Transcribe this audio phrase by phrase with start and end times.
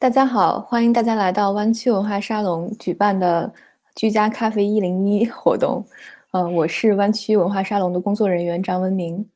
[0.00, 3.52] 大家好，欢迎大家来到湾区文化沙龙举办的
[3.96, 5.84] 居家咖啡一零一活动。
[6.30, 9.28] 呃，我是湾区文化沙龙的工作人员张文明。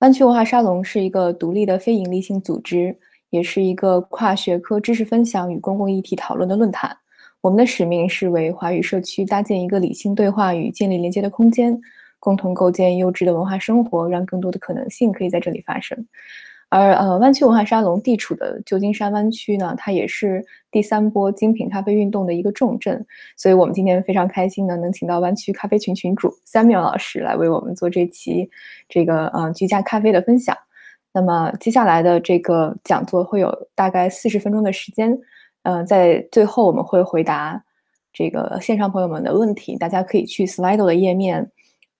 [0.00, 2.94] 湾区文化沙龙是一个独立的非营利性组织，
[3.30, 6.94] 也是一个跨学科知识分享与公共议题讨论的论坛。
[7.40, 11.80] 我们的使命是为华语社区搭建一个理性对话与建立连接的空间，
[12.18, 16.06] 共同构建优质的文化生活，让更多的可能性可以在这里发生。
[16.68, 28.50] 而呃，湾区文化沙龙地处的旧金山湾区呢，它也是第三波精品咖啡运动的一个重镇，所以我们今天非常开心呢，能请到湾区咖啡群群主 Samuel 老师来为我们做这期
[28.88, 30.56] 这个呃居家咖啡的分享。
[31.12, 35.16] 那么接下来的这个讲座会有大概四十分钟的时间，
[35.62, 37.64] 呃，在最后我们会回答
[38.12, 41.48] 这个线上朋友们的问题，大家可以去 Slido 的页面，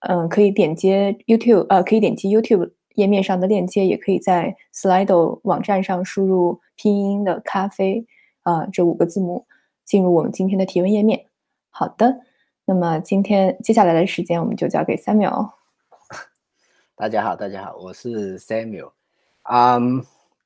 [0.01, 0.91] 嗯，可以点击
[1.25, 2.71] YouTube，呃，可以点击 YouTube。
[2.97, 8.07] 页面上的链接也可以在 Slido 网站上输入拼音的咖啡，
[8.41, 9.45] 啊，这五个字母
[9.85, 11.27] 进入我们今天的提问页面。
[11.69, 12.21] 好的，
[12.65, 15.51] 那么今天接下来的时间我们就交给 Samuel。
[16.95, 18.89] 大家好，大家好，我是 Samuel。
[19.43, 20.03] 嗯，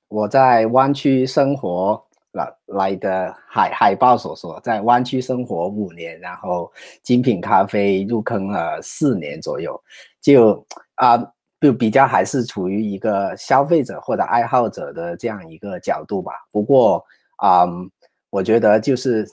[0.09, 6.69] 我在湾区生活来来的海海报所说，在湾区生活五年，然后
[7.01, 9.81] 精品咖啡入坑了四年左右，
[10.19, 10.65] 就
[10.95, 11.31] 啊。
[11.61, 16.33] 就比较还是处于一个消费者或者爱好者的这样一个角度吧。
[16.51, 17.05] 不过
[17.37, 17.67] 啊，
[18.31, 19.27] 我觉得就是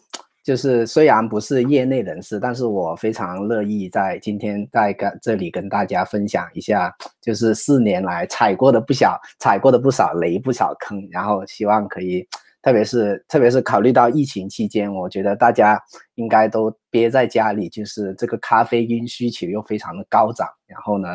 [0.45, 12.29] 就是虽然不是业内人士，但是我非常乐意在今天在跟这里跟大家分享一下，就是四年来踩过的不小踩过的不少雷不少坑，然后希望可以，
[12.61, 15.83] 特别是特别是考虑到疫情期间，我觉得大家
[16.17, 21.09] 应该都憋在家里，就是这个咖啡因需求又非常的高涨，然后呢。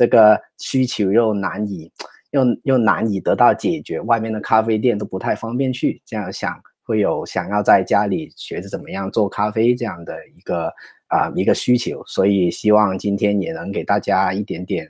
[0.00, 1.92] 这个需求又难以，
[2.30, 6.00] 又又难以得到解决，外面的咖啡店都不太方便去。
[6.06, 10.72] 这样想会有想要在家里学着怎么样做咖啡这样的一个
[11.08, 14.88] 啊一个需求，所以希望今天也能给大家一点点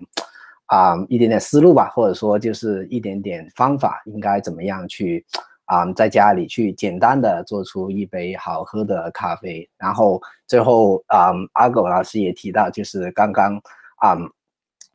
[0.66, 5.26] 啊一点点思路吧，或者说就是一点点方法，应该怎么样去
[5.64, 9.68] 啊在家里去简单的做出一杯好喝的咖啡。
[9.76, 13.60] 然后最后啊阿狗老师也提到，就是刚刚
[13.96, 14.16] 啊。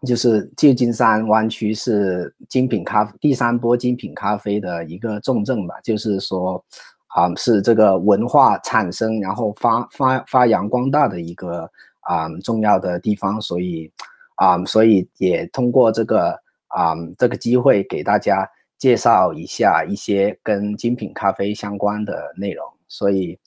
[0.05, 6.63] 就是旧金山湾区是精品咖第三波精品咖啡的一个重镇吧，就是说，
[7.07, 11.69] 啊，是这个文化产生然后发发发扬光大的一个
[12.01, 13.91] 啊重要的地方，所以，
[14.35, 23.37] 啊，所以也通过这个啊这个机会给大家介绍一下一些跟精品咖啡相关的内容，所以。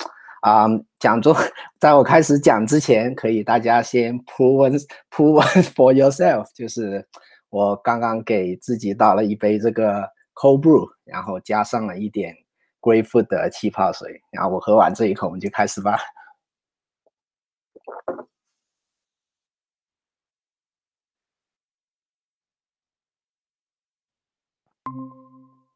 [0.41, 0.66] 啊，
[0.99, 1.34] 讲座
[1.81, 5.43] 在我开始讲之前，可以大家先 prove prove
[5.75, 7.06] for yourself，就是
[7.50, 10.03] 我刚刚给自己倒了一杯这个
[10.34, 12.34] cold brew，然后加上了一点
[12.81, 15.99] grapefruit 的气泡水，然后我喝完这一口，我们就开始吧。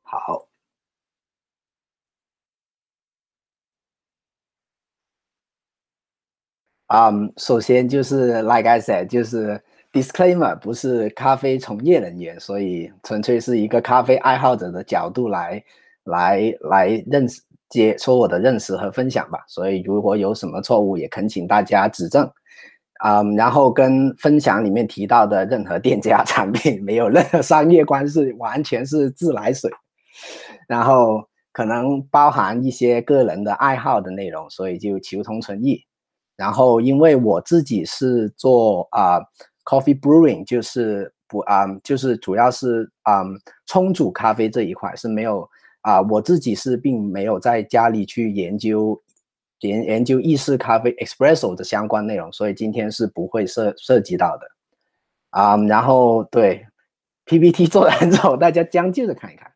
[0.04, 0.51] 好。
[6.92, 9.58] 啊，首先就是 like I said，就是
[9.94, 15.64] disclaimer，不是咖啡从业人员，所以纯粹是一个咖啡爱好者的角度来
[16.04, 19.38] 来来认识接说我的认识和分享吧。
[19.48, 22.30] 所以如果有什么错误，也恳请大家指正。
[22.98, 29.70] 啊，然后跟分享里面提到的任何店家产品 没有任何商业关系，完全是自来水。
[30.68, 35.82] 然后可能包含一些个人的爱好的内容，所以就求同存异。
[36.34, 39.20] 然后，因为我自己是做啊
[39.64, 43.22] ，coffee brewing，就是不啊，就是主要是啊，
[43.66, 45.48] 冲煮咖啡这一块是没有
[45.82, 49.00] 啊，我自己是并没有在家里去研究
[49.60, 54.46] 研研究意式咖啡 espresso 的相关内容，所以今天是不会涉涉及到的
[55.30, 55.56] 啊。
[55.56, 56.66] 然后对
[57.26, 59.52] PPT 做完之后，大家将就着看一看。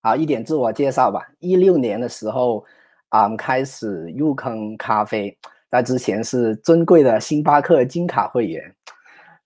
[0.00, 1.28] 好，一点自我介绍吧。
[1.40, 2.64] 一六年的时候。
[3.12, 5.36] 啊，开始入坑咖啡，
[5.70, 8.74] 在之前是尊贵的星巴克金卡会员。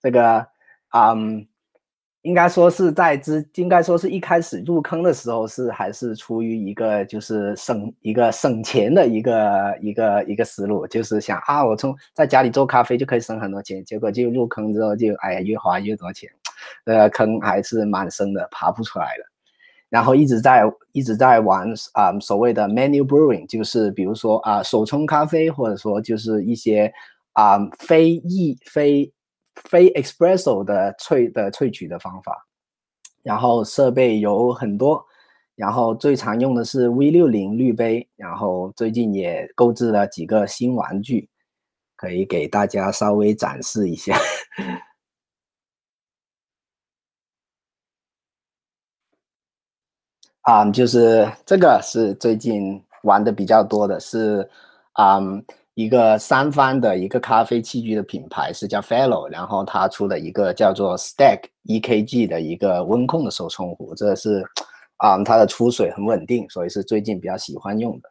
[0.01, 0.47] 这个，
[0.95, 1.45] 嗯，
[2.23, 13.85] 应该说是在之，应该说是一开始入坑的时候是还是出于一个就是省一个省钱的一个一个一个思路，就是想啊，我从在家里做咖啡就可以省很多钱。
[13.85, 16.31] 结果就入坑之后就哎呀，越花越多钱，
[16.85, 19.36] 这个坑还是蛮深的，爬不出来了。
[19.88, 20.62] 然后一直在
[20.93, 26.93] 一直在玩啊，所谓的 menu brewing，就是比如说啊手冲咖啡，或者说就是一些
[27.33, 29.12] 啊非意非
[29.55, 32.47] 非 espresso 的萃的萃取的方法。
[33.23, 35.05] 然后设备有很多，
[35.56, 41.29] 然后最常用的是 V 六零滤杯，然后最近也购置了几个新玩具，
[41.97, 44.17] 可以给大家稍微展示一下。
[50.47, 54.49] 啊，就是这个是最近玩的比较多的，是
[54.93, 55.21] 啊
[55.75, 64.45] 一个三方的一个咖啡器具的品牌是叫 Fellow，然后它出了一个叫做 Stack EKG 的一个温控的手冲壶，这是。
[64.99, 68.09] 啊，它的出水很稳定，所以是最近比较喜欢用的。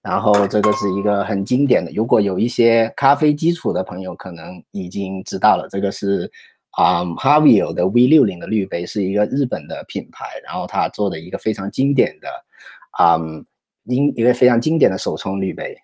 [0.00, 6.30] 然后这个是一个很经典的，如果有一些咖啡基础的朋友可能已经知道了，这个是
[6.72, 12.28] 啊 Havio 的 V 六零的滤杯，是一个日本的品牌，然后它做的一个非常经典的
[12.98, 13.18] 啊，
[13.84, 15.76] 因一个非常经典的手冲滤杯。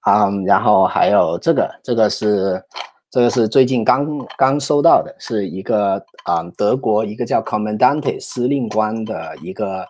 [0.00, 2.62] 啊，然后还有这个，这个是。
[3.10, 4.06] 这个是最近刚
[4.36, 9.82] 刚收到的，是一个啊德国一个叫 Commandante 司令官的一个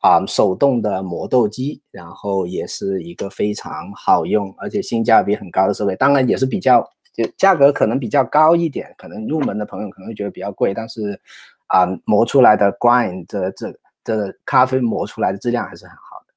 [0.00, 5.96] 啊手动的磨豆机，然后也是一个非常好用而且性价比很高的设备。
[5.96, 6.86] 当然也是比较
[7.16, 11.18] 就价格可能比较高一点，可能入门的朋友可能会觉得比较贵，但是
[11.68, 13.72] 啊磨出来的 grind 这这
[14.04, 16.34] 这咖啡磨出来的质量还是很好的。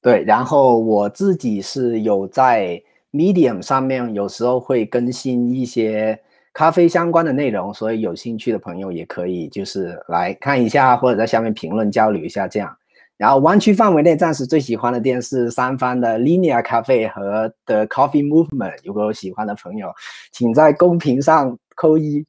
[0.00, 2.80] 对，然后我自己是有在
[3.10, 6.22] Medium 上面，有时候会更新一些
[6.52, 12.76] 咖啡相关的内容，所以有兴趣的朋友也可以就是来看一下，或者在下面评论交流一下这样。
[13.16, 19.92] 然后湾区范围内暂时最喜欢的店是三方的 Linear 咖啡和 The Coffee Movement，如果有喜欢的朋友，
[20.32, 22.24] 请在公屏上扣一。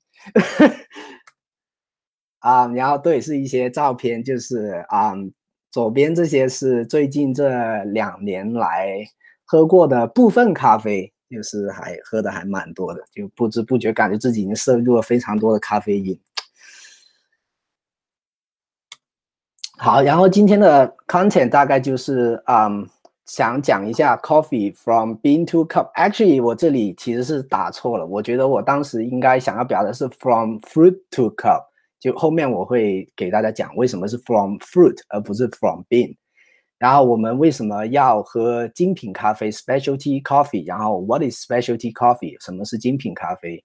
[2.40, 5.14] 啊，然后对，是一些照片，就是啊。
[5.72, 9.06] 左边这些是最近这两年来
[9.46, 16.20] 喝过的部分咖啡，就是还喝的还蛮多的，就不知不觉感觉自己已经摄入了非常多的咖啡因。
[19.78, 22.86] 好，然后今天的 content 大概就是嗯，
[23.26, 25.90] 想讲一下 coffee from bean to cup。
[25.94, 31.64] Actually，我这里其实是打错了，我觉得我当时应该想要表达是 from fruit to cup。
[31.98, 36.16] 就后面我会给大家讲为什么是 from fruit 而不是 from bean，
[36.80, 43.64] 然后我们为什么要喝精品咖啡？Specialty coffee，然后 what is specialty coffee，什么是精品咖啡，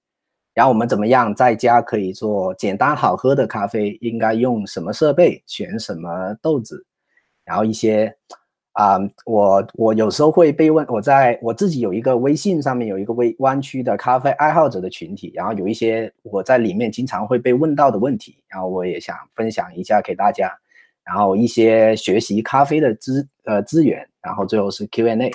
[0.52, 6.84] 然后我们怎么样在家可以做简单好喝的咖啡，应该用什么设备，选什么豆子，
[7.46, 8.14] 然后一些。
[8.74, 20.50] 啊，我我有时候会被问，我在我自己有一个微信上面有一个微湾区的咖啡爱好者的群体，然后有一些我在里面经常会被问到的问题，然后我也想分享一下给大家，
[21.04, 25.30] 然后一些学习咖啡的资呃资源，然后最后是 Q&A。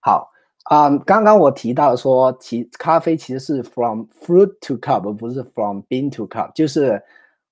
[0.00, 0.30] 好
[0.64, 7.02] 啊，刚刚我提到说，其咖啡其实是 from fruit to cup，而不是 from bean to cup，就是。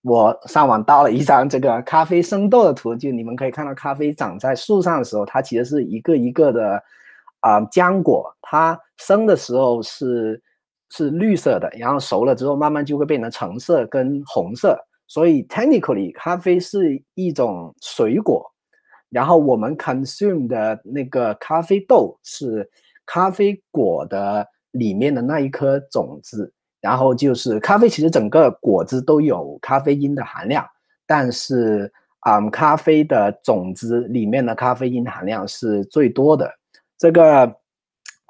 [0.04, 6.82] 我上网盗了一张这个咖啡生豆的图，就你们可以看到，咖啡长在树上的时候，它其实是一个一个的
[7.38, 10.42] 啊浆果，它生的时候是
[10.90, 14.76] 是绿色的，然后熟了之后慢慢就会变成橙色跟红色。
[15.12, 18.50] 所以 technically，咖啡是一种水果，
[19.10, 22.66] 然后我们 consume 的那个咖啡豆是
[23.04, 26.50] 咖啡果的里面的那一颗种子。
[26.80, 30.66] 然后就是咖啡，其实整个果子都有咖啡因的含量，
[31.06, 36.50] 但是啊，咖啡的种子里面的咖啡因含量是最多的。
[36.96, 37.54] 这个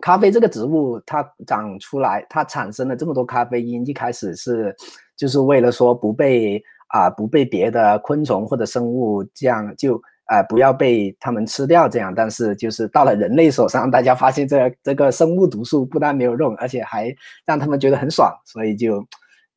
[0.02, 4.75] 咖啡这个植物它长出来，它产生了这么多咖啡因，一开始是
[5.16, 10.00] 就是为了说不被啊不被别的昆虫或者生物这样就。
[10.26, 12.14] 啊，不要被他们吃掉，这样。
[12.14, 19.04] 但是就是到了人类手上，大家发现这这个生物毒素不但没有用，而且还让他们觉得很爽，所以就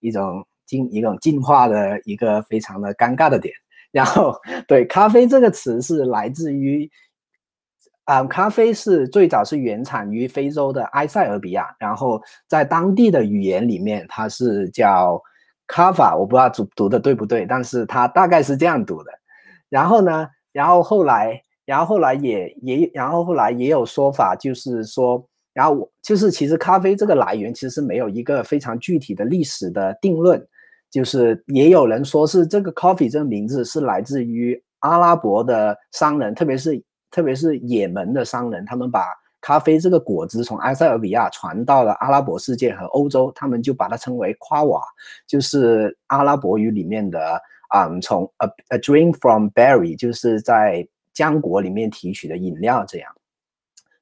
[0.02, 3.54] 一种进一种进化的一个非常的尴尬的点。
[3.92, 4.36] 然后，
[4.68, 6.90] 对咖啡这个词是来自于
[8.04, 15.22] 啊，咖啡是最早是原产于非洲的埃塞俄比亚，然后在当地的语言里面，它是叫
[15.68, 19.12] 咖法，我不知道读读的对不对，但是它大概是这样读的。
[19.70, 20.28] 然后呢？
[20.52, 25.22] 然后后来，然后后来也也，然后后来也有说法，就是说，
[25.54, 30.42] 然后我就是其实咖啡这个来源其实没有一个非常具体的历史的定论，
[30.90, 36.82] 就是也有人说是这个 coffee 这个名字是来自于阿拉伯的商人，特别是
[37.12, 39.06] 特别是也门的商人，他们把
[39.46, 44.82] 咖啡这个果子从埃塞俄比亚传到了阿拉伯世界和欧洲，他们就把它称为夸瓦，
[45.28, 47.40] 就是阿拉伯语里面的。
[47.70, 53.12] 啊，从 a a drink from berry 就是在浆果里面提取的饮料，这样。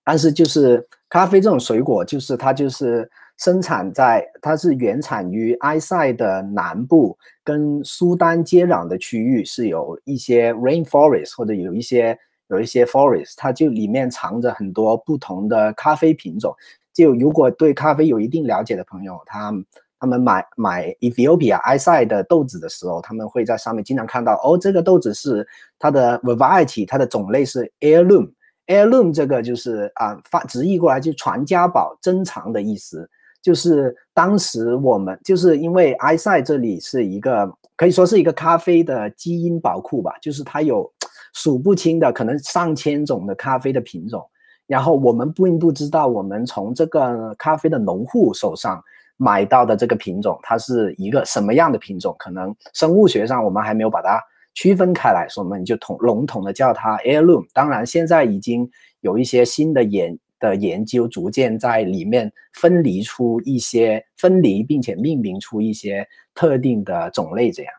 [0.03, 12.15] 但是就是咖啡这种水果，就是它就是生产在它是原产于埃塞的南部跟苏丹接壤的区域，是有一些 rainforest 或者有一些
[12.47, 16.55] 有一些 forest，它就里面藏着很多不同的咖啡品种。
[16.93, 19.53] 就如果对咖啡有一定了解的朋友，他。
[19.99, 25.47] 他们买买 Ethiopia 埃塞的豆子的时候，他们会在上面经常看到哦，这个豆子是
[25.79, 28.29] 它的 variety，它的种类是 heirloom。
[28.67, 33.09] heirloom 这个就是啊，发直译过来就传家宝、珍藏的意思。
[33.41, 40.91] 就是当时我们就是因为埃塞这里是一个可以说是一个咖啡的基因宝库吧，就是它有
[41.33, 44.25] 数不清的可能上千种的咖啡的品种，
[44.65, 48.81] 然后我们并不知道我们从这个咖啡的农户手上。
[49.15, 52.13] 买到的这个品种，它是一个什么样的品种？
[52.17, 54.19] 可能生物学上我们还没有把它
[54.55, 57.45] 区分开来，所以我们就统笼统的叫它 heirloom。
[57.53, 58.69] 当然，现在已经
[59.01, 67.51] 有一些新的研的研究，逐渐在里面分离出一些分离，并且命名出一些特定的种类。
[67.51, 67.73] 这样，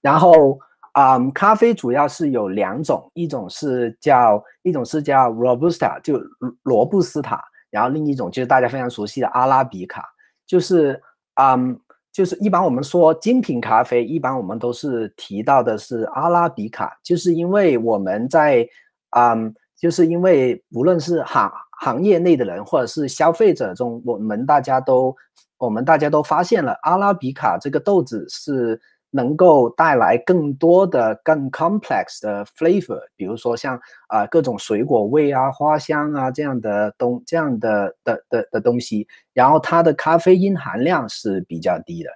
[0.00, 0.58] 然后
[0.96, 6.18] 啊，咖啡主要是有两种，一种是叫一种是叫 robusta，就
[6.62, 7.38] 罗布斯塔。
[7.70, 10.02] 然后另一种就是大家非常熟悉的阿拉比卡，
[10.46, 10.98] 就是
[11.34, 11.78] 嗯，
[12.10, 18.66] 就是一般我们说精品咖啡，一般我们都是提到的是阿拉比卡，就是因为我们在
[19.10, 25.14] 嗯，就是因为无论是行行业内的人或者是消费者中，我们大家都
[25.58, 28.80] 我们大家都发现了阿拉比卡这个豆子是。
[29.10, 42.10] 能够带来更多的更 complex 的 flavor，比如说像啊各种水果味啊、花香啊这样的东这样的的的的东西，然后它的咖啡因含量是比较低的，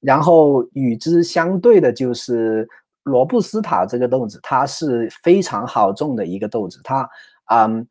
[0.00, 2.68] 然后与之相对的就是
[3.04, 7.08] 罗布斯塔这个豆子，它是非常好种的一个豆子，它
[7.46, 7.86] 嗯。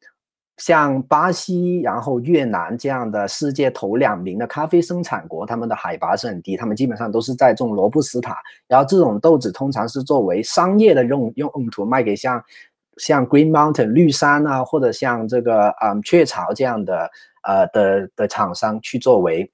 [0.57, 8.37] 像巴西，然后越南这样的世界头两名的咖啡生产国，他们的海拔是很低，他们基本上都是在种罗布斯塔。
[8.67, 12.43] 然后这种豆子通常是作为商业的用用用途卖给像
[12.97, 17.07] 像 Green Mountain 绿山啊，或者像这个嗯雀巢这样的
[17.43, 19.51] 呃的的厂商去作为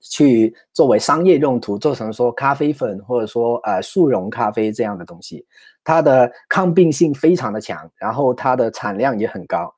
[0.00, 5.46] 去作为商业用途做成说咖啡粉或者说呃速溶咖啡这样的东西，
[5.82, 9.74] 它的抗病性非常的强，然后它的产量也很高。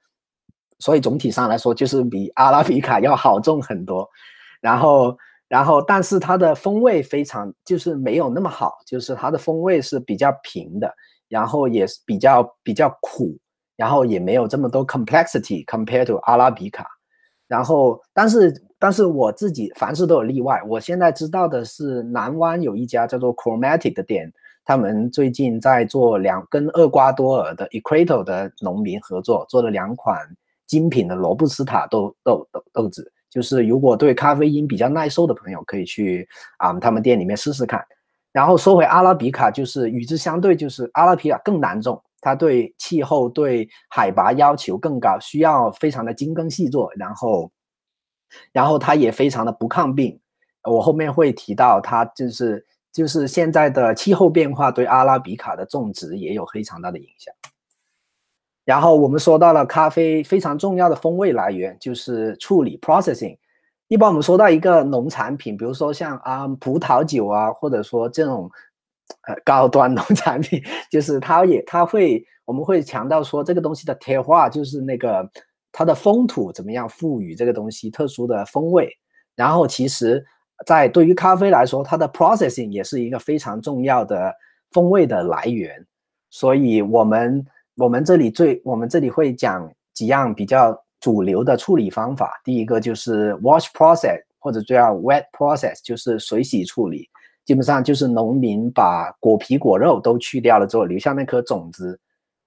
[0.81, 4.09] 所以总体上来说，就是比阿拉比卡要好种很多，
[4.61, 10.93] 然后，然后，但是它的风味非常，就是没有那么好，就是它的风味是比较平的，
[11.29, 13.37] 然后也是比较比较苦，
[13.77, 16.87] 然后也没有这么多 complexity compared to 阿拉比卡，
[17.47, 24.33] 然后，但是，但是我自己凡事都有例外，我现在知道的是南湾有一家叫做 Chromatic 的店，
[24.65, 30.17] 他们最近在做两跟厄瓜多尔的 Equator 的农民合作，做了两款。
[30.71, 37.85] 精品的罗布斯塔豆豆豆豆子，就是如果对咖啡因比较耐受的朋友，可以去啊他们店里面试试看。
[38.31, 46.89] 然后说回阿拉比卡，就是与之相对，就是阿拉比卡更难种，它对气候、对海拔要求更高，需要非常的精耕细作。
[46.95, 47.51] 然后，
[48.53, 50.17] 然后它也非常的不抗病。
[50.63, 57.35] 我后面会提到，它就是就是现在的气候变化对阿拉比卡的种植也有非常大的影响。
[58.65, 63.37] 然后我们说到了咖啡非常重要的风味来源就是处理 processing。
[63.89, 68.49] 一般我们说到一个农产品，比如说像啊葡萄酒啊，或者说这种
[69.27, 75.29] 呃高端农产品，就是它也它会我们会强调说这个东西的贴画就是那个
[75.73, 78.89] 它的风土怎么样赋予这个东西特殊的风味。
[79.35, 80.25] 然后其实，
[80.67, 84.33] 在对于咖啡来说，它的 processing 也是一个非常重要的
[84.71, 85.85] 风味的来源。
[86.29, 87.45] 所以我们。
[87.81, 92.39] 我们这里最，我们这里会讲几样比较主流的处理方法。
[92.45, 97.09] 第一个就是 wash process，或者叫 wet process，就是水洗处理。
[97.47, 101.99] 基本上就是农民把果皮果肉都去掉了之后，留下那颗种子，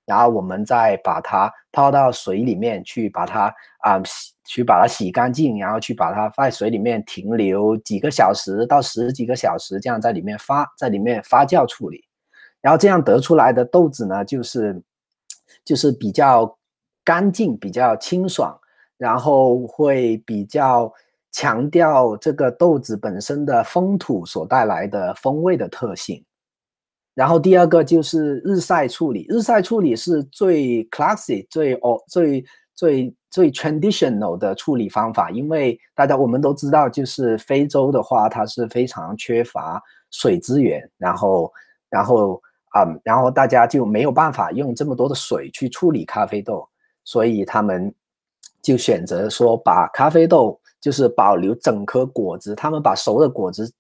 [0.06, 12.04] 然后我们再把它泡到水里面去，把它啊洗，去把它洗干净，然后去把它在水里面停留几个小时到十几个小时，这样在里面发，在里面发酵处理，
[12.62, 14.80] 然后这样得出来的豆子呢，就是。
[15.66, 16.58] 就是比较
[17.04, 18.60] 干净、比较清爽，
[18.98, 20.92] 然后会比较
[21.32, 26.24] 强调这个豆子本身的风土所带来的风味的特性。
[27.14, 32.44] 然后第二个就是日晒处理，日晒处理是最 classic、最哦、最
[32.76, 39.82] 最最 traditional 的处理方法，因为大家我们都知道，就是非洲的话，它是非常缺乏
[40.12, 41.52] 水资源，然后
[41.90, 42.42] 然后。
[42.74, 46.68] 啊，然后大家就没有办法用这么多的水去处理咖啡豆，
[47.04, 47.94] 所以他们
[48.62, 53.72] 就选择说把咖啡豆就是保留整颗果子，他们把熟的果子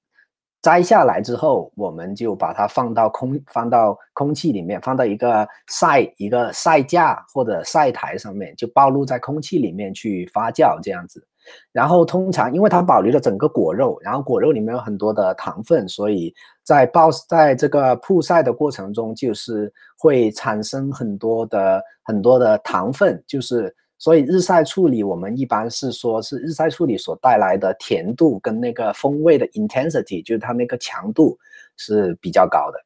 [0.62, 11.28] 摘下来之后，我们就把它放到空放到空气里面，放到一个晒一个晒架或者晒台上面，就暴露在空气里面去发酵这样子。
[11.72, 16.34] 然后通常因为它保留了整个果肉，然后果肉里面有很多的糖分，所以
[16.64, 31.38] 在暴在这个曝晒的过程中，就是会产生很多的很多的糖分，就是所以日晒处理我们一般是说是日晒处理所带来的甜度跟那个风味的 intensity，就是它那个强度
[31.78, 32.80] 是比较高的。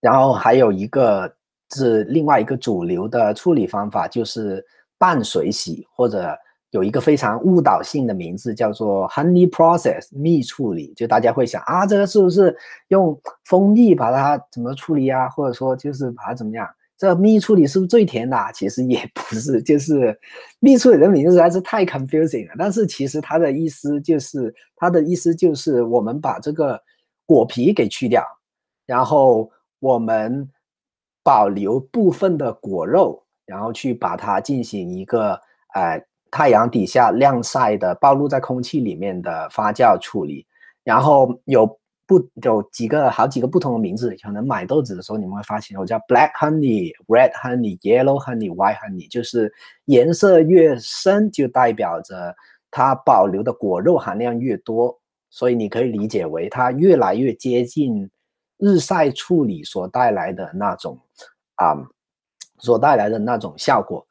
[0.00, 1.32] 然后还有一个
[1.74, 4.64] 是另外一个主流的处理方法，就是
[4.98, 6.36] 半水洗或者。
[6.70, 12.56] 有一个非常误导性的名字，叫做 honey process 蜜处理，就大家会想啊，这个是不是
[12.88, 15.28] 用蜂蜜把它怎么处理啊？
[15.30, 16.68] 或者说就是把它怎么样？
[16.96, 18.36] 这蜜处理是不是最甜的？
[18.54, 20.16] 其实也不是，就是
[20.60, 22.54] 蜜处理的名字实在是太 confusing 了。
[22.56, 26.80] 但是其实它的意思就是，它的意思就是我们把这个
[27.26, 28.24] 果皮给去掉，
[28.86, 29.50] 然后
[29.80, 30.48] 我们
[31.24, 35.32] 保留部分的果肉，然后去把它进行一个
[35.74, 36.00] 呃。
[36.30, 40.46] 太阳底下晾晒的，暴露在空气里面的发酵处理，
[40.84, 41.66] 然后有
[42.06, 49.52] 不有几个好几个不同的名字，可能买豆子的时候你们会发现，我叫 black honey、red honey、yellow honey、white honey，就是
[49.86, 52.34] 颜色越深就代表着
[52.70, 54.96] 它保留的果肉含量越多，
[55.30, 58.08] 所以你可以理解为它越来越接近
[58.58, 60.98] 日晒处理所带来的那种
[61.56, 61.76] 啊，
[62.58, 64.06] 所带来的那种效果，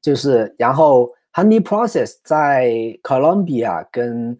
[0.00, 1.10] 就是然后。
[1.34, 4.36] Honey process 在 Colombia 跟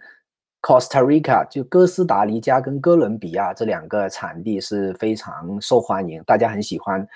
[0.60, 7.06] Costa Rica 就哥斯达黎加跟哥伦比亚这两个产地是非常受欢迎，大家很喜欢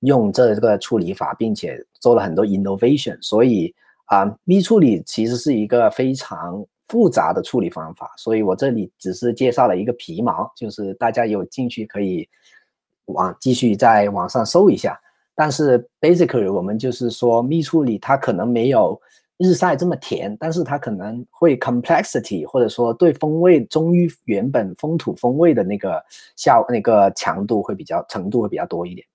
[0.00, 3.16] 用这个处理法，并且做了很多 innovation。
[3.22, 3.74] 所以
[4.06, 8.12] 啊，蜜处理其实是一个非常复杂的处理方法。
[8.18, 12.28] 所以我这里只是介绍了一个皮毛，就是大家有兴趣可以
[13.06, 15.00] 往继续在网上搜一下。
[15.34, 19.00] 但是 basically 我们就是说蜜处理它可能没有。
[19.42, 25.98] 日晒这么甜，但是它可能会 complexity，或者说对风味忠于原本风土风味的那个
[26.36, 29.06] 效那个强度会比较程度会比较多一点。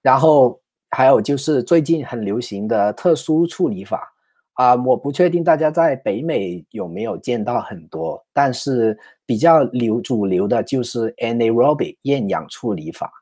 [0.00, 4.10] 然后还有就是最近很流行的特殊处理法
[4.54, 13.12] 啊，我不确定大家在北美有没有见到很多，但是比较流主流的就是 anaerobic 厌氧处理法。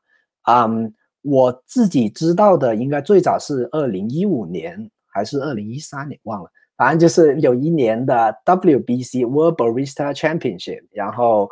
[0.49, 4.89] 嗯，我自己知道的应该最早是二零一五年。
[5.11, 11.49] 还是二零一三年忘了，反正就是有一年的 WBC World Barista Championship，然后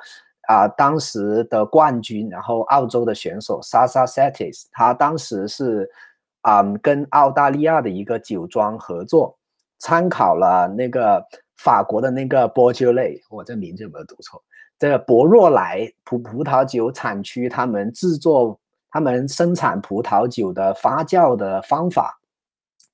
[0.47, 5.87] 啊，当时的冠军，然后澳洲的选手 Sasa Satis，他当时是
[6.41, 9.37] 啊跟澳大利亚的一个酒庄合作，
[9.77, 11.23] 参考了那个
[11.57, 14.41] 法国的那个波丘类，我这名字有没有读错？
[14.79, 18.57] 这个博若莱葡葡萄酒产区，他们制作、
[18.89, 22.18] 他们生产葡萄酒的发酵的方法。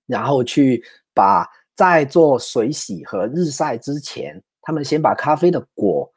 [0.07, 6.09] 然后去把在做水洗和日晒之前，他们先把咖啡的果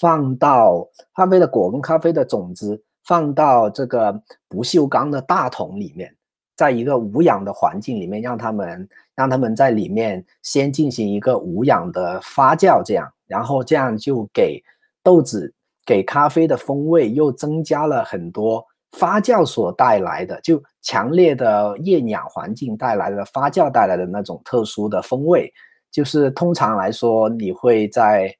[0.00, 4.12] 放到咖啡的果跟咖啡的种子放到这个
[4.48, 6.14] 不锈钢的大桶里面，
[6.56, 14.62] 在一个无氧的环境里面，让他们让他们在里面先进行一个无氧的发酵，这样，然后这样就给
[15.02, 15.52] 豆子
[15.86, 18.64] 给咖啡的风味又增加了很多。
[18.92, 25.50] 发酵所带来的，就强烈的厌氧环境带来的发酵带来的那种特殊的风味，
[25.90, 28.30] 就是通常来说，你会在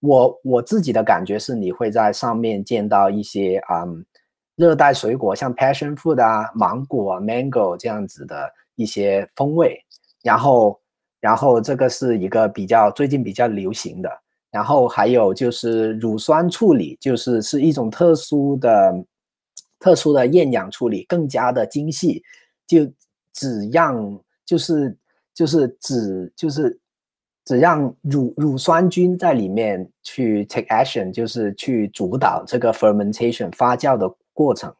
[0.00, 4.02] 我我自己的感觉是，你会在上面见到一些嗯
[4.56, 9.78] 热带水果，像 passion fruit 啊、芒果啊、mango 这样子的一些风味。
[10.22, 10.80] 然后，
[11.20, 14.10] 然后这个是一个比较最近比较流行的。
[14.50, 18.92] 然后还有就是乳酸处理，就是是一种特殊的。
[19.80, 22.22] 特殊的厌氧处理更加的精细，
[22.66, 22.88] 就
[23.32, 24.96] 只让就是
[25.34, 26.78] 就是只就是
[27.44, 34.72] 只让乳乳酸菌在里面去 take action，就是去主导这个 fermentation 发酵的过程，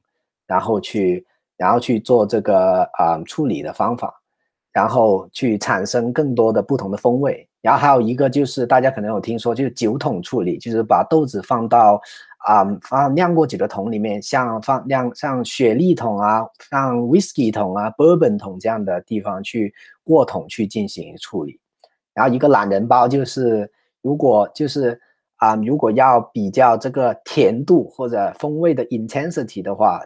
[0.46, 4.22] 然后去然后去做这个啊处理的方法，
[4.70, 7.48] 然后去产生更多的不同的风味。
[7.60, 12.00] 然后还有一个就是大家可能有听说，就是酒桶处理，就是把豆子放到。
[12.42, 21.60] 啊，放酿过酒的桶里面，像放酿像雪莉桶啊，像 whisky 桶啊，bourbon 桶这样的地方去过桶去进行处理。
[22.14, 23.70] 然后一个懒人包就是，
[24.00, 24.98] 如果就是
[25.36, 30.00] 啊，如果要比较这个甜度或者风味的 intensity 的话，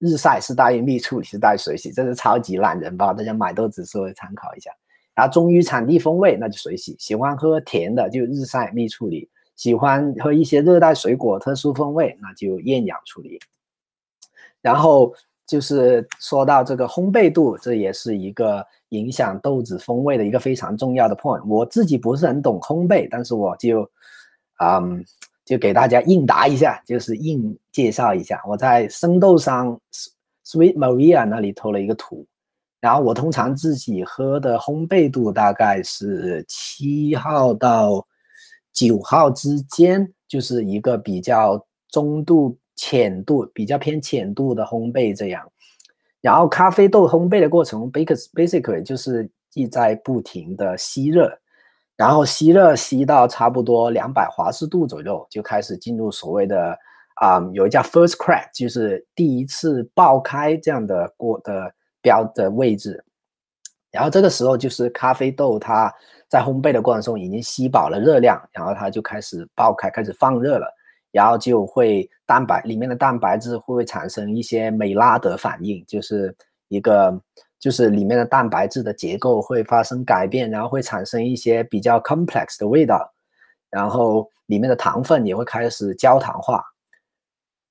[0.00, 4.70] 日晒是大于蜜处理是大于水洗，这是超级懒人包，大家买豆子时候参考一下。
[5.20, 13.38] 然后忠于产地风味，那就水洗；喜欢喝甜的就日晒蜜处理；喜欢喝一些热带水果特殊风味，那就厌氧处理。
[14.62, 15.12] 然后
[15.46, 21.46] 就是说到这个烘焙度，这也是一个影响豆子风味的一个非常重要的 point。
[21.46, 23.90] 我自己不是很懂烘焙，但是我就，
[24.64, 25.04] 嗯。
[25.42, 28.40] 就给大家应答一下，就是应介绍一下。
[28.46, 29.76] 我在生豆商
[30.46, 32.24] Sweet Maria 那里偷了一个图，
[32.80, 38.06] 然后我通常自己喝的烘焙度大概是七号到
[38.72, 45.46] 九号之间，就是一个比较中度、浅度、比较偏浅度的烘焙这样。
[46.22, 51.38] 然后咖啡豆烘焙的过程，basically 就是一在不停的吸热。
[51.96, 56.74] 然后吸热吸到差不多两百华氏度左右，就开始进入所谓的
[57.16, 61.70] 啊，有一叫 first crack，就是第一次爆开这样的过的
[62.02, 63.02] 标的位置。
[63.90, 65.92] 然后这个时候就是咖啡豆它
[66.28, 70.66] 在烘焙的过程中已经吸饱了热量，然后它就开始爆开，开始放热了，
[71.10, 76.34] 然后就会蛋白里面的蛋白质会产生一些美拉德反应，就是
[76.68, 77.20] 一个。
[77.60, 83.06] 就是里面的蛋白质的结构会发生改变，然后会产生一些比较 complex 的味道，
[83.68, 86.64] 然后里面的糖分也会开始焦糖化。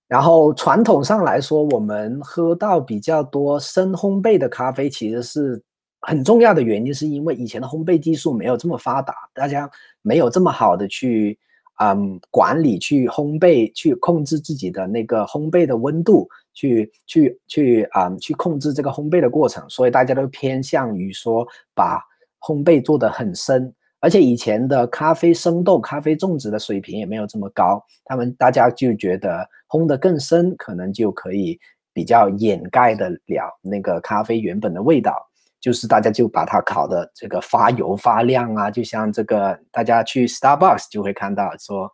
[0.09, 5.63] 然后传统上来说，我们喝到比较多深烘焙的咖啡，其实是
[6.01, 9.69] 很重要的原因，是因为以前的烘焙技术没有这么发达，大家
[10.01, 11.39] 没有这么好的去
[11.79, 16.27] 嗯管理、去烘焙、去控制自己的那个烘焙的温度。
[16.51, 18.13] 去去去啊！
[18.19, 22.01] 去控制这个烘焙的过程，所以大家都偏向于说把
[22.41, 31.59] 烘焙做得很深，而且以前的咖啡生豆、咖啡种植的水平也没有这么高，他们大家就觉得烘得更深，可能就可以
[31.93, 35.15] 比较掩盖得了那个咖啡原本的味道，
[35.59, 41.91] 就是大家就把它烤的这个发油发亮啊，就像这个大家去 Starbucks 就会看到说。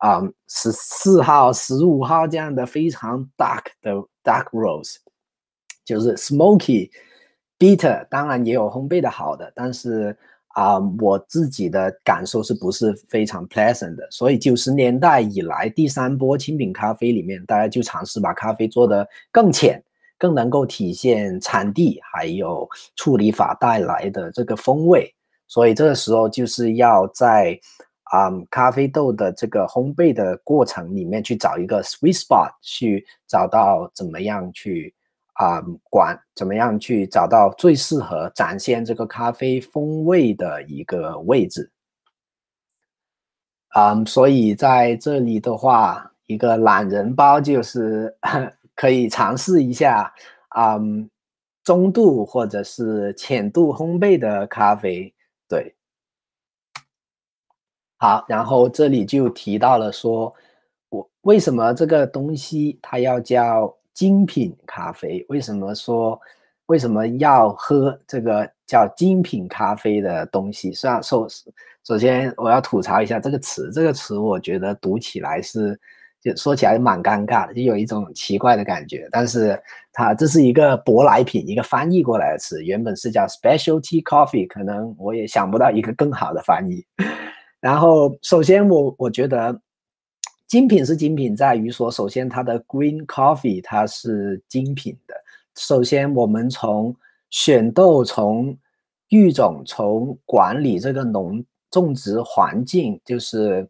[0.00, 3.92] 啊，十四号、十五号这样的非常 dark 的
[4.24, 4.96] dark rose，
[5.84, 6.90] 就是 smoky
[7.58, 10.16] bitter，当然也有烘焙的好的，但是
[10.54, 14.06] 啊，我自己的感受是不是非常 pleasant 的？
[14.10, 19.82] 所以九十年代以来，第三波精品咖啡里面，大家就尝试把咖啡做得更浅，
[20.18, 25.14] 更能够体现产地还有处理法带来的这个风味。
[25.46, 27.58] 所以这个时候就是要在。
[28.12, 34.92] 啊，咖啡豆的这个烘焙的过程里面去找一个 sweet spot，去找到怎么样去
[35.40, 41.70] 啊管，怎么样去找到最适合展现这个咖啡风味的一个位置。
[43.68, 48.14] 啊，所以在这里的话，一个懒人包就是
[48.76, 50.12] 可以尝试一下
[50.50, 50.78] 啊，
[51.64, 55.14] 中度或者是浅度烘焙的咖啡，
[55.48, 55.74] 对。
[57.96, 60.34] 好，然后这里就提到了说，
[60.90, 65.24] 我为什么这个东西它要叫精品咖啡？
[65.28, 66.18] 为什么说
[66.66, 70.72] 为什么要喝这个叫精品咖啡的东西？
[70.72, 71.26] 虽然首
[71.84, 75.78] 首先我要吐槽一下这个词，这个词我觉得读起来是
[76.20, 79.08] 就说起来蛮尴尬的，就有一种奇怪的感觉。
[79.10, 79.60] 但是
[79.92, 86.84] 它这是一个舶来品，一个翻译过来的词，原本是叫 specialty coffee，可能我也想不到一个更好的翻译。
[87.60, 89.58] 然后，首先我我觉得
[90.50, 95.14] 精品是精品，在于说，首先它的 green coffee 它是精品的。
[95.54, 96.92] 首先，我们从
[97.30, 98.58] 选豆、从
[99.10, 103.64] 育种、从管理这个农种植环境，就是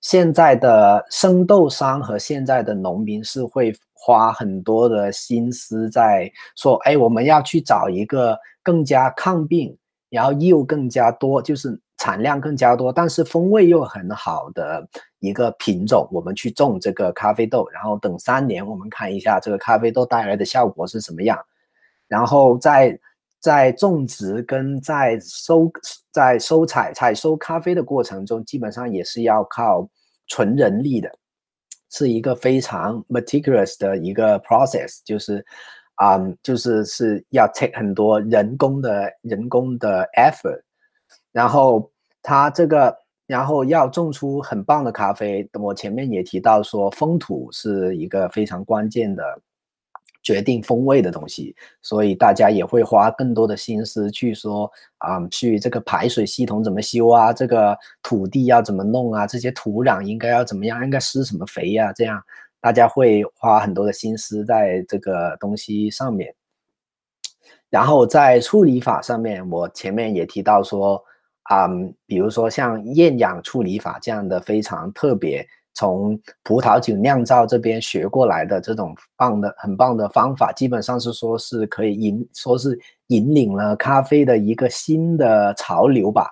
[0.00, 9.78] 现在的生豆商和现在的农民是会花很多的心思在说，哎，我们要去找一个更加抗病，
[10.10, 11.80] 然后又更加多，就是。
[11.96, 14.86] 产量更加多，但是风味又很好的
[15.24, 21.38] 一个品种，我们去种这个咖啡豆，然后等三年，我们看一下这个咖啡豆带来的效果是什么样。
[22.06, 22.98] 然后在
[23.40, 25.70] 在种植跟在收
[26.12, 29.88] 在收采采收咖啡的过程中，基本上也是要靠
[30.26, 31.10] 纯人力的，
[31.90, 35.44] 是一个非常 meticulous 的一个 process，就是
[35.96, 40.60] 啊，就是是要 take 很多人工的人工的 effort。
[41.32, 41.90] 然后
[42.22, 49.22] 它这个，然后要种出很棒的咖啡，我前面也提到说，风土是一个非常关键的
[50.22, 62.22] 决定风味的东西，所以大家也会花更多的心思去说啊，去这个排水系统怎么修啊，这个土地要怎么弄啊，这些土壤应该要怎么样，应该施什么肥呀，这样
[62.60, 66.34] 大家会花很多的心思在这个东西上面。
[67.68, 71.02] 然后在处理法上面，我前面也提到说，
[71.50, 82.78] 嗯，比如说像厌氧处理法这样的非常特别，从葡萄酒酿造这边学过来的这种棒的很棒的方法，基本上是说是可以引，说是
[83.08, 86.28] 引领了咖啡的一个新的潮流吧，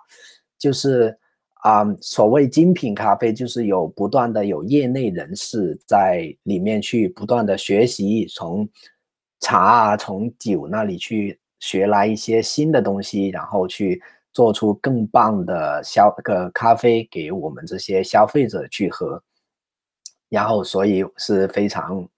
[0.58, 1.16] 就是。
[1.64, 8.68] 啊，所谓精品咖啡，就是有不断的有业内人士在里面去不断的学习，从
[9.38, 19.22] 茶啊，从酒那里去学来一些新的东西，然后去做出更棒的消个咖啡给我们这些消费者去喝。
[20.28, 22.08] 然后，所以是非常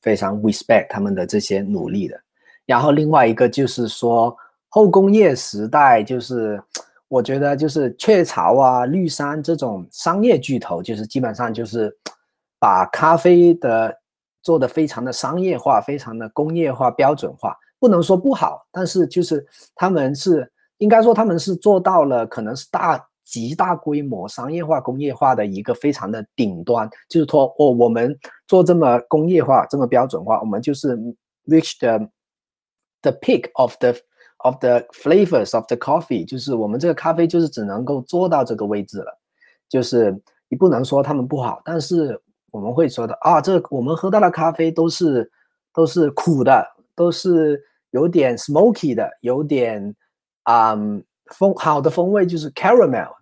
[0.00, 2.20] 非常 respect 他们的这些努力的。
[2.66, 4.36] 然后，另外一个就是说
[4.68, 6.62] 后工业时代就是。
[7.10, 11.90] 我觉得就是雀巢啊、绿山这种商业巨头，就是基本上就是
[12.58, 13.98] 把咖啡的
[14.42, 17.56] 做的非常的商业化、非常的工业化、标准化。
[17.78, 19.42] 不能说不好，但是就是
[19.74, 26.88] 他们是应该说他们是做到了，可能是大极大规模商业化、工业化的一个非常的顶端。
[27.08, 30.96] 就是说，哦，我们做这么工业化、这么标准化，我们就是
[31.46, 32.08] reach the
[33.02, 33.94] the peak of the
[34.44, 39.18] Of the flavors of the coffee，就是我们这个咖啡就是只能够做到这个位置了，
[39.68, 40.16] 就是
[40.48, 42.16] 你不能说他们不好，但是
[42.52, 45.28] 我们会说的啊，这我们喝到的咖啡都是
[45.74, 46.64] 都是苦的，
[46.94, 47.60] 都是
[47.90, 49.92] 有点 smoky 的，有点
[50.52, 50.76] 啊
[51.36, 53.12] 风好的风味就是 caramel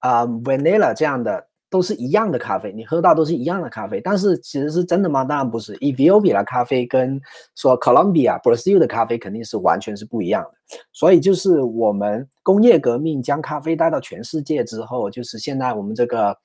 [0.00, 1.46] 啊 vanilla 这样的。
[1.70, 5.24] 都是一样的咖啡，你喝到都是一样的咖啡，但是其实是真的吗？
[5.24, 5.74] 当然不是。
[5.78, 7.20] Ethiopia 咖啡跟
[7.56, 10.50] 说 Colombia、Brazil 的咖啡肯定是完全是不一样的。
[10.92, 16.38] 所以就是我们工业革命将咖啡带到全世界之后，就是现在我们这个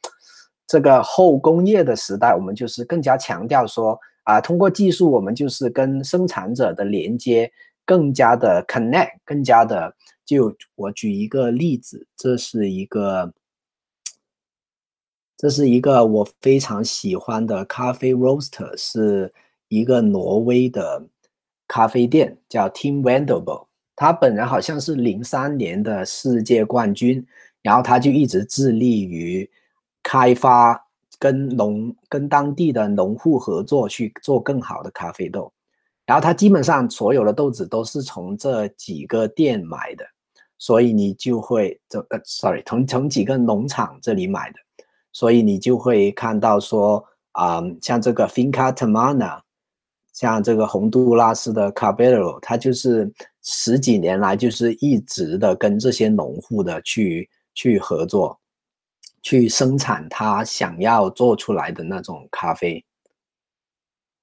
[0.66, 7.52] 这个后工业的时代，我们就是更加强调说啊，通过技术，我们就是跟生产者的连接
[7.90, 9.96] 更加的 connect，更加的。
[10.24, 13.34] 就我举一个例子，这是一个。
[15.36, 19.34] 这是一个我非常喜欢的咖啡 roaster，是
[19.70, 21.08] 一个挪威的
[21.66, 23.68] 咖啡店，叫 Tim Wendelbo。
[23.96, 27.26] 他本人好像是零三年的世界冠军，
[27.62, 29.50] 然后他就一直致力于
[30.04, 30.86] 开发
[31.18, 35.52] 跟农跟当地的农户合作去做更好的咖啡豆。
[36.10, 40.04] 然后他基本上所有的豆子都是从这几个店买的，
[40.58, 44.58] 所以你就会这呃，sorry，从从几个农场这里买的。
[45.12, 49.40] 所以你就会看到说啊，像这个 Finca Tamana，
[50.12, 58.40] 像这个洪都拉斯的 Cabello，它就是十几年来就是一直的跟这些农户的去去合作，
[59.22, 62.84] 去生产他想要做出来的那种咖啡。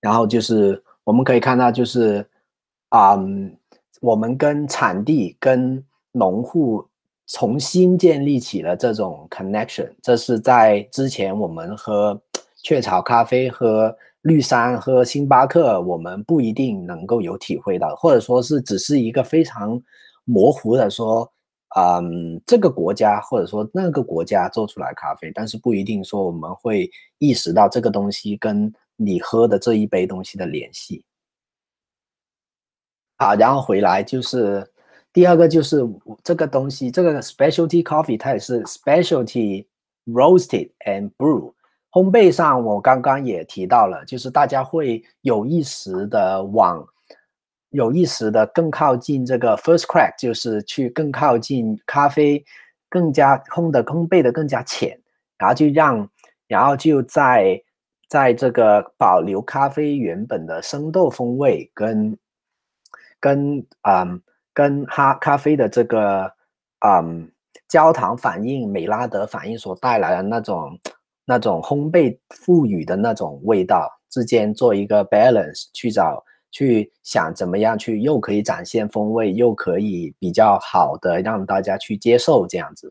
[0.00, 2.28] 然后就是我们可以看到，就是
[2.90, 3.16] 啊，
[4.02, 6.86] 我们跟产地跟农户。
[7.28, 12.16] 重新建立起了这种 connection，这是在之前我们喝
[12.62, 13.92] 雀巢咖啡、喝
[14.22, 19.82] 绿山、喝星巴克，我们不一定能够有体会到，或者说是只是一个非常
[20.24, 21.28] 模糊的说，
[21.76, 26.88] 嗯，这个国家或者说那个国家做出来咖啡，但是不一定说我们会
[27.18, 31.04] 意识到这个东西跟你喝的这一杯东西的联系。
[33.16, 34.70] 好，然后回来就是。
[35.12, 35.80] 第二个就是
[36.22, 39.64] 这个东西，这个 specialty coffee 它也是 specialty
[40.04, 41.54] roasted and brew。
[41.90, 46.86] 烘焙上我刚刚也提到了，就是大家会有意识的往
[47.70, 52.44] 有意识的更靠近这个 first crack，就是去更靠近咖啡，
[52.90, 55.00] 更加烘的烘焙的更加浅，
[55.38, 56.06] 然后就让，
[56.46, 57.58] 然后就在
[58.08, 62.18] 在这个保留咖啡原本的生豆风味跟
[63.20, 64.22] 跟嗯。
[64.56, 66.32] 跟哈咖啡的这个，
[66.80, 67.30] 嗯，
[67.68, 70.80] 焦糖反应、美拉德反应所带来的那种、
[71.26, 82.90] 那种烘焙赋予的那种味道之间做一个 balance，去找、去想怎么样去又可以展现风味，又可以比较好的让大家去接受这样子。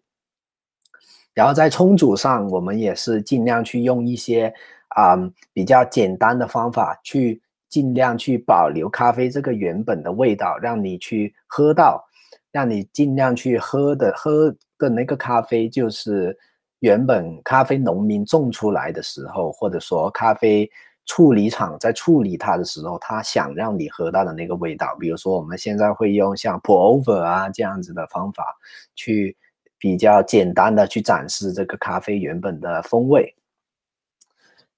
[1.34, 4.54] 然后在冲煮上，我们也是尽量去用一些
[4.96, 5.16] 啊
[5.54, 7.40] 比较简单的方法去。
[7.68, 12.02] 尽量去保留咖啡这个原本的味道，让你去喝到，
[12.50, 16.38] 让你尽量去喝的喝的那个咖啡，就是
[16.80, 20.70] 原本咖啡农民种出来的时候，或者说咖啡
[21.06, 24.96] 处理厂在处理它的时候，他想让你喝到的那个味道。
[24.98, 28.56] 比如说，我们现在会用像 pour over 啊这样子的方法，
[28.96, 29.36] 去
[29.78, 33.36] 比较简单的去展示这个咖啡原本的风味。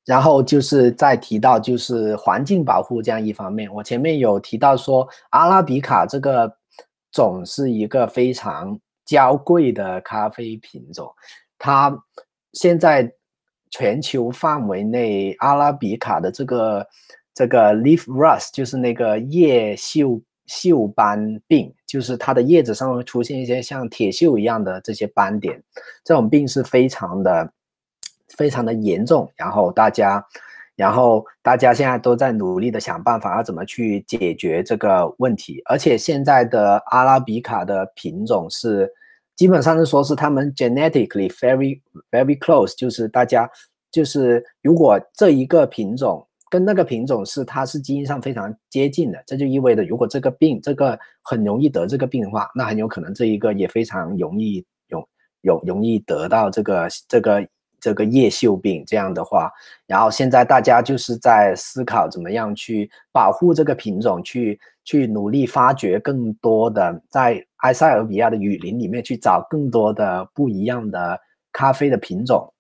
[0.08, 6.50] 然后就是再提到就是环境保护这样一方面，我前面有提到说阿拉比卡这个
[7.12, 11.14] 种是一个非常娇贵的咖啡品种，
[11.60, 11.94] 它
[12.54, 13.12] 现在
[13.70, 16.88] 全球范围内阿拉比卡的这个
[17.34, 25.62] 这个 leaf rust 就是那个叶锈锈斑病，就是它的叶子上会出现一些像铁锈一样的这些斑点，
[26.06, 27.52] 这种病是非常的。
[28.36, 30.24] 非常的严重，然后大家，
[30.76, 35.62] 然后大家现在都在努力的想办法，要怎么去解决这个问题。
[35.66, 38.92] 而且现在的阿拉比卡的品种是，
[39.36, 43.50] 基本上是说是他们 genetically very very close，就是大家
[43.92, 55.08] 就是如果这一个品种跟那个品种是它是基因上非常接近的，这就意味着如果这个病这个很容易得这个病的话，那很有可能这一个也非常容易容
[55.42, 57.48] 容容易得到这个这个。
[57.80, 59.52] 这个叶锈病这样的话，
[59.86, 71.20] 然后现在大家就是在思考怎么样去保护这个品种，去去努力发掘更多的在埃塞俄比亚的雨林里面去找更多的不一样的
[71.52, 72.52] 咖啡的品种，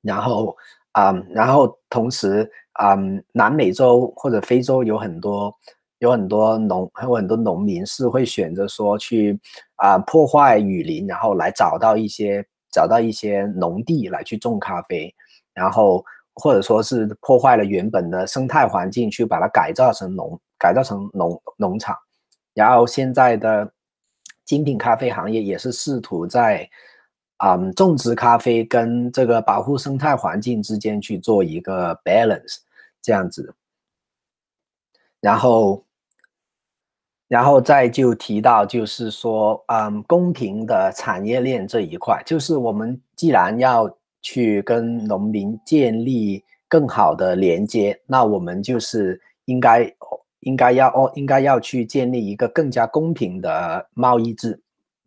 [0.00, 0.56] 然后
[0.92, 2.96] 啊，然后同时啊，
[3.32, 5.54] 南美洲或者非洲有很多
[5.98, 9.38] 有很多农还有很多农民是会选择说去
[9.76, 12.42] 啊破坏雨林，然后来找到一些。
[12.70, 15.14] 找到一些农地来去种咖啡，
[15.52, 16.04] 然后
[16.34, 21.96] 或者说是破坏了原本的生态环境，去把它改造成农改造成农农场，
[22.54, 23.72] 然后现在的
[24.44, 26.68] 精品咖啡行业也是试图在
[27.38, 32.58] 啊种植咖啡跟这个保护生态环境之间去做一个 balance
[33.02, 33.54] 这样子，
[35.20, 35.84] 然后。
[37.30, 43.88] 然后再就提到，就是说，嗯，公平的产业链这一块，就是我们既然要
[44.20, 49.94] 去跟农民建立更好的连接，那我们就是应该，
[50.40, 54.60] 应该要哦，应该要去建立一个更加公平的贸易制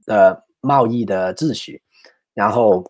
[0.05, 1.81] 的贸易的秩序。
[2.33, 2.85] 然后，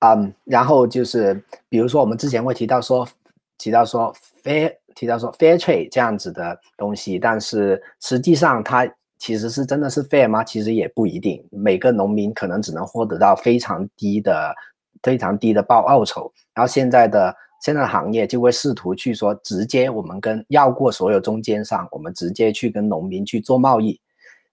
[0.00, 3.06] 嗯，然后就是，比如说我们之前会提到说，
[3.56, 4.76] 提到说非。
[4.94, 10.44] 提到说 fair trade 这样子的东西，但是实际上它其实是真的是 fair 吗？
[10.44, 11.42] 其实也不一定。
[11.50, 14.54] 每个农民可能只能获得到非常低的、
[15.02, 16.30] 非常低的报报酬。
[16.52, 23.98] 然后现在的现在的行业就会试图去说，直接我们跟绕过所有中间商，我们直接去跟农民去做贸易，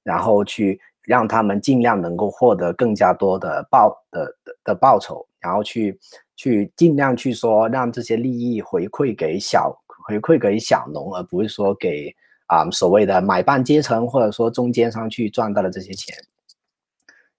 [0.03, 5.99] 然后去让他们尽量能够获得更加多的报的的的报酬，然后去
[6.37, 9.77] 去尽量去说让这些利益回馈给小。
[10.03, 12.13] 回馈给小农，而不是说给
[12.47, 16.15] 啊所谓的买办阶层或者说中间商去赚到的这些钱。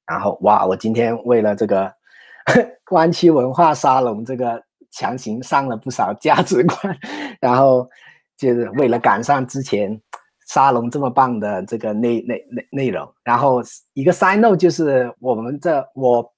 [0.06, 1.92] 然后哇，我今天为了这个
[2.90, 6.98] 湾区文化沙龙这个强行上了不少价值观，
[7.40, 7.88] 然后
[8.36, 10.00] 就是为了赶上之前
[10.46, 13.12] 沙龙这么棒的这个内内内内容。
[13.22, 16.32] 然后一个 side note 就是我们这我。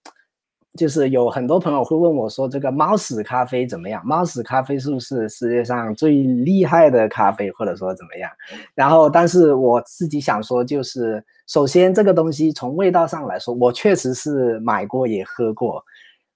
[0.79, 4.05] 就是有很多朋友会问我说：“这个猫屎咖啡怎么样？
[4.05, 8.29] 猫屎咖啡是不是世界上最厉害的咖啡，或者说怎么样？”
[8.75, 15.81] 然后，但是我自己想说，就是首先这个东西从味道上来说，我确实是买过也喝过，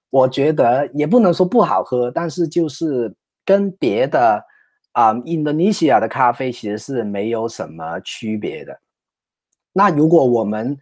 [0.09, 4.41] 我觉得也不能说不好喝，但是就是跟别的
[4.93, 8.79] 啊，印度尼西亚的咖啡其实是没有什么区别的。
[9.73, 10.77] 那如果我们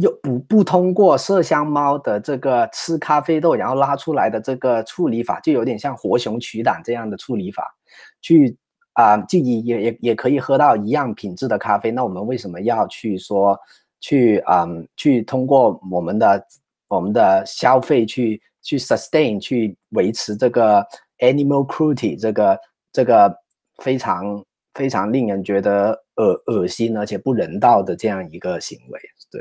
[0.00, 7.72] 又不不通过麝香猫的这个吃咖啡豆，然后拉出来的这个处理法，就有点像活熊取胆这样的处理法，
[8.20, 8.56] 去
[8.94, 11.92] 啊，就也也也也可以喝到一样品质的咖啡。
[11.92, 13.56] 那我们为什么要去说
[14.00, 16.44] 去啊去通过我们的
[16.88, 20.84] 我们的消费去去 sustain 去维持这个
[21.18, 22.58] animal cruelty 这个
[22.92, 23.32] 这个
[23.76, 29.00] 非常非常令人觉得恶恶心而且不人道的这样一个行为？
[29.30, 29.40] 对。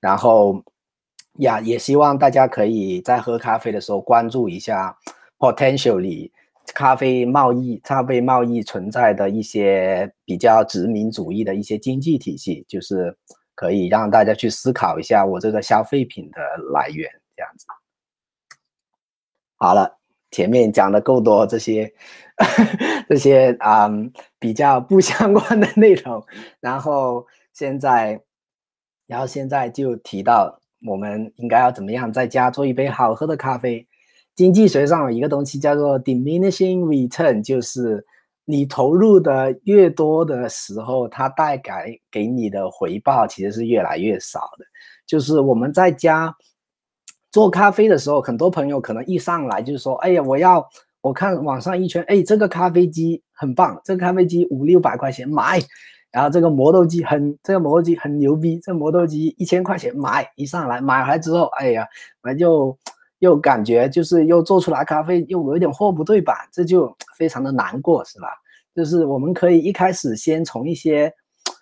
[0.00, 0.62] 然后
[1.38, 4.96] 呀，也希望大家可以在喝咖啡的时候关注一下
[5.38, 6.30] potentially
[6.74, 13.16] 咖啡贸易、咖啡贸易存在的一些比较殖民主义的一些经济体系，就是
[13.54, 16.40] 可以让大家去思考一下我这个消费品的
[16.72, 17.66] 来源这样子。
[19.56, 19.98] 好了，
[20.30, 21.92] 前面讲的够多这些
[23.08, 23.90] 这些啊
[24.38, 26.24] 比较不相关的内容，
[26.60, 28.20] 然后现在。
[29.06, 33.86] 然后现在就提到，我们应该要怎么样在家做一杯好喝的咖啡？
[34.34, 38.04] 经济学上有一个东西叫做 diminishing return，就是
[38.44, 41.72] 你投入的越多的时候，它带给
[42.10, 44.64] 给你的回报其实是越来越少的。
[45.06, 46.34] 就是我们在家
[47.32, 50.68] 做咖啡的时候，很多朋友可能一上来就说，哎呀，我要
[51.00, 55.58] 我看网上一圈，哎，这个咖啡机很棒，这个咖啡机五六百块钱买，
[56.16, 61.86] 然后这个磨豆机很，这个磨豆机很牛逼，这磨豆机一千块钱买，一上来买来之后，哎呀，
[62.22, 62.74] 我就
[63.18, 68.28] 又感觉就是又做出来咖啡又有点货不对版，这就非常的难过，是吧？
[68.74, 71.12] 就是我们可以一开始先从一些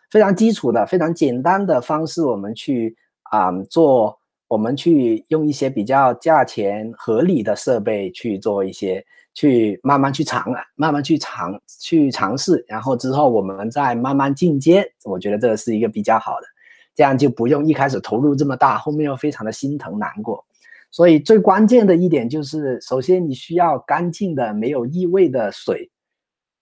[0.08, 4.16] 非常基础的、非常简单的方式，我们去啊做。
[4.46, 9.04] 我们去用一些比较价钱合理的设备去做一些，
[9.34, 14.84] 去慢慢去尝啊，慢慢去尝去尝试，然后之后我们再慢慢进阶。
[15.04, 16.46] 我觉得这个是一个比较好的，
[16.94, 20.44] 这样就不用一开始投入这么大，后面又非常的心疼难过。
[20.90, 25.90] 所以最关键的一点就是，首先你需要干净的、没有异味的水。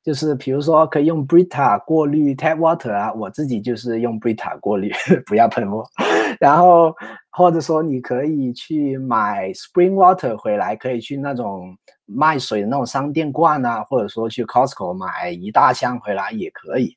[0.03, 4.91] 就是比如说可以用 Brita 过滤 tap water 啊，我自己就是用 Brita 过滤，
[5.27, 5.87] 不要喷墨。
[6.43, 6.93] 然后
[7.30, 16.97] 或者说你可以去买 spring water 回来，可以去那种卖水的那种商店罐啊，或者说去 Costco 买一大箱回来也可以。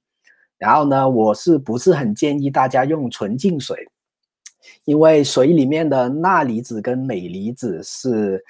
[0.58, 3.78] 然后呢，我是不是很建议大家用纯净水？
[4.86, 8.44] 因为水里面的钠离子跟镁离子是。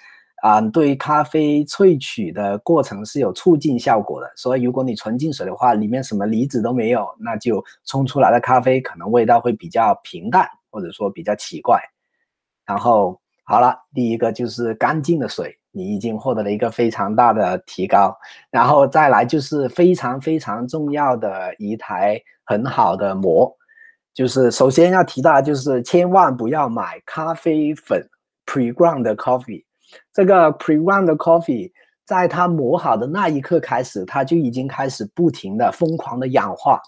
[0.43, 11.79] 啊，对咖啡萃取的过程是有促进效果的，所以如果你纯净水的话，里面什么离子都没有，那就冲出来的咖啡可能味道会比较平淡，或者说比较奇怪。
[12.65, 18.13] 然后好了，第一个就是干净的水，你已经获得了一个非常大的提高。
[18.51, 23.55] 然后再来就是非常非常重要的一台很好的磨，
[24.13, 28.05] 就是首先要提到就是千万不要买咖啡粉
[28.45, 29.63] pre-ground coffee。
[30.11, 31.71] 这个 pre-ground coffee
[32.03, 36.81] 在它磨好的那一刻开始，它就已经开始不停的疯狂的氧化，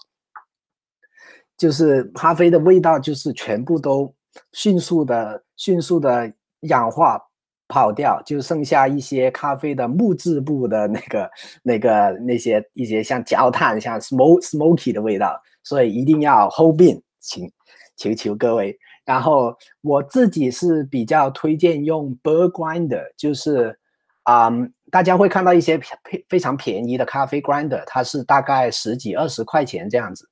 [1.58, 4.14] 就是咖啡的味道就是全部都
[4.52, 7.20] 迅速的、迅速的氧化
[7.66, 11.30] 跑掉，就剩下一些咖啡的木质部的那个、
[11.62, 17.50] 那个、那些一些像焦炭、像 smoke smoky 的味道，所以一定要 hold 病，请
[17.96, 18.78] 求求各位。
[19.04, 23.76] 然后我自己是比较推荐用 bur grinder，就是
[24.22, 24.50] 啊，
[24.90, 30.28] 大家会看到一些非非常便宜的咖啡 Grinder，它是大概十几二十块钱这样子，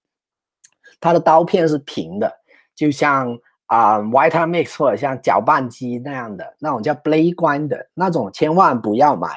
[1.01, 2.33] 它的刀片是平的，
[2.75, 9.29] 就像啊 Vitamix 或者像搅拌机那样的那种叫 Blade Grinder，那种千万不要买。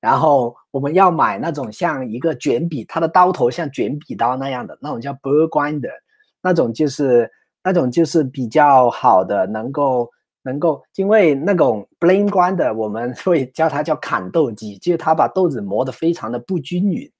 [0.00, 5.92] 然后我们要买那种像一个卷笔，它的刀头像卷笔刀那样的那种叫 Burr Grinder，
[6.42, 7.30] 那种就是。
[7.68, 10.08] 那种就是比较好的，能够
[10.42, 17.10] 能够，因为那种 blend grinder 我们会叫它叫砍豆机，就是它把豆子磨得非常的不均匀，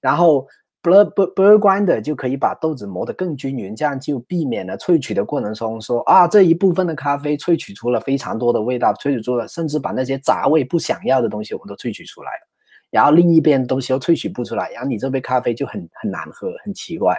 [0.00, 0.48] 然后
[0.82, 12.48] blurblur 关的就可以把豆子磨得更均匀，这样就避免了萃取的过程中说啊这一部分的咖啡萃取出了非常多的味道，萃取出了甚至把那些杂味不想要的东西我们都萃取出来了，
[12.90, 17.16] 然后另一边东西又萃取不出来，然后你这杯咖啡就很 很难喝，很奇怪，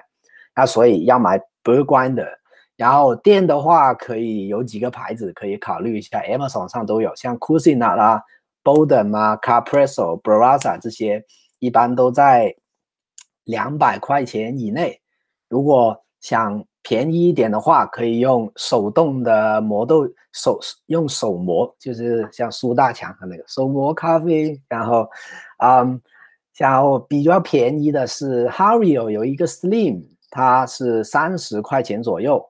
[0.55, 2.27] 那所以要买 blur 关的。
[2.77, 8.23] 然后店的话，可以有几个牌子可以考虑一下，Amazon 上都有，像 Cucina 啦、
[8.63, 11.23] Bolden 啊、Capresso、Brasa 这些，
[11.59, 12.55] 一般都在
[13.51, 14.97] 两百块钱以内。
[15.49, 24.59] 如果想便宜一点的话，可以用手动的磨豆，手用手磨，就是像苏大强和那个手磨咖啡。
[24.67, 25.07] 然后，
[25.57, 26.01] 嗯，
[26.57, 32.43] 然后比较便宜的是 Hario 有一个 Slim，它是三十块钱左右。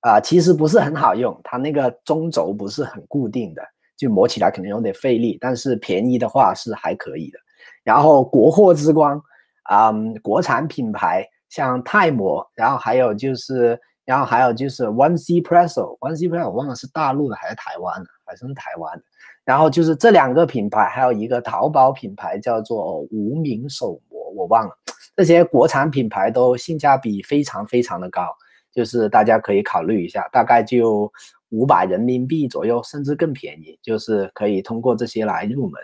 [0.00, 3.62] 啊，其实不是很好用，它那个中轴不是很固定的，
[3.96, 5.36] 就磨起来可能有点费力。
[5.40, 7.38] 但是便宜的话是还可以的。
[7.82, 9.20] 然后国货之光，
[9.68, 9.92] 啊，
[10.22, 19.04] 国产品牌像泰磨，然后还有就是，然后还有就是 One C Presso，One C Presso 我忘了是大陆的还是台湾的，还是台湾的。
[19.44, 24.76] 然后就是这两个品牌，还有一个淘宝品牌叫做无名手磨，我忘了。
[25.14, 28.26] 这些国产品牌都性价比非常非常的高。
[28.72, 31.10] 就是大家可以考虑一下，大概就
[31.48, 35.80] 五百人民币左右，甚至更便宜，就是可以通过这些来入门。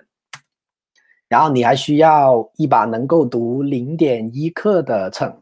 [1.33, 5.35] 然后你还需要一把能够读零点一克的秤。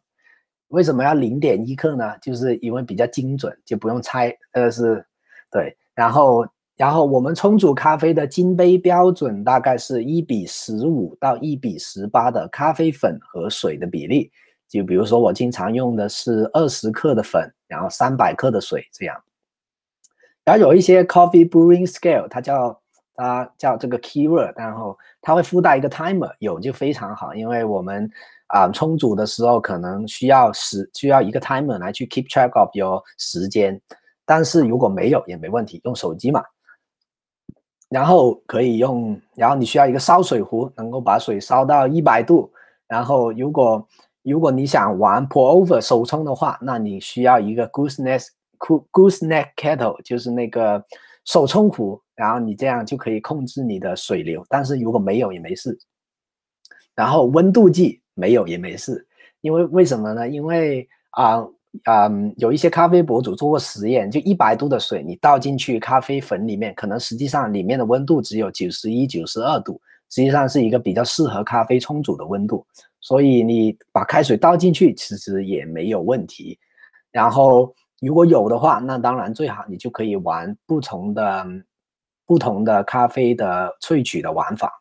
[0.68, 2.16] 为什么要零点一克呢？
[2.22, 4.32] 就是因为比较精准，就不用猜。
[4.52, 5.04] 呃，是，
[5.50, 5.76] 对。
[5.92, 14.30] 然后，然后我们冲煮咖啡的金杯标准大概是一比十五到一比十八的咖啡粉和水的比例。
[14.68, 19.20] 就比如说，我经常用的是二十克的粉，然后三百克的水这样。
[20.44, 22.79] 然后有一些 coffee brewing scale，它叫
[23.22, 28.10] 它叫这个 keyword，然后它会附带一个 timer，有就非常好，因为我们
[28.46, 33.78] 啊冲煮的时候可能需要时需要一个 timer 来去 keep track of your 时间。
[34.24, 36.42] 但是如果没有也没问题，用手机嘛。
[37.90, 42.50] 然后可以用，然后你需要一个烧水壶，能够把水烧到一百度。
[42.86, 43.86] 然后如果
[44.22, 48.24] 如果你想玩 pour over 手冲的话，那你需要一个 gooseneck
[48.58, 50.82] gooseneck kettle，就是那个
[51.24, 52.00] 手冲壶。
[52.20, 54.44] 然后你这样就可以控制你的水流。
[54.48, 55.78] 但是如果没有也没事。
[56.94, 59.06] 然后温度计没有也没事，
[59.40, 60.28] 因为为什么呢？
[60.28, 61.42] 因为啊。
[61.84, 72.66] 嗯，有一些咖啡博主做过实验，就一百度的水，你倒进去咖啡粉里面，可能实际上里面的温度只有九十一、九十二度，实际上是一个比较适合咖啡冲煮的温度。
[73.00, 76.58] 所以你把开水倒进去，其实也没有问题。
[77.12, 81.46] 然后如果有的话，那当然最好，你就可以玩不同的、
[82.30, 84.80] 不同的咖啡的萃取的玩法。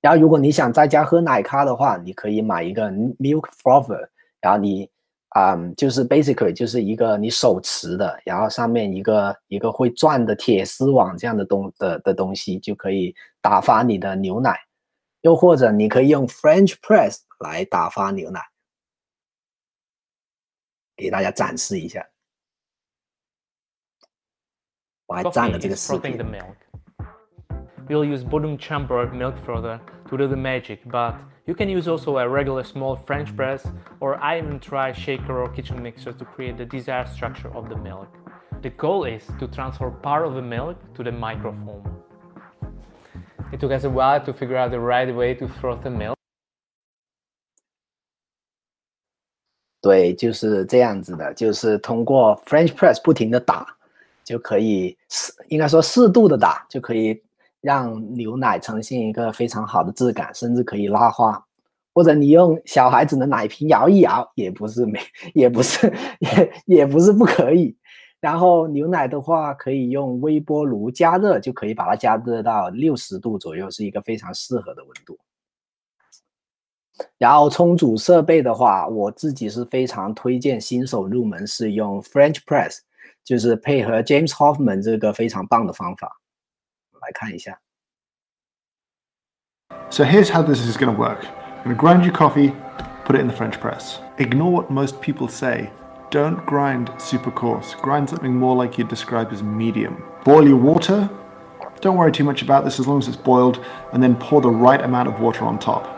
[0.00, 4.08] 然后如果你想在家喝奶咖的话，你可以买一个 milk frother，
[4.40, 4.88] 然后你。
[5.32, 14.58] 啊，就是 basically 就是一个你手持的，然后上面一个一个会转的铁丝网这样的东的的东西，就可以打发你的牛奶。
[15.20, 18.40] 又或者你可以用 French press 来打发牛奶，
[20.96, 22.08] 给大家展示一下。
[25.06, 26.18] 我还占了这个视频。
[27.87, 29.79] We'll use bottom chamber milk frother
[30.09, 31.15] to do the magic, but
[31.45, 33.67] you can use also a regular small French press
[33.99, 37.75] or I even try shaker or kitchen mixer to create the desired structure of the
[37.75, 38.07] milk.
[38.61, 41.83] The goal is to transfer part of the milk to the microfoam.
[43.51, 46.15] It took us a while to figure out the right way to froth the milk.
[49.81, 53.67] 对，就是这样子的，就是通过 French press 不停的打，
[54.23, 57.21] 就可以适，应该说适度的打，就可以
[57.68, 61.38] 让牛奶呈现一个非常好的质感，甚至可以拉花，
[61.92, 64.98] 或者你用小孩子的奶瓶摇一摇，也不是没，
[65.34, 67.76] 也不是也也不是不可以。
[68.20, 75.18] 然后牛奶的话，可以用微波炉加热，就可以把它加热到六十度左右，是一个非常适合的温度。
[77.18, 82.78] 然后冲煮设备的话，我自己是非常推荐新手入门是用 French press，
[83.22, 86.18] 就是配合 James Hoffman 这个非常棒的方法。
[87.07, 87.59] 来看一下。
[89.89, 91.25] So here's how this is going to work.
[91.25, 92.51] I'm going to grind your coffee,
[93.05, 93.99] put it in the French press.
[94.17, 95.71] Ignore what most people say.
[96.09, 97.75] Don't grind super coarse.
[97.75, 100.03] Grind something more like you'd describe as medium.
[100.23, 101.09] Boil your water.
[101.81, 104.49] Don't worry too much about this as long as it's boiled, and then pour the
[104.49, 105.89] right amount of water on top.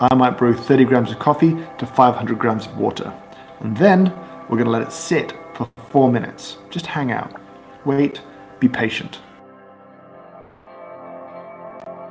[0.00, 3.12] I might brew 30 grams of coffee to 500 grams of water.
[3.60, 4.12] And then
[4.48, 6.58] we're going to let it sit for four minutes.
[6.70, 7.40] Just hang out.
[7.84, 8.20] Wait,
[8.58, 9.20] be patient.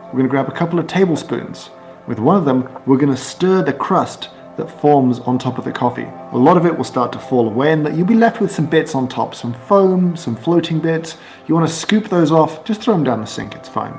[0.07, 1.71] We're going to grab a couple of tablespoons.
[2.07, 5.65] With one of them, we're going to stir the crust that forms on top of
[5.65, 6.07] the coffee.
[6.33, 8.67] A lot of it will start to fall away and you'll be left with some
[8.67, 11.19] bits on top, some foam, some floating bits.
[11.47, 13.99] You want to scoop those off, just throw them down the sink, it's fine.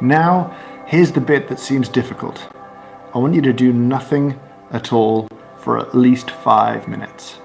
[0.00, 2.46] Now, here's the bit that seems difficult.
[3.14, 4.38] I want you to do nothing
[4.70, 7.38] at all for at least five minutes.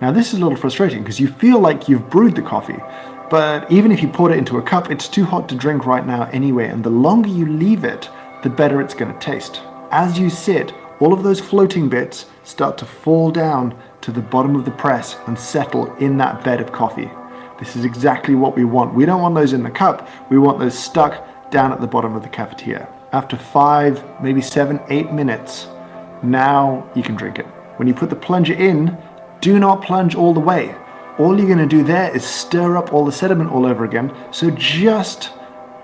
[0.00, 2.78] Now this is a little frustrating because you feel like you've brewed the coffee,
[3.28, 6.06] but even if you poured it into a cup, it's too hot to drink right
[6.06, 8.08] now anyway, and the longer you leave it,
[8.42, 9.60] the better it's going to taste.
[9.90, 14.54] As you sit, all of those floating bits start to fall down to the bottom
[14.54, 17.10] of the press and settle in that bed of coffee.
[17.58, 18.94] This is exactly what we want.
[18.94, 22.14] We don't want those in the cup, we want those stuck down at the bottom
[22.14, 22.88] of the cafetiere.
[23.12, 25.68] After five, maybe seven, eight minutes,
[26.22, 27.46] now you can drink it.
[27.76, 28.96] When you put the plunger in,
[29.40, 30.74] do not plunge all the way
[31.18, 34.14] all you're going to do there is stir up all the sediment all over again,
[34.30, 35.30] so just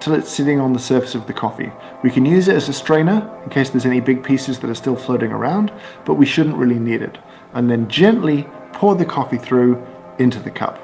[0.01, 1.73] till it's sitting on the surface of the coffee.
[2.03, 4.75] We can use it as a strainer in case there's any big pieces that are
[4.75, 5.73] still floating around,
[6.05, 7.19] but we shouldn't really need it.
[7.55, 9.85] And then gently pour the coffee through
[10.19, 10.81] into the cup.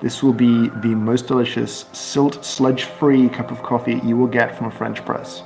[0.00, 4.56] This will be the most delicious silt sludge free cup of coffee you will get
[4.56, 5.42] from a French press.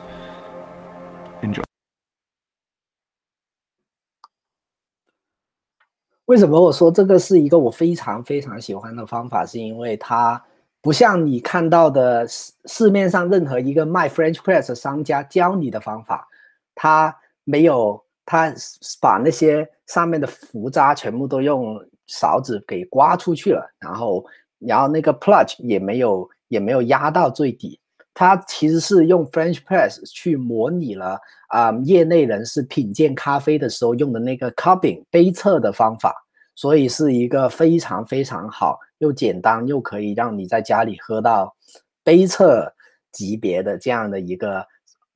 [6.26, 9.46] 为什么我说这个是一个我非常非常喜欢的方法？
[9.46, 10.40] 是因为它
[10.80, 16.26] 不像你看到的市市面上任何一个卖 French press 的商家教你的方法，
[16.74, 18.52] 他没有他
[19.00, 24.24] 把那些上面的浮渣全部都用勺子给刮出去了，然后
[24.58, 27.78] 然后那个 plunge 也没有也没有压到最底，
[28.18, 31.20] 它其实是用 French press 去模拟了。
[31.48, 36.12] 啊，业内人士品鉴咖啡的时候用的那个 cupping 杯测的方法，
[36.56, 41.54] 所以是一个非常非常好又简单又可以让你在家里喝到
[42.02, 42.74] 杯测
[43.12, 44.66] 级别的这样的一个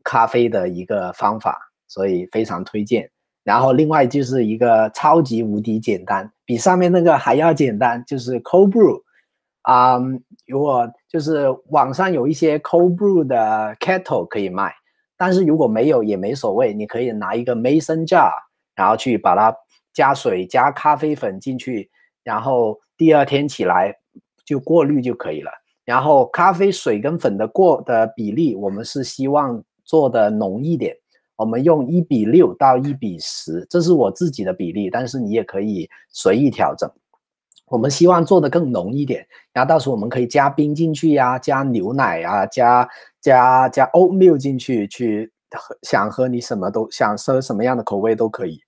[0.05, 3.11] 咖啡的一个方法，所以非常推荐。
[3.43, 9.03] 然后另外就是一个超级无敌简单，比上面那个还要简单，就是 cold brew。
[9.63, 9.99] 啊、
[10.47, 14.73] 如果就是网上有一些 cold brew 的 kettle 可以卖，
[15.17, 18.33] 但是如果没有也没所谓，你可以拿一个 mason jar，
[18.75, 19.55] 然后去把它
[19.93, 21.91] 加水加咖啡粉进去，
[22.25, 23.95] 然后第二天起来
[24.45, 25.51] 就过滤就可以了。
[25.85, 30.97] 然后咖啡水跟粉的过的比例，我们是希望做的浓一点，
[31.37, 36.91] 我们用一比六到一比十，这是我自己的比例，但是你也可以随意调整。
[37.71, 42.87] 我们希望做的更浓一点，然后到时候我们可以加冰进去呀、加牛奶呀、加
[43.21, 48.61] 加加 oat milk 进去，去喝想喝你什么都想喝什么样的口味都可以。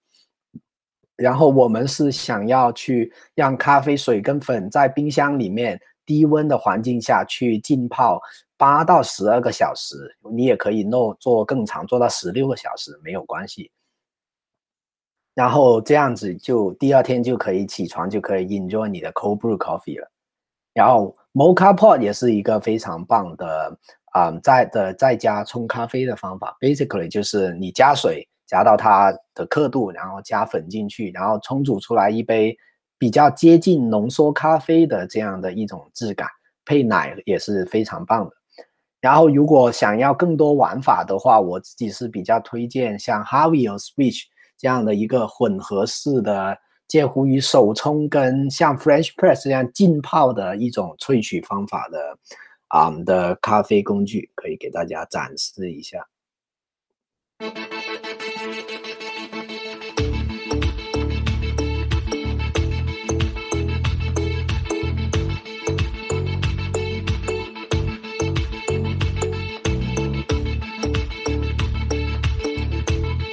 [1.16, 8.20] 然后我们是想要去让咖啡水跟粉在冰箱里面低温的环境下去浸泡
[8.56, 9.96] 八到十二个小时，
[10.32, 13.70] 你也可以弄做更长，做到十六个小时没有关系。
[15.34, 20.10] 然后这样子就第二天就可以起床，就可以 enjoy 你的 cold brew coffee 了。
[20.74, 23.78] 然后 mocha pot 也是一个非常棒的
[24.12, 26.56] 啊、在的在家冲咖啡的方法。
[26.60, 32.54] Basically 就是你加水加到它的刻度，然后加粉进去，然后冲煮出来一杯
[32.98, 36.28] 比较接近浓缩咖啡的这样的一种质感，
[36.66, 38.32] 配奶也是非常棒的。
[39.00, 44.24] 然后如果想要更多玩法的话，我自己是比较推荐像 Harvey 和 Switch
[44.62, 46.56] 这样的一个混合式的，
[46.86, 52.16] 介乎于手冲跟像 French Press 这样浸泡的一种萃取方法的
[52.68, 56.06] 啊、的咖啡工具，可以给大家展示一下。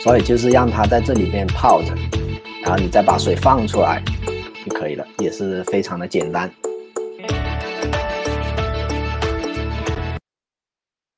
[0.01, 1.93] 所以就是让它在这里面泡着，
[2.63, 4.01] 然后你再把水放出来
[4.65, 6.49] 就可以了，也是非常的简单。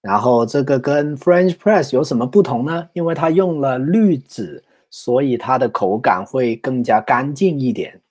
[0.01, 2.89] 然后这个跟 French Press 有什么不同呢？
[2.93, 8.01] 因为它用了滤纸，所以它的口感会更加干净一点。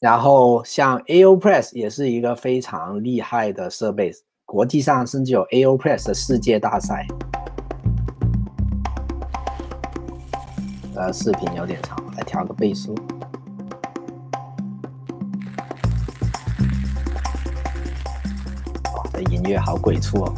[0.00, 4.12] 然后像 AoPress 也是一个非常厉害的设备，
[4.44, 7.06] 国际上甚至有 AoPress 的世界大赛。
[11.00, 12.94] 呃，视频有点长，来调个倍速。
[18.94, 20.34] 哇，这音乐好鬼畜哦！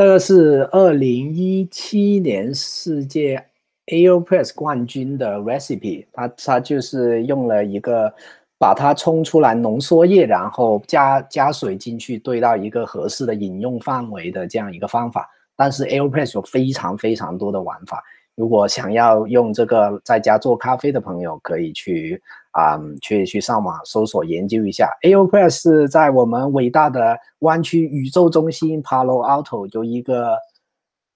[0.00, 3.44] 这个是二零一七年世界
[3.88, 8.10] AoPress 冠军的 recipe，它它就是用了一个
[8.56, 15.28] 把它冲出来浓缩液，然后加加水进去兑到一个合适的饮用范围的这样一个方法。
[15.54, 18.02] 但是 AoPress 有非常非常多的玩法，
[18.36, 22.22] 如果想要用这个在家做咖啡的朋友，可以去
[22.52, 24.90] 啊、去去上网搜索研究一下。
[25.02, 30.36] AoPress 是在我们伟大的湾区宇宙中心 Palo Alto 有一个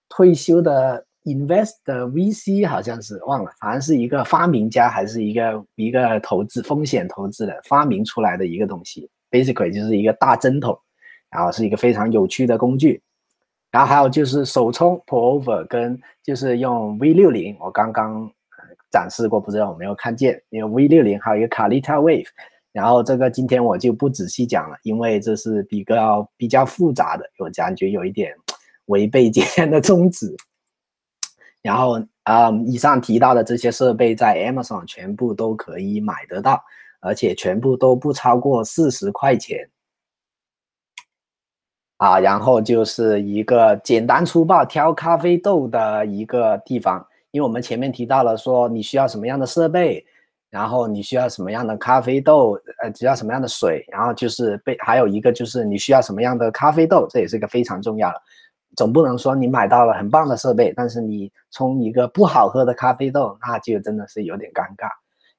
[0.09, 10.79] 退休的 invest 的 VC，好像是忘了，反正是一个发明家还是一个一个投资风险投资的发明出来的一个东西，basically 就是一个大针头，
[11.31, 13.03] 然后是一个非常有趣的工具。
[13.71, 18.31] 然后还有就是手冲 pour over 跟就是用 V 六零，我刚刚
[18.95, 20.41] 展示过，不知道有没有看见？
[20.51, 22.29] 因为 V 六零还有一个 Calita Wave，
[22.71, 28.33] 然后这个今天我就不仔细讲了，因为这是比较比较复杂的，我感觉有一点
[28.87, 30.33] 违背今天的宗旨。
[31.61, 36.63] 然后、嗯以上提到的这些设备在 Amazon 全部都可以买得到，
[37.01, 39.69] 而且全部都不超过四十块钱。
[41.99, 50.07] 啊，然后就是一个简单粗暴挑咖啡豆的一个地方，因为我们前面提到了说你需要什么样的设备，
[50.51, 58.23] 然后你需要什么样的咖啡豆，呃，需要什么样的水，然后就是被还有一个就是你需要什么样的咖啡豆，这也是一个非常重要的。
[58.77, 64.89] 总不能说你买到了很棒的设备，但是你冲一个不好喝的咖啡豆，那就真的是有点尴尬。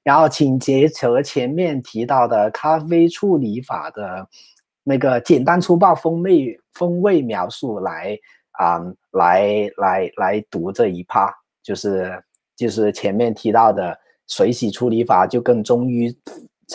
[0.03, 4.27] 然后请结合前面提到的咖啡处理法的
[4.83, 8.19] 那个简单粗暴风味风味描述来
[8.51, 8.81] 啊，
[9.11, 11.33] 来来来读这一趴，
[11.65, 12.23] 就是
[12.55, 13.97] 就是前面提到的。
[14.27, 16.11] 水洗处理法就更忠于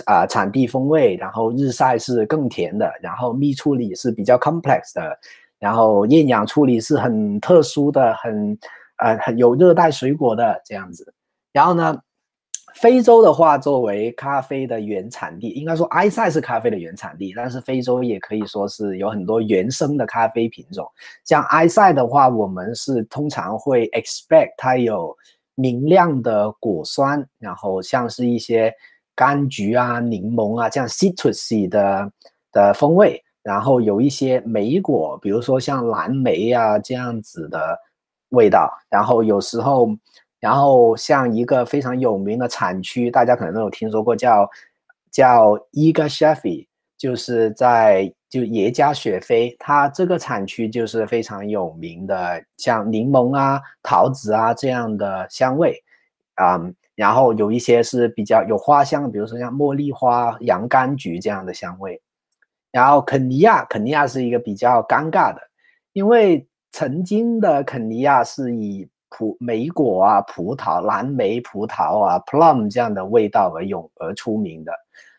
[0.05, 5.18] 啊产地风味，然后日晒是更甜的，然后蜜处理是比较 complex 的，
[5.59, 8.57] 然后厌氧处理是很特殊的，很
[8.99, 11.12] 呃很有热带水果的这样子。
[11.53, 12.01] 然后呢，
[12.75, 20.87] 非洲的话作为咖啡的原产地，应该说埃塞是咖啡的原产地，但是非洲也可以说是有很多原生的咖啡品种。
[21.25, 25.16] 像埃塞的话，我们是通常会 expect 它有。
[25.57, 28.73] 明亮的果酸，然后像是一些
[29.14, 32.11] 柑橘啊、柠檬啊这样 citrusy 的
[32.51, 37.79] 的风味，然后有一些莓果，比如说像蓝莓啊这样子的
[38.31, 39.91] 味道，然后有时候，
[40.41, 44.51] 然后像一个非常有名的产区，大家可能都有听说过，叫
[45.12, 46.66] 叫伊格谢菲
[46.99, 48.12] 就是在。
[48.30, 55.74] 就耶加雪菲，它这个产区就是非常有名的，像柠檬啊、桃子啊这样的香味，
[56.36, 56.57] 啊，
[56.95, 62.01] 然后有一些是比较有花香，比如说像茉莉花、洋甘菊这样的香味。
[62.70, 65.41] 然后肯尼亚，肯尼亚是一个比较尴尬的，
[65.93, 74.73] 因为曾经的肯尼亚是以葡莓果啊、葡萄、蓝莓、葡萄啊、plum 这样的味道而有而出名的。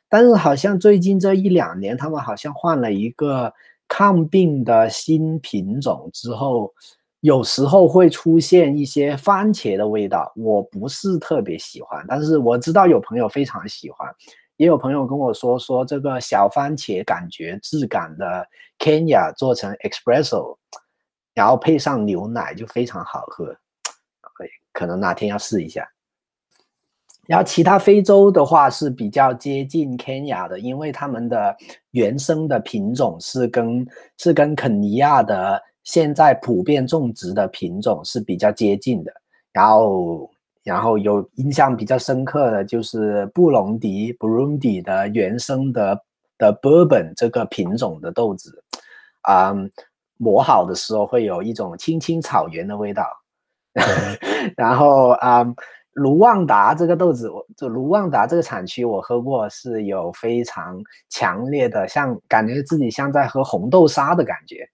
[0.09, 3.53] 但是好像最近这一两年，他们好像换了一个
[3.87, 6.73] 抗病的新品种之后，
[7.19, 12.03] 有时候会出现一些番茄的味道，我不是特别喜欢。
[12.07, 14.09] 但是我知道有朋友非常喜欢，
[14.57, 18.45] 也有朋友跟我说说这个小番茄感觉质感的
[18.79, 20.57] Kenya 做成 Espresso，
[21.33, 23.55] 然后配上牛奶就非常好喝，
[24.73, 25.87] 可能哪天要试一下。
[27.27, 31.55] 然后其他非洲的话是比较接近肯亚的，因为他们的
[31.91, 39.13] 原生的品种是跟是跟肯尼亚的现在普遍种植的品种是比较接近的。
[39.53, 40.29] 然后，
[40.63, 46.01] 然后有印象比较深刻的就是布隆迪 （Burundi） 的原生的
[46.37, 48.63] 的 Bourbon 这个品种的豆子，
[49.21, 49.55] 啊，
[50.17, 53.05] 磨好的时候会有一种青青草原的味道。
[54.57, 55.45] 然后啊。
[55.95, 64.65] 卢旺达这个豆子，我就卢旺达这个产区，我喝过是有非常强烈的，像感觉自己像在喝红豆沙的感觉。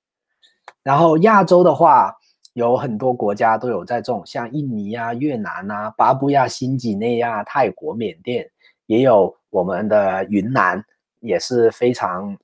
[0.84, 2.16] 然后亚洲的话，
[2.54, 8.48] 有很多国家都有在种，像印尼啊、越南啊、巴布亚新几内亚、泰国、缅甸，
[8.86, 10.86] 也有我们的云南，
[11.20, 12.38] 也是非常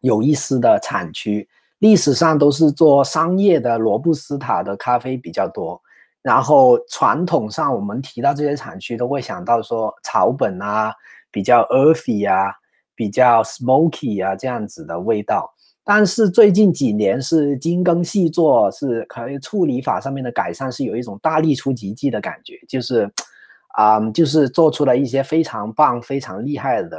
[0.00, 1.46] 有意思的产区。
[1.78, 5.80] 历史上都是做商业的罗布斯塔的咖啡比较多。
[6.22, 10.92] 然后传统上，我们提到这些产区，都会想到说草本啊，
[11.30, 12.52] 比较 earthy 啊，
[12.96, 15.52] 比较 smoky 啊这样子的味道。
[15.84, 23.08] 但是最近几年是精耕细作，是可以处理法上面的改善，是有一种大力出奇迹的感觉，就是，
[23.76, 26.98] 啊，就是做出了一些非常棒、非常厉害的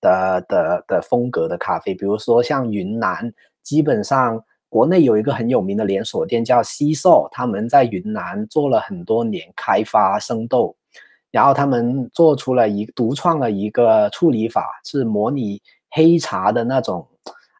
[0.00, 3.32] 的的的风格的咖啡，比如说像云南，
[3.64, 4.40] 基本上。
[4.70, 10.74] 国内有一个很有名的连锁店叫西寿，他们在云南做了很多年开发生豆，
[11.30, 17.06] 然后他们做出了一独创的一个处理法，是模拟黑茶的那种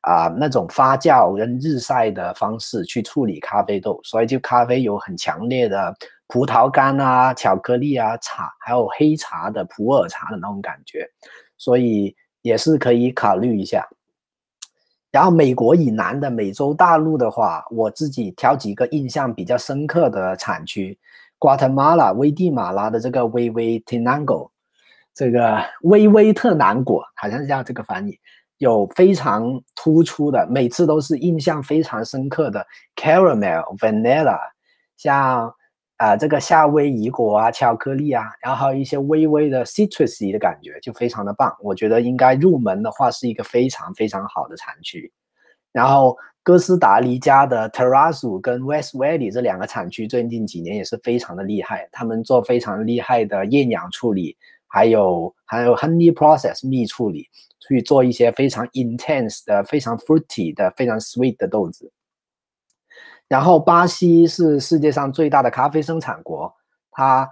[0.01, 5.95] 啊那种发酵跟日晒的方式去处理咖啡豆，所以就咖啡有很强烈的
[6.27, 11.09] 葡萄干啊、巧克力啊、茶，还有黑茶的普洱茶的那种感觉，
[11.57, 13.89] 所以也是可以考虑一下。
[15.15, 20.99] 然后美国以南的美洲大陆的话，我自己挑几个印象比较深刻的产区，
[21.39, 24.51] 瓜特马拉、危地马拉的这个威威特南果，
[25.15, 28.19] 这个威威特南果好像是叫这个翻译，
[28.59, 34.37] 有非常突出的，每次都是印象非常深刻的 caramel vanilla，
[34.97, 35.55] 像。
[35.97, 41.55] 啊，这个夏威夷果啊，巧克力啊，然后还有一些微微的 citrusy 的感觉，就非常的棒。
[41.61, 45.13] 我觉得应该入门的话，是一个非常非常好的产区。
[45.73, 54.37] 然后哥斯达黎加的 Terrasu 跟 West Valley 这两个产区，最近几年也是非常的厉害，他们做非常厉害的厌氧处理，
[54.67, 57.29] 还有还有 honey process 蜜处理，
[57.67, 61.91] 去做一些非常 intense 的、非常 fruity 的、非常 sweet 的豆子。
[63.29, 66.55] 然后，巴西是世界上最大的咖啡生产国，
[66.91, 67.29] 它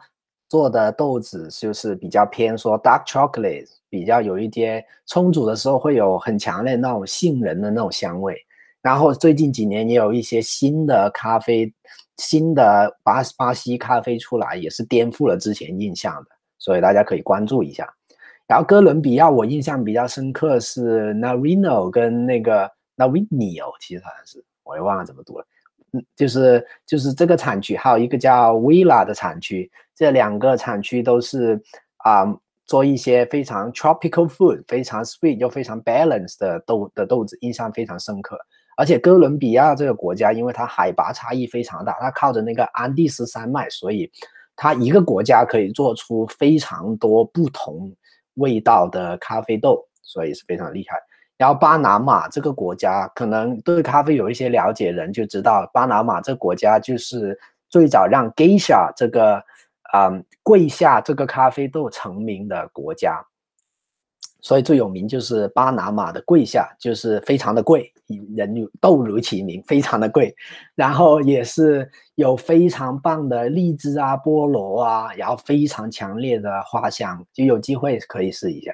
[0.49, 8.37] 做的豆子就是比较偏说 dark chocolate，比较有一些冲煮的时候会有很强烈那种杏仁的那种香味。
[8.81, 11.73] 然后最近几年也有一些新的咖啡，
[12.17, 17.89] 新的巴巴西咖啡出来，也是颠覆了之前印象的，所以大家可以关注一下。
[18.49, 25.47] 然后哥伦比亚我印象比较深刻是 Narino 跟那个 narinio 其实好像是我也忘了怎么读了。
[25.93, 31.61] 嗯，就是就是这个产区，还有一个叫 Villa 的产区，这两个产区都是
[31.99, 32.25] 啊
[32.65, 38.39] 做一些非常 tropical food，非常 sweet 又非常 balanced 的豆的豆子，印象非常深刻。
[38.79, 44.11] 而且哥伦比亚这个国家，因为它海拔差异非常大，它靠着那个安第斯山脉，所以
[44.57, 47.95] 它一个国家可以做出非常多不同
[48.37, 50.97] 味道的咖啡豆，所以是非常厉害。
[51.43, 57.37] 然后巴拿马这个国家，可能对咖啡有一些了解人就知道，巴拿马这个国家就是
[57.69, 59.43] 最早让 Geisha 这个
[59.93, 63.21] 嗯跪下这个咖啡豆成名的国家。
[64.41, 67.93] 所以最有名就是巴拿马的贵下，就是非常的贵，
[68.37, 70.33] 人豆如其名，非常的贵。
[70.77, 78.73] 然后也是有非常棒的荔枝啊、菠萝啊，然后非常强烈的花香，就有机会可以试一下。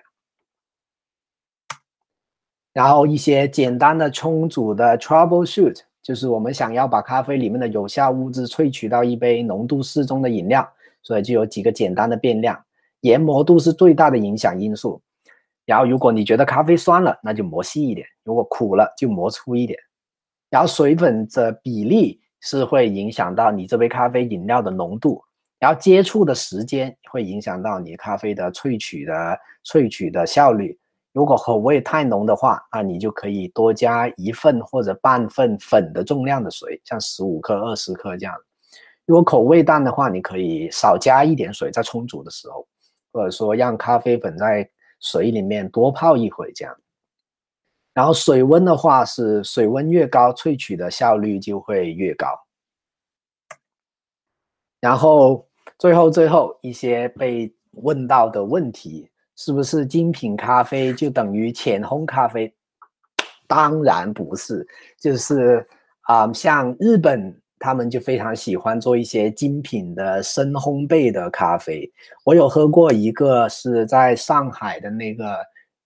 [2.72, 10.68] 然后一些简单的冲煮的 troubleshoot，就是我们想要把咖啡里面的有效物质萃取到一杯浓度适中的饮料，
[11.02, 12.58] 所以就有几个简单的变量，
[13.00, 15.00] 研磨度是最大的影响因素。
[15.64, 19.78] 然后，如果你觉得咖啡酸了，那就磨细一点；如果苦了，就磨粗一点。
[20.48, 25.22] 然后，水粉的比例是会影响到你这杯咖啡饮料的浓度，
[25.58, 30.78] 然后接触的时间会影响到你咖啡的萃取的萃取的效率。
[31.18, 38.32] 如果口味太浓的话，那你就可以多加一份或者半份粉的重量的水，像十五克、二十克这样。
[39.04, 42.64] 如果口味淡的话，你可以少加一点水，在冲煮的时候，
[43.12, 44.70] 或者说让咖啡粉在。
[45.00, 46.76] 水里面多泡一会，这样。
[47.94, 52.26] 然后水温的话是水温越高，萃取的效率就会越高。
[54.80, 55.46] 然后
[55.78, 59.08] 最后最后一些被问到的问题，
[59.38, 62.52] 是不是精品咖啡就等于浅烘咖啡？
[63.46, 64.66] 当然不是，
[65.00, 65.66] 就是
[66.02, 67.34] 啊，像日本。
[67.60, 71.92] 他们就非常喜欢做一些精品的深烘焙的咖啡。
[72.22, 75.36] 我有喝过一个是在上海的那个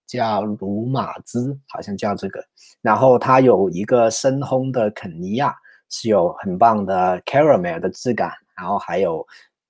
[0.06, 2.44] 叫鲁马兹，好像叫这个。
[2.82, 5.56] 然后它有一个深烘的肯尼亚，
[5.88, 9.26] 是有很棒的 caramel 的质感，然后还有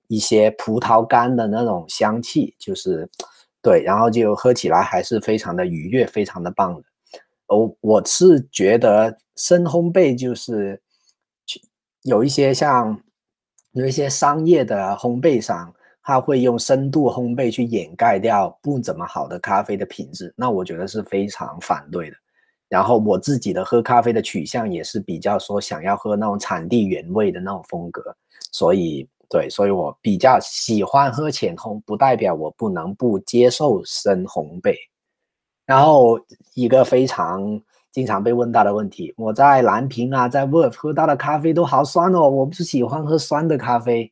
[0.09, 3.09] 一些葡萄干的那种香气，就是
[3.63, 6.83] 对，然后就喝起来还是非常的愉悦，非常的棒的。
[7.47, 10.79] 我我是觉得深烘焙就是。
[12.05, 13.01] 有一些像
[13.71, 22.17] 有一些商业的烘焙商，他会用深度烘焙去掩盖掉不怎么好的咖啡的品质，那我觉得是非常反对的。
[22.67, 28.13] 然后我自己的喝咖啡的取向也是比较说想要喝那种产地原味的那种风格，
[28.51, 34.75] 所以对，所以我比较喜欢喝浅烘，不代表我不能不接受深烘焙。
[35.65, 36.19] 然后
[36.53, 37.59] 一个非常。
[37.93, 44.11] 经常被问到的问题，我在蓝瓶啊，在 w o r f 喝到的咖啡都好酸哦，我不是喜欢喝酸的咖啡，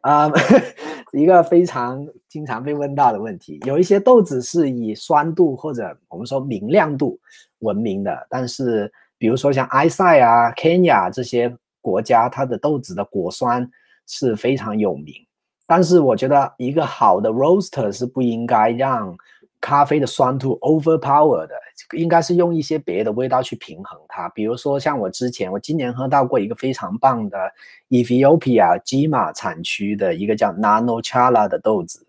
[0.00, 0.28] 啊，
[1.14, 3.60] 一个非常经常被问到的问题。
[3.64, 7.16] 有一些豆子是以酸度或者我们说明亮度
[7.60, 13.70] 闻名的，但是比如说像埃塞啊、Kenya 这些国家，它的豆子的果酸
[14.06, 15.14] 是非常有名。
[15.66, 19.16] 但是我觉得一个好的 roaster 是不应该让
[19.60, 21.54] 咖啡的酸度 overpower 的。
[21.92, 27.38] 应该是用一些别的味道去平衡它，比如说像我之前，我今年喝到过一个非常棒的
[27.90, 32.04] Ethiopia Jima 产区的一个叫 Nano Chala 的豆子，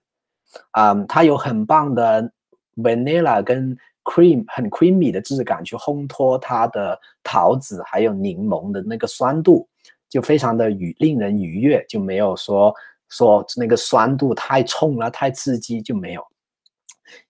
[0.72, 2.32] 嗯，它有很棒的
[2.78, 9.68] vanilla 跟 cream 很 creamy 的质感，去烘托它的桃子还有柠檬的那个酸度，
[10.10, 12.74] 就非常的愉令人愉悦，就没有说
[13.10, 16.24] 说那个酸度太冲了太刺激就没有，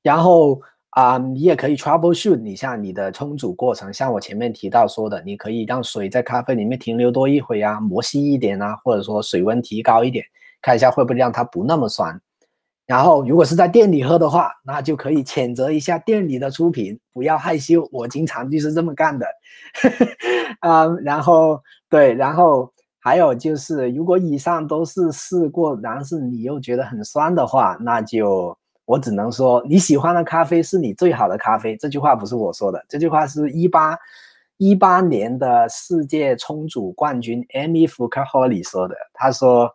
[0.01, 0.61] 然后。
[0.91, 2.43] 啊，你也可以 troubleshoot。
[2.43, 10.25] 一下你的冲煮过程，像我前面提到说的，你可以让水在咖啡里面停留多一会啊，磨稀一点啊，或者说水温提高一点，
[10.59, 12.19] 看一下会不会让它不那么酸。
[12.87, 17.87] 然后如果是在店里喝的话，那就可以谴责一下店里的出品，不要害羞。
[17.91, 19.27] 我经常就是这么干的。
[20.61, 28.57] 啊，然后对，然后还有就是，如果以上都是试过，然后是你又觉得很酸的话，那就。
[28.85, 31.75] 我只能说，你喜欢的咖啡是你最好的咖啡。
[31.75, 33.97] 这句话不是我说的，这句话是一八
[34.55, 38.95] 一八年的世界冲煮冠军 Amy f u k a h o l i 说的。
[39.13, 39.69] 他说，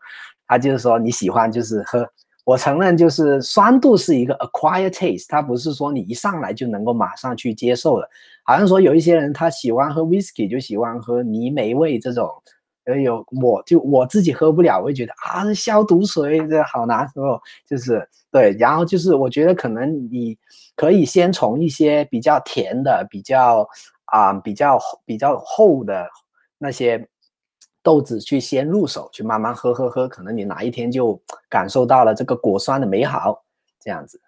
[0.46, 2.08] 他就是说你喜欢就是喝。
[2.44, 8.08] 我承认，就是酸度是一个 acquired taste，它不是说你一上来就能够马上去接受的。
[8.42, 12.28] 好像说有一些人他喜欢喝 whisky，就喜欢喝泥煤味这种，
[12.84, 18.50] 呃，有我就我自己喝不了，我会觉得啊，消毒水这好难受，就是对。
[18.58, 20.36] 然后就是我觉得可能你
[20.74, 23.64] 可以先从一些比较甜的、比较
[24.06, 26.08] 啊比较比较厚的
[26.58, 27.08] 那些。
[27.82, 33.42] 豆子去先入手，去慢慢喝喝喝，可能你哪一天就感受到了这个果酸的美好，
[33.80, 34.20] 这样子。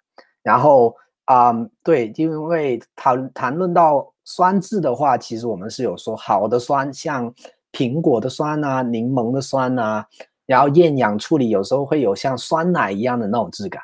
[0.43, 0.95] 然后
[1.25, 7.33] 啊，对，因为谈谈论到酸质的话，其实我们是有说好的酸，像
[7.71, 10.05] 苹果的酸啊，柠檬的酸啊，
[10.45, 13.81] 然后厌氧处理有时候会有像酸奶一样的那种质感，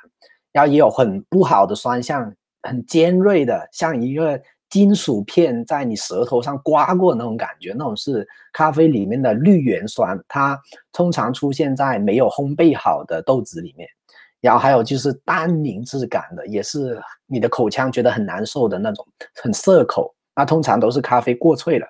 [0.51, 4.41] 然后也有很不好的酸，像很尖锐的，像一个。
[4.71, 10.59] 金属片在你舌头上刮过那种感觉，那种是咖啡里面的绿原酸，它
[10.91, 13.87] 通常出现在没有烘焙好的豆子里面。
[14.39, 19.05] 然后还有就是单宁质感的，也是你的口腔觉得很难受的那种，
[19.35, 20.15] 很涩口。
[20.35, 21.85] 那通常都是咖啡过萃了。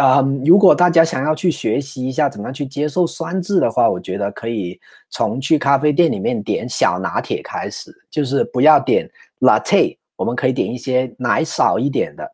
[0.00, 4.80] 嗯，如果大家想要去学习一下怎么样去接受酸质的话，我觉得可以
[5.10, 9.10] 从去咖啡店里面点小拿铁开始，就是不要点
[9.40, 9.98] latte。
[10.16, 12.30] 我们可以点一些奶少一点的，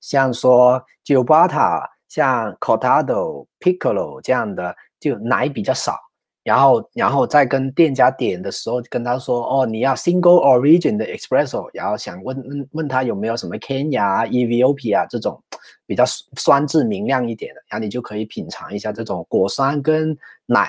[0.00, 5.98] 像说 g i b a t a 像 Cortado、Piccolo 这样的，就奶比较少。
[6.44, 15.42] 然后，然后再跟店家点的时候，跟他说：“哦，你要 Single Origin 的 Espresso。”然后想问问问他有没有什么 Kenya、Ethiopia 这种
[15.86, 16.04] 比较
[16.36, 20.14] 酸质明亮一点的，然后你就可以品尝一下这种果酸跟
[20.44, 20.68] 奶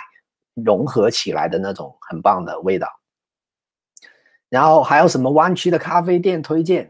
[0.53, 2.87] 融合起来的那种很棒的味道。
[4.49, 6.89] 然后还有什么湾区的咖啡店推荐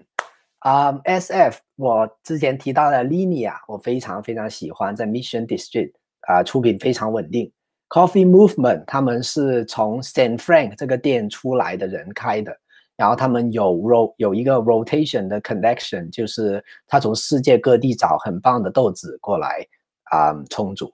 [0.59, 7.51] 啊？SF 我之前提到的 Linea，我非常非常喜欢，在 Mission District 啊，出品非常稳定。
[7.87, 12.55] Coffee Movement 他们是从 San Frank 这个店出来的人开的，
[12.97, 19.65] 然后他们有 ro 有一个 rotation 的 connection，就是他从世界各地找很棒的豆子过来
[20.05, 20.91] 啊冲煮。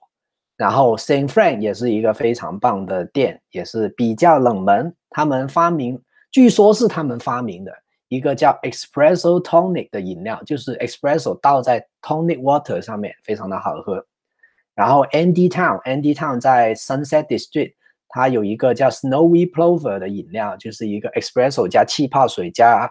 [0.56, 6.00] 然后 San Frank 也是一个非常棒的店，也是比较冷门，他们发明。
[6.32, 7.72] 据说是他们发明的
[8.08, 14.04] 一个叫 Espresso Tonic 的饮料，就是 Espresso 倒在 Tonic Water 上面，非常的好喝。
[14.74, 17.74] 然后 Andy Town，Andy Town 在 Sunset District，
[18.08, 22.90] 它有一个叫 Snowy Plover 的饮料，就是一个 Espresso 加气泡水加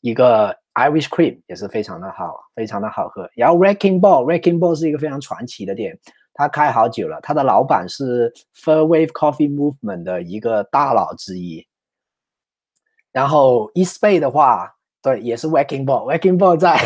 [0.00, 3.28] 一个 Irish Cream，也是非常的好，非常的好喝。
[3.34, 5.98] 然后 Recking Ball，Recking Ball 是一个非常传奇的店，
[6.32, 11.67] 它开好久了，它的老板是 Fair Wave Coffee Movement 的一个大佬之一。
[13.12, 16.76] 然后 East Bay 的话，对，也是 Wrecking Ball，Wrecking Ball 在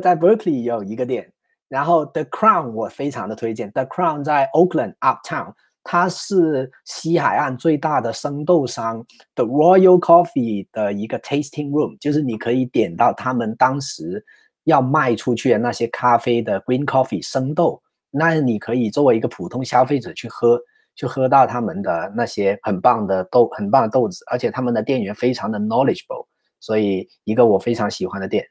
[0.00, 1.32] 在 Berkeley 有一个店。
[1.68, 5.52] 然后 The Crown 我非常的推荐，The Crown 在 Oakland Uptown，
[5.82, 9.04] 它是西海岸最大的生豆商
[9.34, 14.24] The Royal Coffee 的一个 tasting room，就是你可以点到他们当时
[14.62, 20.60] 要卖出去的那些咖啡的 green coffee 生豆，那你可以作为一个普通消费者去喝。
[20.96, 26.26] 去喝到他们的那些很棒的豆，很棒的豆子，而且他们的店员非常的 knowledgeable，
[26.58, 28.44] 所以一个我非常喜欢的店。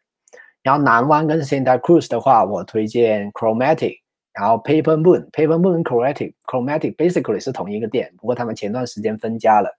[0.63, 3.97] 然后南湾跟 Santa Cruz 的话，我推荐 Chromatic，
[4.31, 9.69] 然后 Paper Moon，Paper Moon Chromatic，Chromatic basically 是同一个店，不过他们前段时间分家了。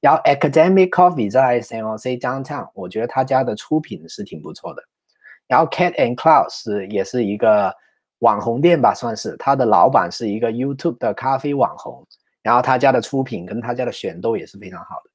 [0.00, 4.82] 然后 Academic Coffee 在 San Jose Downtown，我觉得他家的出品是挺不错的。
[5.46, 7.72] 然后 Cat and Clouds 也是一个。
[8.20, 12.06] 网红店吧，算是他的老板是一个 YouTube 的咖啡网红，
[12.42, 15.10] 然后他家的出品跟他家的选豆也是非常好的。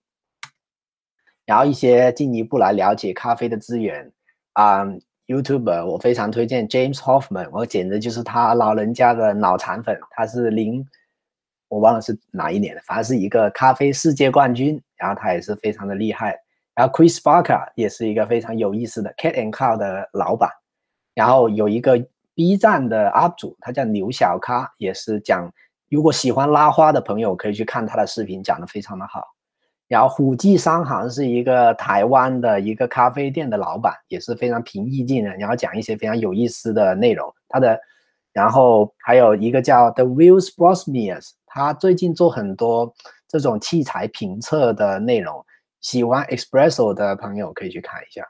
[1.46, 4.12] 然后一些进一步来了解咖啡的资源
[4.54, 4.84] 啊
[5.28, 10.00] ，YouTuber 我非常推荐 James Hoffman，我简直就是他老人家的脑残粉。
[10.10, 10.84] 他是零，
[11.68, 16.36] 我忘了是哪一年的，反正是一个咖啡世界冠军，然后他也是非常的厉害。
[16.74, 20.50] 然后 Chris Barker 也是一个非常有意思的 Cat and Cow 的老板，
[21.14, 22.04] 然后有一个。
[22.36, 25.50] B 站的 UP 主，他叫牛小咖，也是讲，
[25.90, 29.24] 如果喜欢拉花的朋友可以去看他的视频，讲的非常的好。
[29.88, 37.32] 然后虎记商行是一个台湾的一个咖啡店的老板，也是非常平易近人，然后讲一些非常有意思的内容。
[37.48, 37.80] 他的，
[38.34, 42.92] 然后还有一个叫 The Will Sportsmiers，他最近做很多
[43.28, 45.46] 这种器材评测的内容，
[45.82, 48.28] 喜欢 Espresso 的朋友可以去看一下。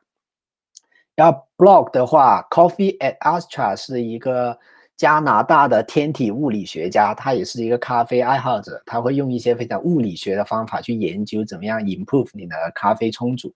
[1.16, 4.58] 然后 blog 的话，Coffee at Astra 是一个
[4.98, 13.54] 加拿大的天体物理学家，他也是一个咖啡爱好者，他会用一些非常物理学的方法去研究怎么样 improve 你的咖啡冲煮。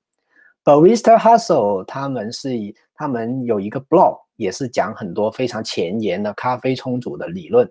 [0.63, 7.69] Barista Hustle 他们是以他们有一个 blog，也是讲很多非常前沿的咖啡冲煮的理论。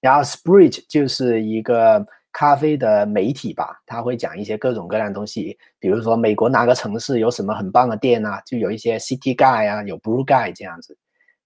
[0.00, 2.06] 然后 Spritz 就是一个
[2.38, 10.96] 咖啡的媒体吧，他会讲一些各种各样的东西，比如说美国哪个城市有什么很棒的店啊，就有一些 City Guy 啊，有 Blue Guy 这样子。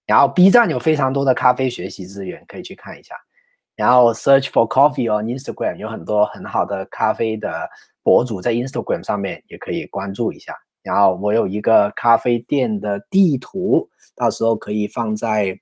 [0.05, 3.15] 然后 B 站有非常多的咖啡学习资源可以去看一下。
[3.75, 7.67] 然后 Search for Coffee on Instagram 有很多很好的咖啡的
[8.03, 10.55] 博主在 Instagram 上面也可以关注一下。
[10.83, 15.57] 然后我有一个咖啡店的地图，到时候可以放在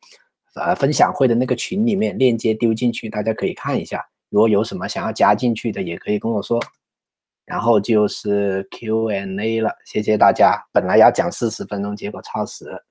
[0.56, 4.06] 呃分享会的那个群里面，链接丢进去，大家可以看一下。
[4.32, 6.60] 如果有什么想要加进去的，也可以跟我说。
[7.46, 10.58] 然后就是 Q&A 了，谢谢大家。
[10.72, 12.82] 本来要讲四十分钟，结果超时。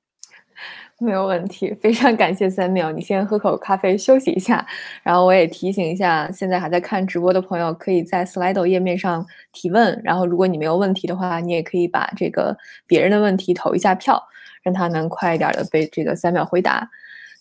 [0.98, 2.92] 没有问题，非常感谢三秒。
[2.92, 4.66] 你先喝口咖啡休息一下，
[5.02, 9.98] 然后我也提醒一下，现在还在看直播的朋友，可以在 Slido 页面上提问。
[10.04, 12.54] 然后如果你没有问题的话，你也可以把这个
[12.86, 14.22] 别人的问题投一下票，
[14.62, 16.86] 让他能快一点的被这个三秒回答。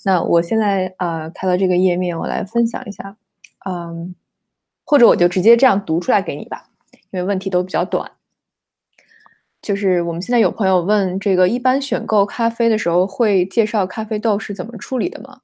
[0.05, 3.17] 那我现在呃开到这个页面，我来分享一下，
[3.65, 4.15] 嗯，
[4.85, 6.69] 或者我就直接这样读出来给你吧，
[7.11, 8.11] 因为问题都比较短。
[9.61, 15.41] 就是我们现在有朋友问，这个一般选购咖啡的时候会介绍咖啡豆是怎么处理的吗？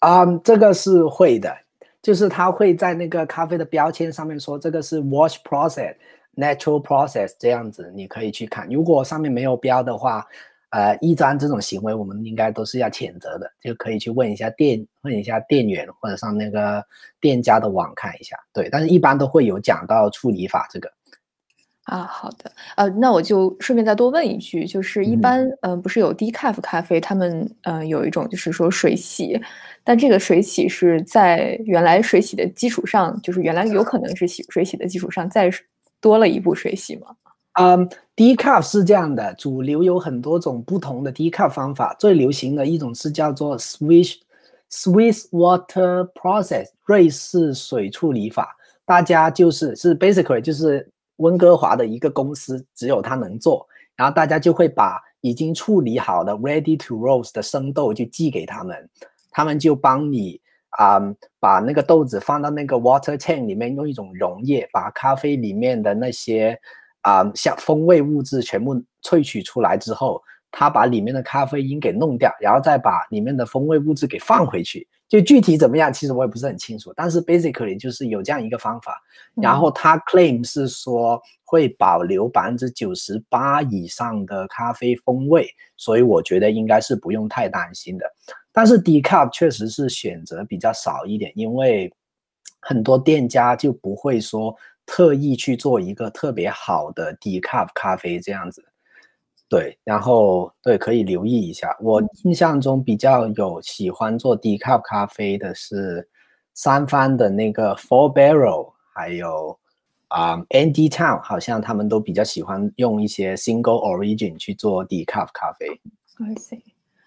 [0.00, 1.56] 啊，这个是会的，
[2.02, 5.96] 就是他会在那个咖啡的标签上面说这个是 wash process、
[6.36, 8.68] natural process 这样子，你可以去看。
[8.68, 10.24] 如果上面没有标的话，
[10.70, 16.84] 呃，一张这种行为我们应该都是要谴责的，就可以去问一下店，问一下店员或者上那个
[17.20, 18.36] 店家的网看一下。
[18.52, 20.90] 对，但是一般都会有讲到处理法这个。
[21.84, 29.40] 啊，好的，呃，那我就顺便再多问一句，就是一般，嗯，不是有 decaf 咖啡，他们，嗯，有一种就是说水洗，
[29.82, 35.50] 但这个水洗是在原来水洗的基础上，就是原来有可能是洗水洗的基础上再
[35.98, 37.06] 多了一步水洗吗？
[37.58, 44.16] 嗯，decaf 是这样的，主流有很多种不同的 decaf 方法，最流行的一种是叫做 Swiss
[44.70, 50.90] Swiss water process 瑞士水处理法，大家就是是 basically 就是。
[51.18, 58.88] 温哥华的一个公司，只有他能做，然后大家就会把已经处理好的 ready to roast 的生豆就寄给他们，
[59.32, 60.40] 他们就帮你
[60.78, 61.00] 啊
[61.40, 66.56] 把那个豆子放到那个 water tank 里面，用一种溶液把咖啡里面的那些
[67.02, 74.86] 啊像风味物质全部萃取出来之后，他把里面的咖啡因给弄掉，然后再把里面的风味物质给放回去。
[75.08, 79.00] 就具体怎么样，其实我也不是很清楚，但是 basically 就是有这样一个方法，
[79.34, 88.04] 然后他 claim 是说会保留百分之九十八以上的咖啡风味，所以我觉得应该是不用太担心的。
[88.52, 91.90] 但是 decaf 确实是选择比较少一点，因为
[92.60, 94.54] 很多店家就不会说
[94.88, 98.64] 特意去做一个特别好的 decaf 咖啡这样子。
[99.46, 101.76] 对，然后对，可以留意一下。
[101.80, 106.08] 我印象中比较有喜欢做 decaf 咖啡的是
[106.54, 109.58] 三番的那个 Four Barrel，还有
[110.08, 115.68] 啊 Andy Town，好像他们都比较喜欢用一些 single origin 去做 decaf 咖啡。
[116.18, 116.62] I see，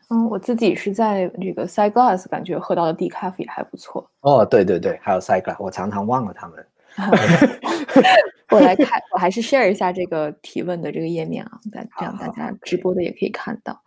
[0.10, 4.08] 嗯，我自己是在这个 Side Glass 感觉喝到的 decaf 也还不错。
[4.22, 6.66] 哦，对对对，还有 Side Glass，我常常忘了他们。
[8.52, 13.82] 我来看，我还是 share 一下这个提问的这个页面啊，大这样大家直播的也可以看到。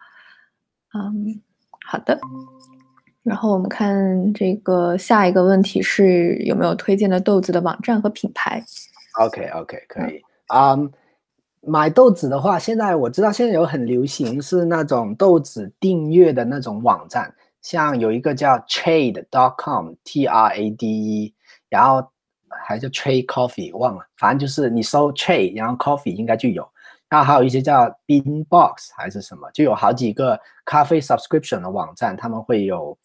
[0.94, 1.40] 嗯，
[1.84, 2.18] 好的。
[3.22, 8.62] 然后我们看这个下一个问题是有没有推荐的豆子的网站和品牌
[9.20, 10.22] ？OK OK 可以。
[10.46, 10.76] 啊，
[11.60, 21.34] 买豆子的话，现在我知道现在有很流行是那种豆子订阅的那种网站，像有一个叫 Trade.com，T R A D E，
[21.68, 22.13] 然后。
[22.62, 26.68] 还叫 tray Coffee，忘了，反正就是你搜 tray，然后 Coffee 应该就有，
[27.08, 32.96] 那还有一些叫 Bean Box 还是什么，就有好几个咖啡 subscription 的网站，他们会有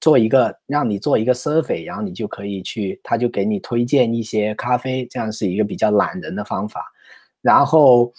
[0.00, 6.84] 做一个让你做一个 survey，然后你就可以去，他就给你推荐一些咖啡，这样是一个比较懒人的方法，
[7.42, 8.12] 然后。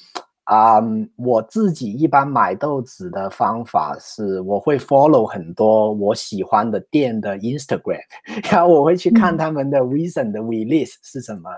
[0.45, 0.81] 啊，
[1.15, 8.01] 我自己一般买豆子的方法是，我会 follow 很多我喜欢的店的 Instagram，
[8.51, 11.49] 然后我会去看他们的 recent 的 release 是什么，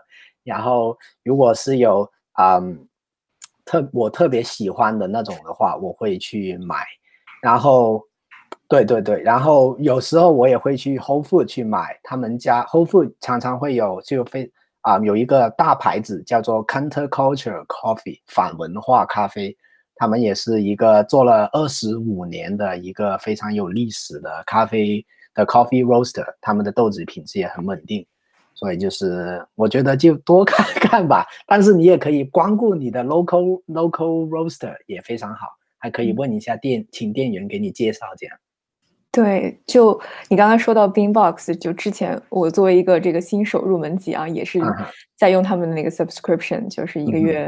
[0.43, 2.07] 然后如果是有
[2.39, 2.87] 嗯
[3.65, 6.85] 特我特别喜欢的那种的话，我会去买，
[7.41, 8.03] 然后
[8.67, 14.51] 对对对，然后有时候我也会去 Whole Food 去买，他们家 Whole Food 常常会有就非。
[14.83, 19.57] 啊，有一个大牌子叫做 Counterculture Coffee 反文化咖啡，
[19.95, 28.05] 他们也是一个做了二十五年的一个非常有历史的咖啡的 coffee roaster，他们的豆子品质也很稳定，
[28.53, 31.25] 所以就是我觉得就多看看吧。
[31.47, 35.47] 但是你也可以光顾你的 local local roaster 也非常好，
[35.77, 38.37] 还可以问一下店，请店员给你介绍这样。
[39.13, 44.59] 对，就你刚刚说到 Beanbox，就之前我作为一个这个新手入门级啊，也是
[45.15, 47.47] 在用他们的那个 subscription，就是一个月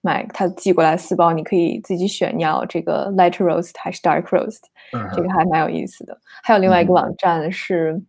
[0.00, 4.60] 买，他寄过来四包，你可以自己选你要这个 light roast 还是 dark roast，
[5.14, 6.18] 这个还蛮有意思的。
[6.42, 8.00] 还有另外一个网站是，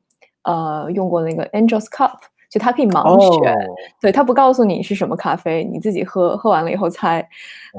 [0.43, 2.19] 呃，用过那个 Angel's Cup，
[2.49, 3.53] 就它可以盲选，
[3.99, 7.27] 对，它不告诉你是什么咖啡，你自己喝，喝完了以后猜，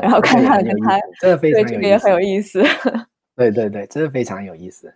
[0.02, 2.62] 然后看看跟它， 对，这个也很有意思。
[3.34, 4.92] 对对对，真的非常有意思。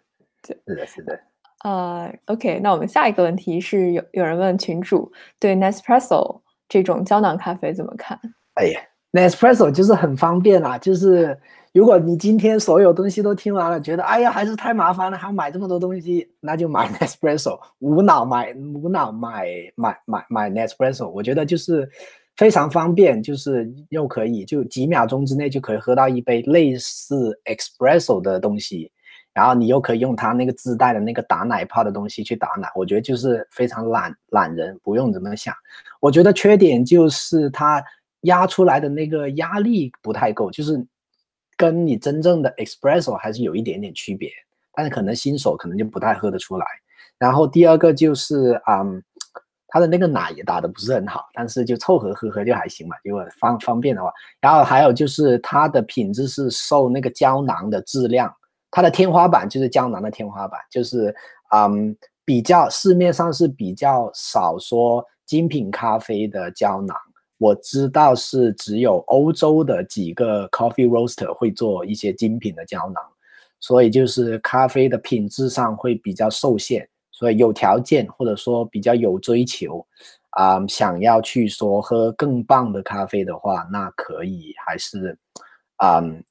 [0.66, 1.18] 是的，是的。
[1.64, 5.10] 呃，OK，那我们下一个问题是有有人问群主
[5.40, 8.16] 对 Nespresso 这种胶囊咖啡怎么看？
[8.54, 8.80] 哎呀
[9.12, 11.36] ，Nespresso 就是很方便啊，就是
[11.72, 21.88] 如果你今天所有东西都听完了，觉得哎呀还是太麻烦了，还要买这么多东西，那就买 Nespresso，无脑买无脑买买买买 Nespresso，我觉得就是
[22.36, 28.92] 非常方便，就是又可以就几秒钟之内就可以喝到一杯类似 Espresso 的东西。
[29.38, 35.54] 然后你又可以用它那个自带的那个打奶泡的东西去打奶，我觉得就是非常懒懒人，不用怎么想。
[36.00, 37.80] 我觉得缺点就是它
[38.22, 40.84] 压出来的那个压力不太够，就是
[41.56, 44.28] 跟你真正的 espresso 还是有一点点区别。
[44.72, 46.66] 但是可能新手可能就不太喝得出来。
[47.16, 49.00] 然后第二个就是嗯，
[49.68, 54.12] 它的那个奶也打的不是很好，但是就凑合喝喝就还行嘛，如果方方便的话。
[54.40, 58.34] 然后还有就是它的品质是受那个胶囊的质量。
[58.70, 61.14] 它的天花板就是胶囊的天花板，就是
[61.54, 66.94] 嗯，比较市面上是比较少说精品咖啡的胶囊。
[67.38, 73.02] 我知道是只有欧洲的几个 coffee roaster 会做一些精品的胶囊，
[73.58, 76.86] 所以就是咖啡的品质上会比较受限。
[77.10, 79.86] 所以有条件或者说比较有追求，
[80.30, 85.16] 啊，想要去说喝更棒的咖啡的话，那可以还是，
[85.82, 86.22] 嗯，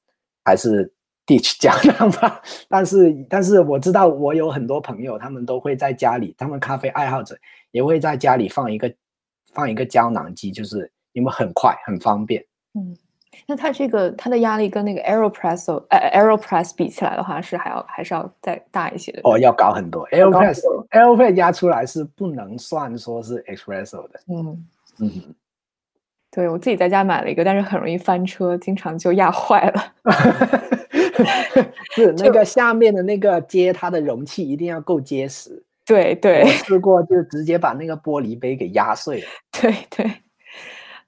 [0.44, 0.92] 还是。
[1.28, 7.36] Ditch 胶囊吧，但是但是我知道我有很多朋友，他们都会在家里，他们咖啡爱好者
[7.70, 8.90] 也会在家里放一个
[9.52, 12.42] 放一个胶囊机，就是因为很快很方便。
[12.72, 12.96] 嗯，
[13.46, 19.20] 那它这个它的压力跟那个 Aeropress 呃 Aeropress 比起来的话，是还要还是要再大一些的？
[19.24, 20.08] 哦，要高很多。
[20.08, 24.20] Aeropress Aeropress 压出来是不能算说是 Espresso 的。
[24.28, 24.66] 嗯
[25.00, 25.34] 嗯。
[26.30, 29.92] 对我自己在家买了一个，但是很容易翻车，经常就压坏了。
[31.94, 35.62] 是那个下面的那个接它的容器一定要够结实。
[35.86, 39.26] 对对，我试过就直接把那个玻璃杯给压碎了。
[39.52, 40.12] 对对。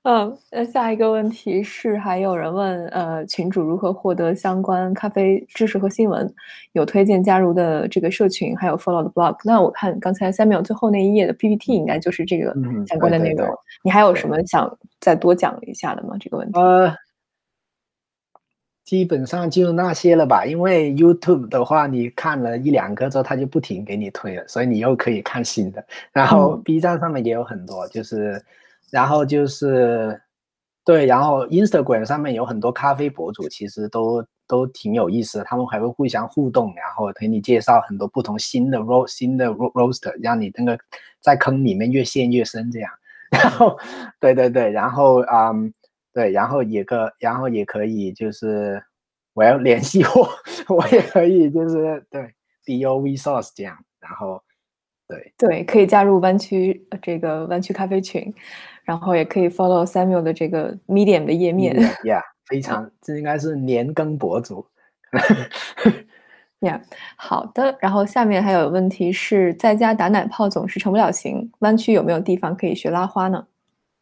[0.03, 6.27] 嗯，那下一个问题是，还有人问，呃，群主如何获得相关咖啡知识和新闻？
[6.73, 9.37] 有推荐加入的这个社群，还有 follow 的 blog。
[9.45, 12.55] 那我看刚才三秒最后那一页的 PPT，应该就是这个
[12.87, 13.47] 相关的内容。
[13.85, 16.17] 你还有什么想再多讲一下的吗？
[16.19, 16.59] 这个问题？
[16.59, 16.91] 呃，
[18.91, 20.45] 基本上就那些了吧。
[20.45, 25.85] 因为 YouTube 的话，你看了一两个之后，它就不停给你推了，所以你又可以看新的。
[26.11, 28.45] 然后 B 站上面也有很多，就是。
[28.91, 30.21] 然后就是，
[30.85, 40.77] 对，然后 Instagram 上面有很多咖啡博主，其实都都挺有意思的，他们还会互相互动，然后给你介绍很多不同新的 ro 新的 roaster，让你那个
[41.21, 42.91] 在坑里面越陷越深这样。
[43.31, 43.79] 然后，
[44.19, 45.73] 对对对，然后嗯，
[46.21, 48.83] 对，然后也可，然后也可以就是
[49.35, 50.29] 我要联系我，
[50.77, 52.35] 我也可以就是对
[52.65, 54.43] B O V Source 这样，然后
[55.09, 58.33] 对对，可以加入湾区这个湾区咖啡群。
[58.83, 64.67] 然后也可以 follow Samuel 的这个 Medium 的页面，Yeah，非常，这应该是年更博主
[66.59, 66.81] ，Yeah，
[67.15, 67.77] 好的。
[67.79, 73.47] 然后下面还有问题是在家打奶泡总是成不了型，湾区有没有地方可以学拉花呢？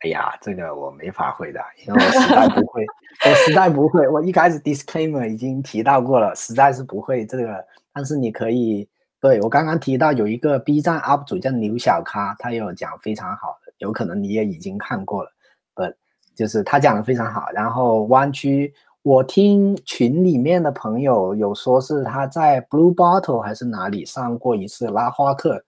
[0.01, 2.87] 哎呀，这个我没法回答，因为我实在不会，
[3.27, 4.07] 我实在不会。
[4.09, 7.65] 我一开始 Disclaimer 已经提到过了，实在是不会这个。
[7.93, 8.89] 但是你可以，
[9.21, 13.73] 对我刚刚提到有一个 B 站 UP 主叫牛小咖，他有讲非常好的。
[13.79, 15.31] 有可能你也已经看过了，
[15.75, 15.93] 呃，
[16.37, 17.49] 就是他讲的非常好。
[17.53, 18.73] 然后弯曲，
[19.03, 25.61] 我听群里面的朋友有说是他在 Blue Bottle 还是哪里上过一次拉花课，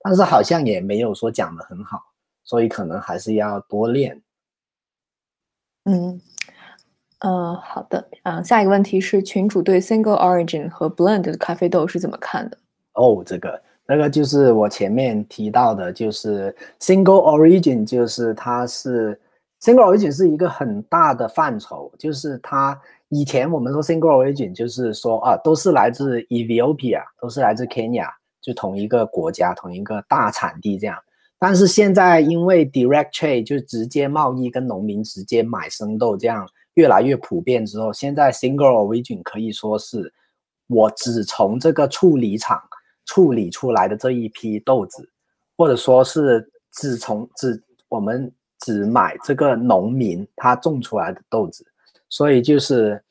[0.00, 2.00] 但是好像也没有说讲的很好，
[2.48, 4.20] 所以可能还是要多练。
[5.84, 6.18] 嗯，
[7.20, 12.58] 呃，好的，呃，下一个问题是群主对 Single Origin 和 Blend 的咖啡豆是怎么看的？
[12.94, 13.62] 哦，这个。
[13.90, 19.18] 那个就是我前面提到的，就是 single origin，就是它是
[19.62, 28.10] single origin 是一个很大的范畴，就是它以前我们说 single origin，就是说啊，都是来自 Ethiopia，都是来自 Kenya，
[28.42, 30.98] 就同一个国家，同一个大产地这样。
[31.38, 40.12] 但是现在因为 direct trade 就直接贸易跟农民直接买生豆这样越来越普遍之后，现在 single origin 可以说是
[40.66, 42.60] 我只从这个处理厂
[43.06, 45.08] 处理出来的这一批豆子，
[45.56, 51.64] 或者说是只从只我们只买这个农民他种出来的豆子，
[52.08, 53.02] 所以就是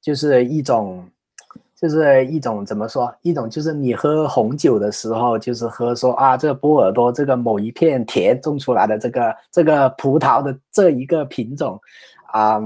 [0.00, 1.08] 就是一种。
[1.84, 3.14] 就是一种怎么说？
[3.20, 11.78] 一种就是你喝红酒的时候，就是喝说啊，这个波尔多这个某一片田种出来的这个这个葡萄的这一个品种，
[12.32, 12.58] 啊，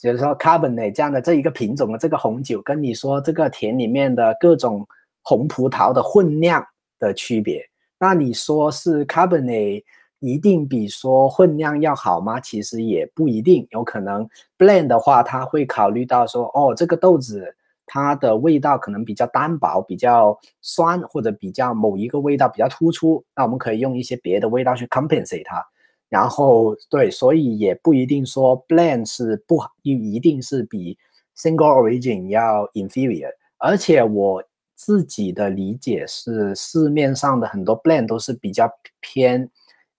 [0.00, 4.88] 比如说 Cabernet 这样的这一个品种的这个红酒，跟你说这个田里面的各种
[5.20, 6.66] 红葡萄的混酿
[6.98, 7.62] 的区别，
[7.98, 9.84] 那你说是 Cabernet
[10.20, 12.40] 一定比说混酿要好吗？
[12.40, 14.26] 其实也不一定，有可能
[14.56, 17.54] blend 的话，他会考虑到说，哦，这个豆子。
[17.94, 25.62] 它的味道可能比较单薄，比较酸，或者比较某一个味道比较突出，那我们可以用一些别的味道去 compensate 它。
[26.08, 30.96] 然后对，所以也不一定说 blend 是不一一定是比
[31.36, 33.28] single origin 要 inferior。
[33.58, 34.42] 而且我
[34.74, 38.70] 自己的理解是，市面上的很多 blend 都是比较
[39.00, 39.50] 偏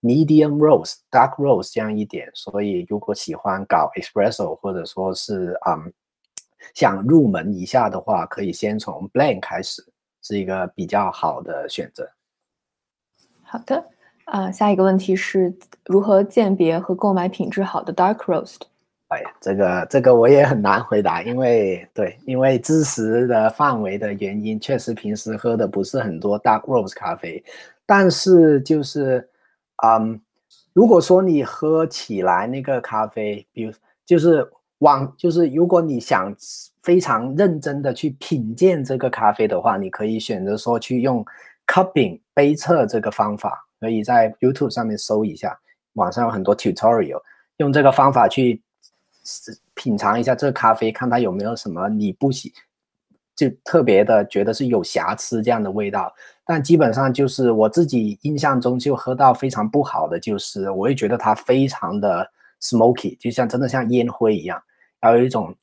[0.01, 2.27] medium roast、dark roast 这样一点。
[2.33, 5.93] 所以如果喜欢搞 espresso 或者说是嗯。
[6.73, 9.85] 想入门一下的话，可以先从 Blank 开始，
[10.21, 12.09] 是一个比较好的选择。
[13.43, 13.83] 好的，
[14.25, 15.53] 啊，下一个问题是
[15.85, 18.61] 如何鉴别和购买品质好的 dark roast？
[19.09, 27.43] 哎呀，这个这个我也很难回答，因为对，因为知识的范围的原因，确实平时喝的不是很多 dark roast 咖啡，
[27.85, 29.29] 但是就是，
[29.85, 30.19] 嗯，
[30.73, 33.73] 如果说你喝起来那个咖啡，比如
[34.05, 34.49] 就是。
[34.83, 36.35] 往就是，如果你想
[36.81, 41.25] 非常认真的去品鉴这个咖啡的话，你可以选择说去用
[41.65, 45.57] cupping 杯测这个方法，可以在 YouTube 上面搜一下，
[45.93, 47.21] 网上有很多 tutorial，
[47.57, 48.61] 用这个方法去
[49.73, 52.53] 品尝一下这咖啡，看它有没有什么你不喜
[53.37, 56.13] 就特别的觉得是有瑕疵这样的味道。
[56.45, 62.29] 但基本上就是我自己印象中就喝到非常不好的，就是我会觉得它非常的
[62.61, 64.61] smoky，就像真的像烟灰一样。
[65.03, 65.53] 还有一种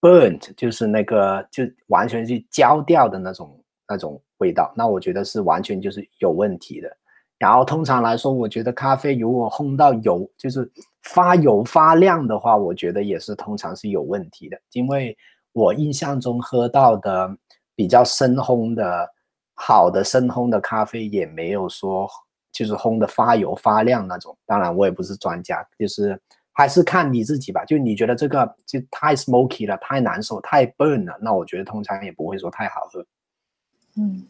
[0.00, 6.96] burnt，就是那个就完全是焦掉的那种那种味道，那我觉得是完全就是有问题的。
[7.36, 10.70] 然后通常来说，我觉得咖啡如果烘到油，就是
[11.02, 14.56] 发油发亮的话，我觉得也是通常是有问题的。
[14.70, 15.18] 因为
[15.52, 17.36] 我印象中喝到的
[17.74, 19.10] 比较深烘的
[19.54, 22.08] 好的深烘的咖啡，也没有说
[22.52, 24.38] 就是烘的发油发亮那种。
[24.46, 26.16] 当然，我也不是专家，就是。
[26.58, 33.04] 还是看你自己吧，就你觉得这个就太 smoky 了，太难受，太 burn 了，那我觉得通常也不会说太好喝。
[33.98, 34.24] 嗯，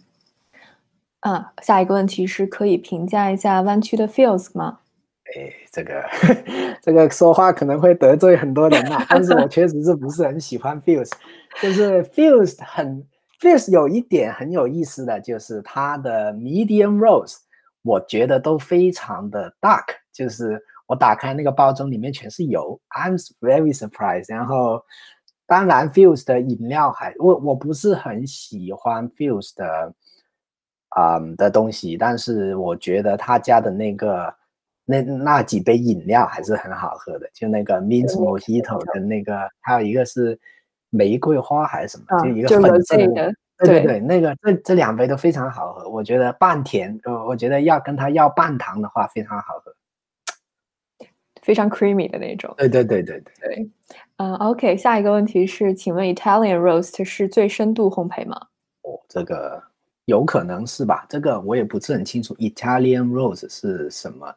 [1.20, 4.80] 啊，下一个问题是可以评价一下湾区的 feels 吗？
[5.36, 6.04] 哎，这个
[6.82, 11.12] 这个说话可能会得罪很多人呐， 但是我确实是不是很喜欢 feels，
[11.62, 13.06] 就是 feels 很
[13.40, 17.36] feels 有一点很有意思的就是它的 medium rose，
[17.82, 20.60] 我觉得都非常的 dark，就是。
[20.86, 24.32] 我打开那个包装，里面全是油，I'm very surprised。
[24.32, 24.82] 然后，
[25.46, 29.94] 当然，Fuse 的饮料还我我不是很喜欢 Fuse 的
[30.90, 34.34] 啊的东西，但是我觉得他家的那个
[34.84, 40.38] 那那几杯饮料还是很好喝的，就那个 Mint Mojito 的那个，还有一个是
[40.90, 49.75] 玫瑰花还是什么，就一个粉色的，对对对，那个这这两杯都非常好喝，我觉得半甜，呃，我觉得要跟他要半糖的话非常好喝。
[51.46, 52.52] 非常 creamy 的那种。
[52.58, 53.54] 对对对对对。
[53.54, 53.70] 对，
[54.16, 58.36] 嗯，OK，下一个问题是，请问 Italian roast 是最深度烘焙吗？
[58.82, 59.62] 哦，这个
[60.06, 61.06] 有可能是吧？
[61.08, 62.34] 这个我也不是很清楚。
[62.34, 64.34] Italian roast 是什么？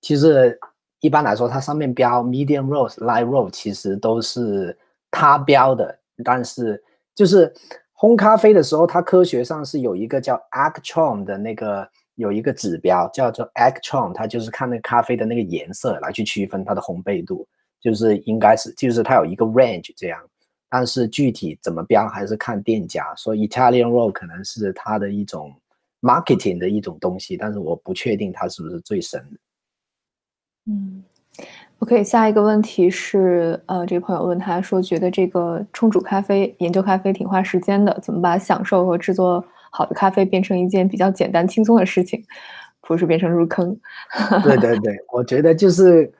[0.00, 0.56] 其实
[1.00, 4.78] 一般来说，它上面标 medium roast、light roast，其实都是
[5.10, 5.98] 它标的。
[6.22, 6.80] 但是
[7.16, 7.52] 就是
[7.98, 11.88] 烘咖啡的时候，它科学上是有一个叫 Actron 的那个。
[12.16, 17.46] 有一个指标叫做 Actron，它就是看那咖啡的那个颜色来去区分它的烘焙度，
[17.80, 20.20] 就是应该是就是它有一个 range 这样，
[20.68, 23.14] 但是具体怎么标还是看店家。
[23.16, 25.52] 所以 Italian Roll 可能是它的一种
[26.00, 29.38] marketing 的一种东西，但是我不确定它是不是最深的。
[30.66, 31.02] 嗯
[31.80, 39.44] ，OK，下一个问题是，呃，这个朋友问他说，觉得这个冲煮咖啡、研究咖啡挺花时间的，怎么把享受和制作？
[39.76, 42.24] 好的咖啡变成一件比较简单轻松的事情，
[42.80, 43.76] 不是变成入坑。
[44.44, 46.12] 对对对，我觉得就是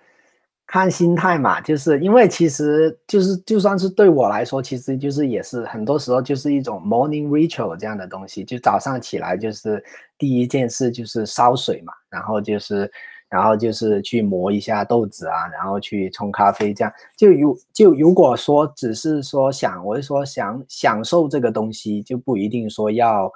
[0.66, 9.80] 看心态嘛，就是因为其实就是就算是对我来说，其实就是也是很多时候就是一种 morning ritual 这样的东西，就早上起来就是
[10.18, 12.90] 第一件事就是烧水嘛，然后就是
[13.28, 23.30] 然后就是去磨一下豆子啊，然后去冲咖啡，这样就如就如果说只是说想，我是说想享受这个东西，就不一定说要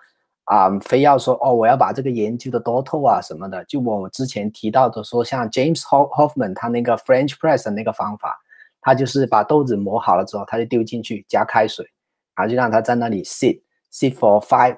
[0.48, 3.64] 啊，非要说哦，我要把这个研究的多透啊什么的。
[3.66, 8.38] 就我之前提到的说，像 James Hoffman 他那个 French press 那个方法，
[8.80, 11.86] 他就是把豆子磨好了之后，他就丢进去加开水，
[12.34, 13.60] 然后就让它在那里 sit
[13.92, 14.76] sit for five。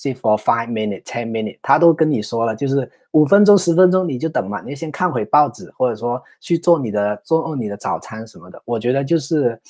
[0.00, 8.62] sit for five minute ten minute，他都跟你说了，就是五分钟、十分钟你就等嘛，你先看会报纸，或者说去做你的做你的早餐什么的。
[8.64, 9.60] 我觉得就是，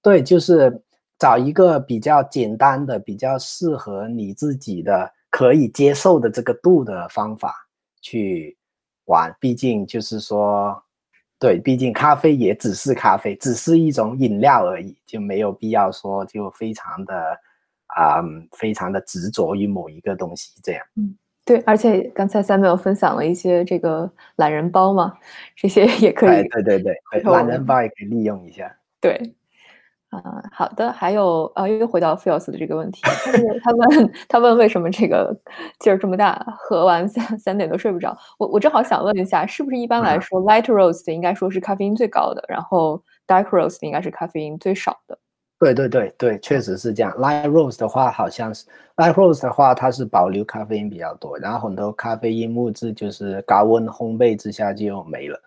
[0.00, 0.80] 对，就是
[1.22, 7.54] 找一个比较简单的、比较适合你自己的、可以接受的这个度的方法
[8.00, 8.58] 去
[9.04, 9.32] 玩。
[9.38, 10.82] 毕竟就是说，
[11.38, 17.14] 对，毕竟咖啡也只是咖啡，只是一种饮料而已，就没有必要说就非常的。
[17.94, 18.22] 啊，
[18.56, 20.82] 非常的执着于某一个东西，这样。
[20.96, 25.12] 嗯，对，而且刚才 Samuel 分享了一些这个懒人包嘛，
[25.54, 26.48] 这些也可以。
[26.48, 26.94] 对对对，
[27.24, 28.74] 懒人包也可以利用一下。
[28.98, 29.34] 对，
[30.12, 30.92] 啊，好的。
[30.92, 33.00] 还有，呃，又回到 Phils 的这个问题，
[33.62, 35.34] 他问他问为什么这个
[35.80, 38.16] 劲儿这么大，喝完三三点都睡不着。
[38.38, 45.18] 我我正好想问一下，是不是一般来说 Light Roast 应该说是咖啡因最高的，然后 Dark Roast 应该是咖啡因最少的？
[45.58, 47.12] 对对对对，确实是这样。
[47.12, 48.66] Light roast 的话，好像是
[48.96, 55.40] Light roast 的话，它是保留咖啡因比较多，然后很多咖啡因物质就是高温烘焙之下就没了。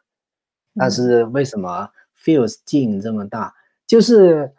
[0.74, 1.88] 但是为什么
[2.18, 3.54] feels 劲这么大？
[3.88, 4.52] 就是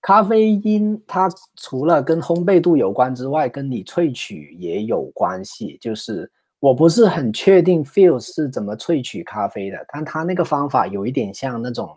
[0.00, 5.78] 咖啡因它除了跟烘焙度有关之外，跟你萃取也有关系。
[5.80, 6.30] 就是
[6.60, 11.96] 我不是很确定 Feel 是怎么萃取咖啡的，但它那个方法有一点像那种。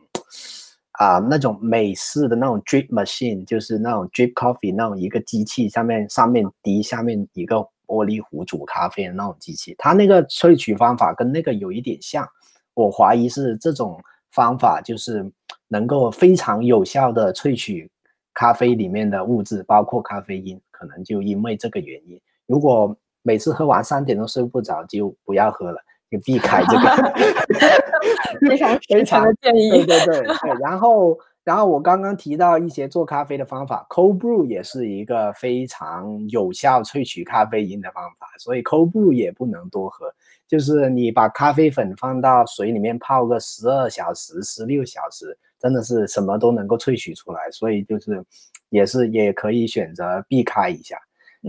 [1.00, 12.28] 啊，那种美式的那种 drip machine，就是那种 drip coffee 那种一个机器，上面上面滴下面一个玻璃壶煮咖啡的那种机器，它那个萃取方法跟那个有一点像，
[12.74, 14.02] 我怀疑是这种
[14.32, 15.24] 方法就是
[15.68, 17.90] 能够非常有效的萃取
[18.34, 25.82] 咖啡里面的物质，包括咖啡因，可能就因为这个原因，如果每次喝完三点钟睡不着，就不要喝了。
[26.10, 27.14] 就避开这个
[28.48, 29.70] 非常非常的建议。
[29.72, 40.06] 对对对对，然后然后我刚刚提到一些做咖啡的方法，cold brew 也是一个非常有效萃取咖啡因的方法，所以 cold brew 也不能多喝。
[40.48, 48.24] 就是你把咖啡粉放到水里面泡个十二小时、十六小时，真的是什么都能够萃取出来，所以就是
[48.70, 50.98] 也是也可以选择避开一下。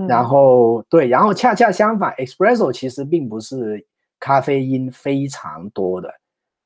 [0.08, 3.86] 然后对，然后恰恰相反，espresso 其实并不是。
[4.20, 6.12] 咖啡因非常多的，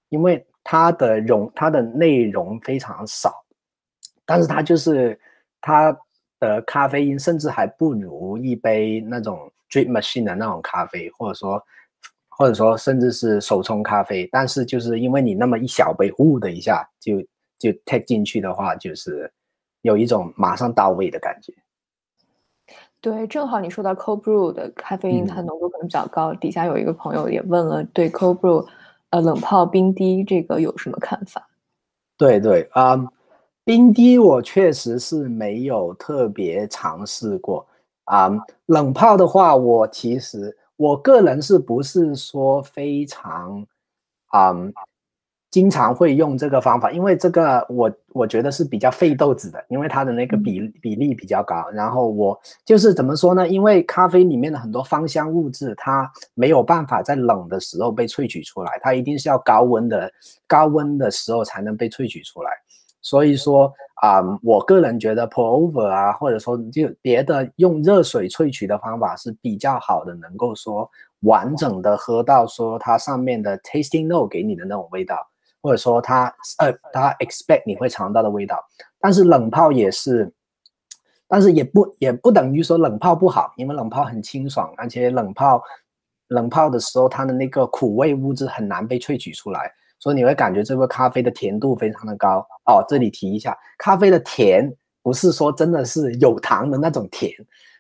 [0.08, 3.44] 因为它的容它的内容非常少，
[4.24, 5.20] 但是它就是
[5.60, 5.94] 它
[6.40, 11.62] 的咖啡因甚至还不如一杯那种 drip machine 的那种咖啡，或者说
[12.36, 17.20] 或者说甚至是手冲咖啡，但是就是因为你那么一小杯，呜的一下就
[17.58, 19.30] 就 take 进去的话，就是
[19.82, 21.52] 有一种马上到位的感觉。
[23.00, 26.32] 对，正好你说到 cold brew 的咖啡因，它浓度可能比较高。
[26.34, 28.64] 底下有一个朋友也问了，对 cold brew，
[29.10, 31.44] 呃，冷泡冰滴这个有什么看法？
[32.16, 32.96] 对对啊，
[33.64, 37.66] 冰滴我确实是没有特别尝试过
[38.04, 38.30] 啊。
[38.66, 43.64] 冷泡的话，我其实我个人是不是说非常
[44.34, 44.72] 嗯？
[45.52, 51.68] 经常会用这个方法，因为这个我我觉得是比较费豆子的，因为它的那个比比例比较高。
[51.74, 53.46] 然后我就是怎么说呢？
[53.46, 60.10] 因为咖啡里面的很多芳香物质，它没有办法在冷的时候被萃取出来，它一定是要高温的
[60.46, 62.50] 高温的时候才能被萃取出来。
[63.02, 75.28] 所以说啊，我个人觉得 pour over 啊，或者说就别的用热水萃取的方法是比较好的，能够说完整的喝到说它上面的 tasting note 给你的那种味道。
[75.64, 76.24] 或者说他
[76.58, 78.58] 呃，他 expect 你会尝到的味道，
[78.98, 80.28] 但是冷泡也是，
[81.28, 85.62] 但是也不也不等于说冷泡不好，因为冷泡很清爽，而且冷泡
[86.26, 89.72] 冷泡的时候它的那个苦味物质很难被萃取出来，
[90.02, 92.84] 所以你会感觉这个咖啡的甜度非常的高哦。
[92.88, 94.68] 这里提一下，咖啡的甜
[95.00, 97.30] 不是说真的是有糖的那种甜，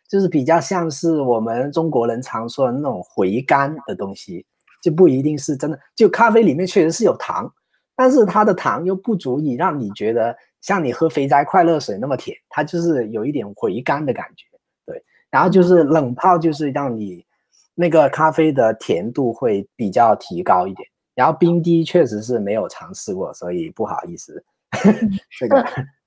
[0.08, 4.46] 就是比较像是我们中国人常说的那种回甘的东西，
[4.80, 5.76] 就不一定是真的。
[5.96, 7.52] 就咖啡里面确实是有糖。
[7.96, 14.46] 但是它的糖又不足以让你觉得像你喝肥宅快乐水那么甜，它就是有一点回甘的感觉，
[14.86, 15.02] 对。
[15.28, 17.24] 然后就是冷泡，就是让你
[17.74, 20.88] 那个咖啡的甜度会比较提高一点。
[21.14, 24.42] 然后冰滴确实是没有尝试过，所以不好意思。
[25.38, 25.64] 这个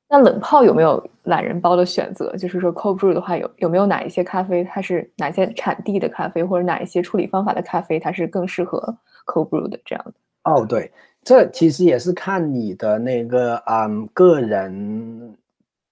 [0.08, 2.36] 那冷泡有没有懒人包的选择？
[2.38, 8.80] 就是说 cold brew 的话，有有没有哪一些咖啡它是哪些产地的咖啡，或者哪一些处理方法的咖啡它是更适合
[9.26, 10.14] cold brew 的这样的。
[10.44, 10.92] 哦，对，
[11.24, 15.36] 这其实也是看你的那个嗯个人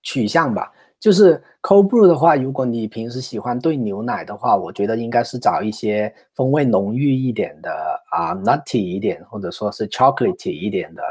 [0.04, 0.72] 取向吧。
[1.04, 7.70] 就是 cold brew 的话，如果你平时喜欢兑牛奶的话，我觉得应该是找一些风味浓郁一点的
[8.10, 11.04] 啊，nutty 一点，或者说是 chocolate 一点的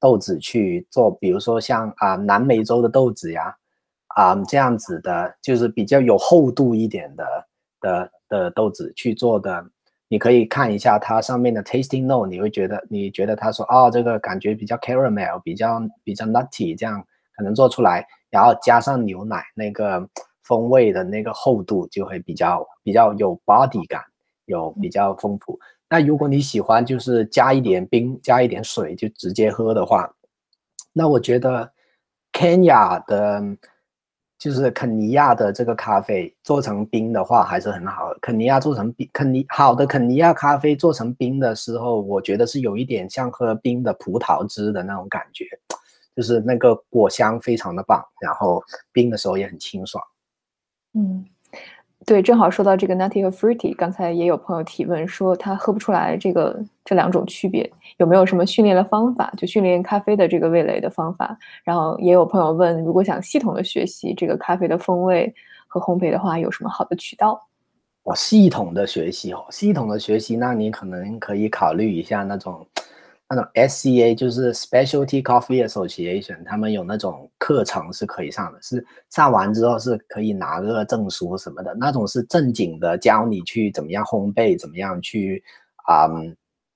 [0.00, 3.54] 豆子去做，比如说像啊南美洲的豆子呀，
[4.16, 7.24] 啊这样子的，就是比较有厚度一点的
[7.80, 9.64] 的的豆子去做的。
[10.08, 17.00] 你可以看一下它上面的 tasting note，你会觉得你觉得他说哦，这个感觉比较 caramel，比较比较 nutty，这样
[17.36, 18.04] 可能做出来。
[18.30, 20.08] 然后加上牛奶，那个
[20.42, 24.02] 风味的那个厚度就会比较比较有 body 感，
[24.46, 25.58] 有比较丰富。
[25.88, 30.12] 那如果你喜欢就是加一点冰，加一点水就直接喝的话，
[30.92, 31.72] 那我觉得
[32.32, 33.40] Kenya 的，
[34.38, 38.18] 就是肯尼亚的这个咖啡做成冰的话还是很好的。
[38.20, 45.46] 肯尼亚做成冰，肯尼好的肯尼亚咖啡做成冰的时候，我觉得是有一点像喝冰的葡萄汁的那种感觉。
[46.16, 50.02] 就是那个果香非常的棒，然后冰的时候也很清爽。
[50.94, 51.22] 嗯，
[52.06, 59.30] 对，正好说到这个 nutty 和 fruity，刚才也有朋友提问说他喝不出来这个这两种区别，有没有什么训练的方法？
[59.36, 61.38] 就训练咖啡的这个味蕾的方法。
[61.62, 65.34] 然后也有朋友问，如果想系统的学习这个咖啡的风味
[65.68, 67.38] 和烘焙的话，有什么好的渠道？
[68.04, 72.66] 哦，系统的学习哦，系统的学习，那你可能可以考虑一下那种。
[73.28, 81.74] 那种 SCA 就是 Specialty Coffee Association，他们有那种课程是可以上的，是上完之后是可以拿个证书什么的。
[81.74, 85.42] 那种是正经的，教你去怎么样烘焙，怎么样去
[85.86, 86.08] 啊，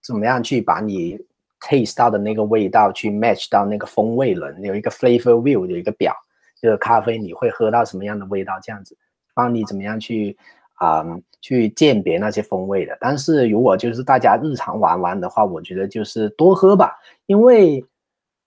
[0.03, 1.19] 怎么样去把你
[1.61, 6.13] taste 到的那个味道去 match 到那个风味轮，有一个 flavor wheel 有一个表，
[6.61, 8.97] 就是咖啡你会喝到什么样的味道，这样子
[9.35, 10.37] 帮你怎么样去。
[10.81, 11.05] 啊，
[11.41, 12.97] 去鉴别那些风味的。
[13.01, 16.97] 但是如果就是大家日常玩玩的话，我觉得就是多喝吧，
[17.27, 17.85] 因为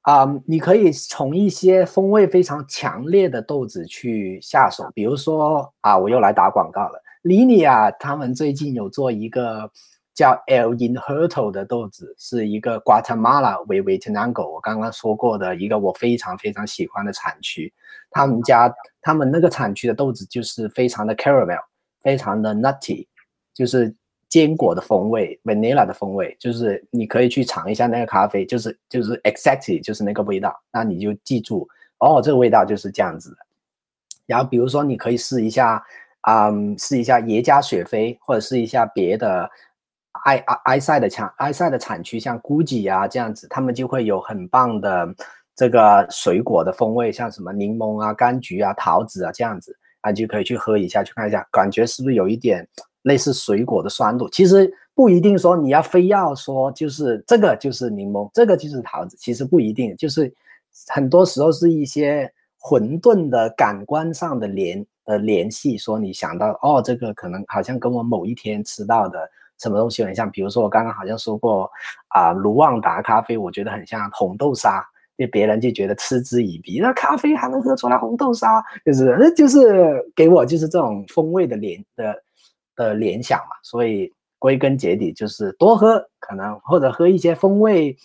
[0.02, 4.90] 啊，你可以从一些风味非常强烈的豆子去下手。
[4.94, 9.72] 比如说啊，我又来打广告了，Linia 他们最近有做一个
[10.14, 17.74] 叫 El Inherto 的豆子，是一个 Guatemala 为 v i t n a n g o 我刚刚说过的一个我非常非常喜欢的产区。
[18.12, 18.72] 他们家
[19.02, 21.62] 他们那个产区的豆子就是非常的 caramel。
[22.04, 23.08] 非常的 nutty，
[23.54, 23.96] 就是
[24.30, 31.68] 坚果的风味，vanilla 的风味，就是你可以去尝一下那个咖啡，就是就是 exactly 就是那个味道，那你就记住
[32.00, 33.38] 哦，这个味道就是这样子的。
[34.26, 35.84] 然后比如说你可以试一下，
[36.28, 39.50] 嗯，试一下耶加雪菲，或者试一下别的
[40.26, 45.14] 埃埃埃塞的产埃塞的产区，像 Guji 啊这样子，他们就会有很棒的
[45.56, 49.78] 这个水果的风味，像什么柠檬啊、柑橘啊、桃子啊这样子。
[50.04, 52.66] 啊，就可以去喝一下，去看一下，感觉是不是有一点
[53.02, 54.30] 类似水果的酸度？
[54.30, 60.32] 其实不一定说你要非要说就是这个就是柠檬，这个就是桃子，其实不一定，就是
[60.90, 69.28] 很多时候是一些混沌的感官上的联呃联系，说你想到哦，这个可能好像跟我某一天吃到的
[69.60, 71.70] 什么东西很像，比如说我刚刚好像说过
[72.10, 74.86] 啊，卢旺达咖啡，我觉得很像红豆沙。
[75.18, 82.24] 就别人就觉得嗤之以鼻，那咖啡还能喝出来红豆沙，就是那就是给我就是这种风味的联的
[82.76, 83.56] 的联想嘛。
[83.62, 87.96] 所以归根结底就是多喝，可能或者喝一些风味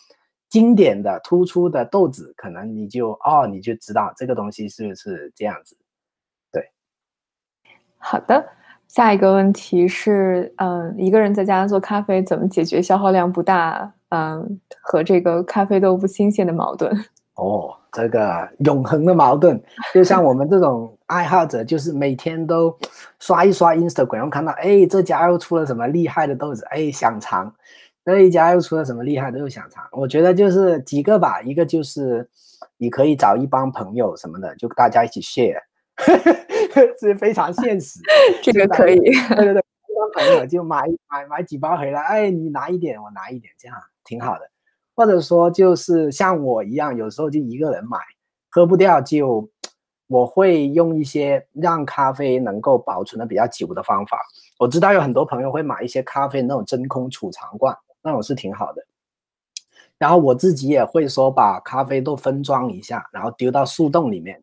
[0.49, 5.77] 经典的、突出的豆子，可能你就哦你就知道这个东西是不是这样子。
[6.53, 6.71] 对，
[7.97, 8.49] 好的，
[8.89, 13.93] 下一个问题是，嗯，一个人在家做咖啡怎么解决消耗量不大？
[14.11, 16.91] 嗯，和这个咖啡豆不新鲜的矛盾
[17.37, 19.63] 哦，这个永恒的矛盾，
[19.93, 22.75] 就像我们这种爱好者，就是每天都
[23.21, 27.47] 刷一刷 Instagram，看到哎这家又出了什么厉害的豆子，哎想尝；
[28.03, 29.85] 那一家又出了什么厉害的又想尝。
[29.93, 32.27] 我觉得就是几个吧，一个就是
[32.79, 35.61] 你可以找一帮朋友什么的，就大家一起 share，
[36.99, 38.01] 是非常现实。
[38.43, 39.63] 这个可以，对对对，
[40.15, 43.77] 朋友就买买买几包回来，哎你拿一点，我拿一点，这样。
[44.05, 44.51] 挺好的，
[44.95, 47.99] 或者说就是像我一样，有时候就一个人买，
[48.49, 49.47] 喝不掉就
[50.07, 54.19] 我会用一些让咖啡能够保存的比较久的方法。
[54.59, 58.83] 我知道有很多朋友会买一些咖啡那种真空储藏罐，那种是挺好的。
[59.99, 64.43] 然后我自己也会说把咖啡豆分装一下，然后丢到树洞里面，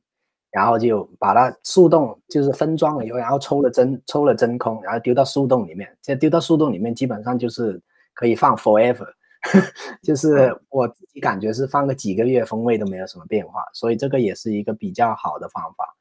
[0.56, 5.86] 然后就把它速冻，就是分装了以后，然后抽了真抽了真空，然后丢到速冻里面。
[6.02, 7.78] 这丢到速冻里面，基本上就是
[8.14, 9.06] 可以放 forever。
[10.02, 15.94] 就是我自己感觉是放个几个月，风味都没有什么变化，所以这个也是一个比较好的方法。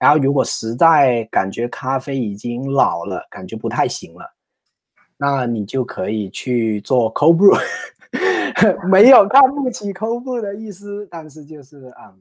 [0.00, 4.34] 然后如果实在感觉咖啡已经老了，感觉不太行了，
[5.16, 7.56] 那你就可以去做 cold brew，
[8.90, 12.18] 没有看不起 cold brew 的意思，但是就是啊、嗯，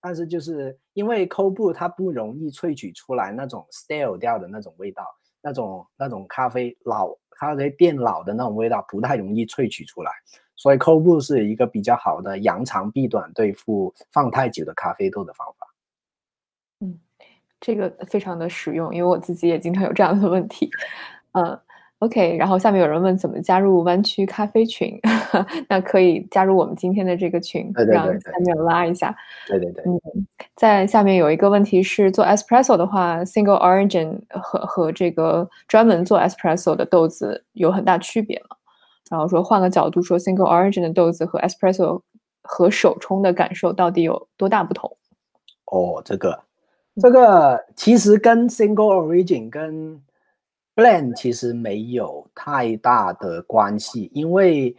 [0.00, 5.04] 但是就是因为 cold brew 它不容易萃取出来那种 stale 掉的那种味道，
[5.42, 10.10] 那种那种咖啡老咖啡变老的那种味道不太容易萃取出来，
[10.56, 15.66] 所以 cold brew 是一个比较好的扬长避短对付放太久的咖啡豆的方法。
[16.80, 16.98] 嗯，
[17.60, 20.70] 这个非常的实用，因为我自己也经常有这样的问题。
[21.32, 21.60] 嗯
[22.00, 24.98] ，OK，然后下面有人问怎么加入湾区咖啡群，
[25.68, 29.16] 那可以加入我们今天的这个群，对对对让对下面拉一下。
[29.46, 30.00] 对对对，嗯，
[30.56, 38.56] 在下面有一个问题是，做 espresso 的话，single origin 和和这个专门做 espresso 的豆子有很大区别吗？
[39.10, 42.00] 然后说换个角度说，single origin 的豆子和 espresso
[42.42, 44.96] 和手冲的感受到底有多大不同？
[45.66, 46.38] 哦，这个
[47.00, 50.00] 这个其实跟 single origin 跟
[50.80, 54.74] plan 其实没有太大的关系，因为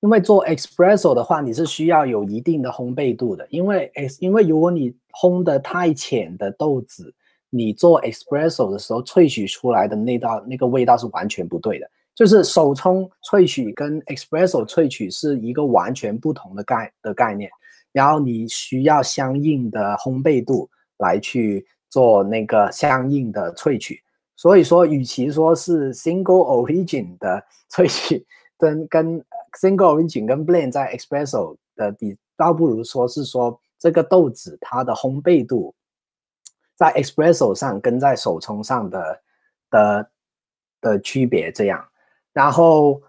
[0.00, 7.14] 因为做 espresso 的话，你是需要有一定的烘焙度的，因为因为如果你烘的太浅的豆子，
[7.48, 11.90] 你做 espresso 的时候萃取出来的那道那个味道是完全不对的。
[12.14, 17.48] 就是手冲萃取跟 espresso 萃取是一个完全不同的概的概念，
[17.92, 20.68] 然后你需要相应的烘焙度
[20.98, 24.02] 来去做那个相应的萃取。
[24.38, 28.24] 所以说，与其说是 single origin 的萃取，
[28.56, 29.20] 跟跟
[29.60, 35.74] single origin 跟 blend 在 espresso 的比，倒不如说是说这个豆子它的烘焙度
[36.76, 39.20] 在 espresso 上跟在手冲上的
[39.70, 40.10] 的
[40.80, 41.84] 的区别这样。
[42.32, 43.02] 然后，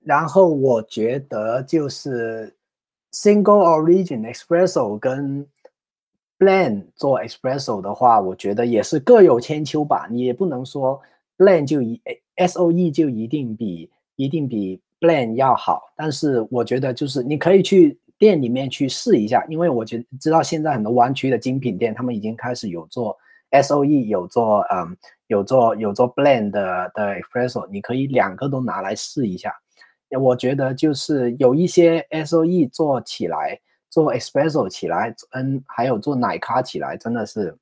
[0.00, 2.52] 然后我觉得就是
[3.12, 5.46] single origin espresso 跟
[6.40, 10.08] blend 做 espresso 的话，我觉得也是各有千秋吧。
[10.10, 10.98] 你也不能说
[11.36, 12.00] blend 就一
[12.36, 15.92] S O E 就一定比一定比 blend 要好。
[15.94, 23.14] 但是我觉得就是你可以去店里面去试一下，因为我觉知道现在很多湾区的精品店，他们已经开始有做
[23.50, 24.96] S O E，有做嗯。
[25.30, 29.54] 有做有做 blend 的的 espresso，你可以两个都拿来试一下。
[30.20, 33.56] 我觉得就是有一些 SOE 做起来，
[33.90, 37.54] 做 espresso 起来，嗯，还有做奶咖起来，真的是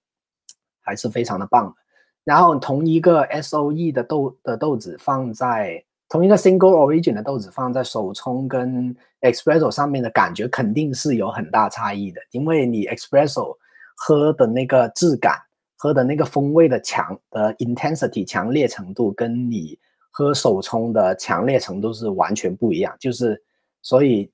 [0.81, 1.75] 还是非常的棒。
[2.23, 13.57] 然后同一个 SOE 的豆的豆子放在同一个 single origin 的豆子放在手冲跟 espresso 上面的感觉肯定是有很大差异的，因为你 espresso
[13.97, 15.37] 喝的那个质感。
[15.81, 19.79] 喝的那个风味的强的 intensity 强烈程度，跟你
[20.11, 22.93] 喝手冲的强烈程度是完全不一样。
[22.99, 23.41] 就是
[23.81, 24.29] 所以，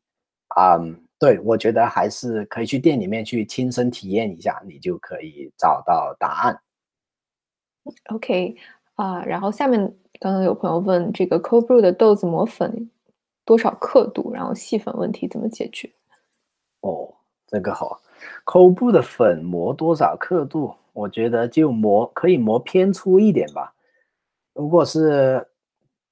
[0.59, 6.61] 嗯，对我觉得还是可以去店里面去亲身体验一下，你就可以找到答案。
[8.11, 8.55] OK
[8.97, 9.81] 啊、然后下面
[10.21, 12.91] 刚刚有朋友问这个 cold brew 的豆子磨粉
[13.47, 15.91] 多少刻度，然后细粉问题怎么解决？
[16.81, 17.15] 哦，
[17.47, 17.99] 这个好
[18.45, 20.75] ，cold brew 的粉磨多少刻度？
[20.93, 23.75] 我觉得就磨可以磨偏粗一点吧。
[24.53, 25.49] 如果是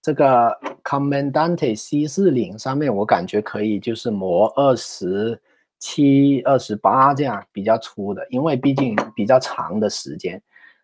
[0.00, 5.40] 这个 Commandante C 四零上面，我感觉可以就是磨二十
[5.78, 10.42] 七、二十八这样比较粗的，因为毕竟比较长的时间。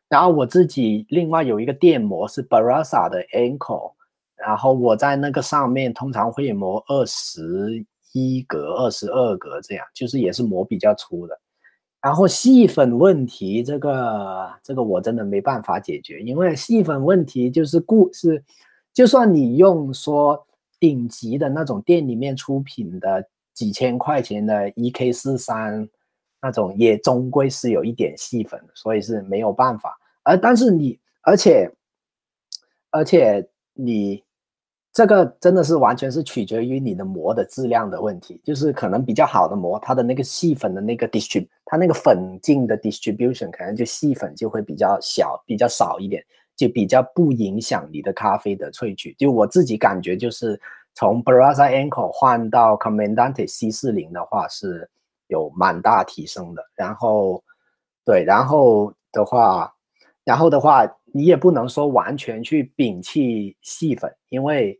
[0.08, 3.92] 然后我自己另外有一个电磨是 Barasa 的 Ankle，
[4.36, 11.38] 然后我在那个上面通常会磨二十一格、二十二格这样，就是也是磨比较粗的。
[12.00, 18.42] 然后细粉问题，这个这个我真的没办法解决，因为细粉问题就是固是，
[18.98, 20.44] 就算你用说
[20.80, 25.88] 顶级的那种店里面出品的几千块钱的 EK 四三
[26.42, 29.96] 那种，也终归是有一点细粉，所以是没有办法。
[30.24, 31.70] 而但是你，而且
[32.90, 34.20] 而且你。
[34.90, 46.24] 这个真的是完全是取决于你的膜的质量的问题，就是可能比较好的膜，它的那个细粉的那个 distrib，它那个粉净的 distribution 可能就细粉就会比较小，比较少一点，
[46.58, 49.14] 就比较不影响你的咖啡的萃取。
[49.14, 50.60] 就我自己感觉，就是
[50.92, 54.90] 从 Barossa Ankle 换到 Commandante C 四零的话是
[55.28, 56.62] 有蛮大提升的。
[56.74, 57.42] 然后，
[58.04, 59.72] 对，然后的话，
[60.24, 64.78] 然后的话，你也不能说完全去摒弃细粉，因为。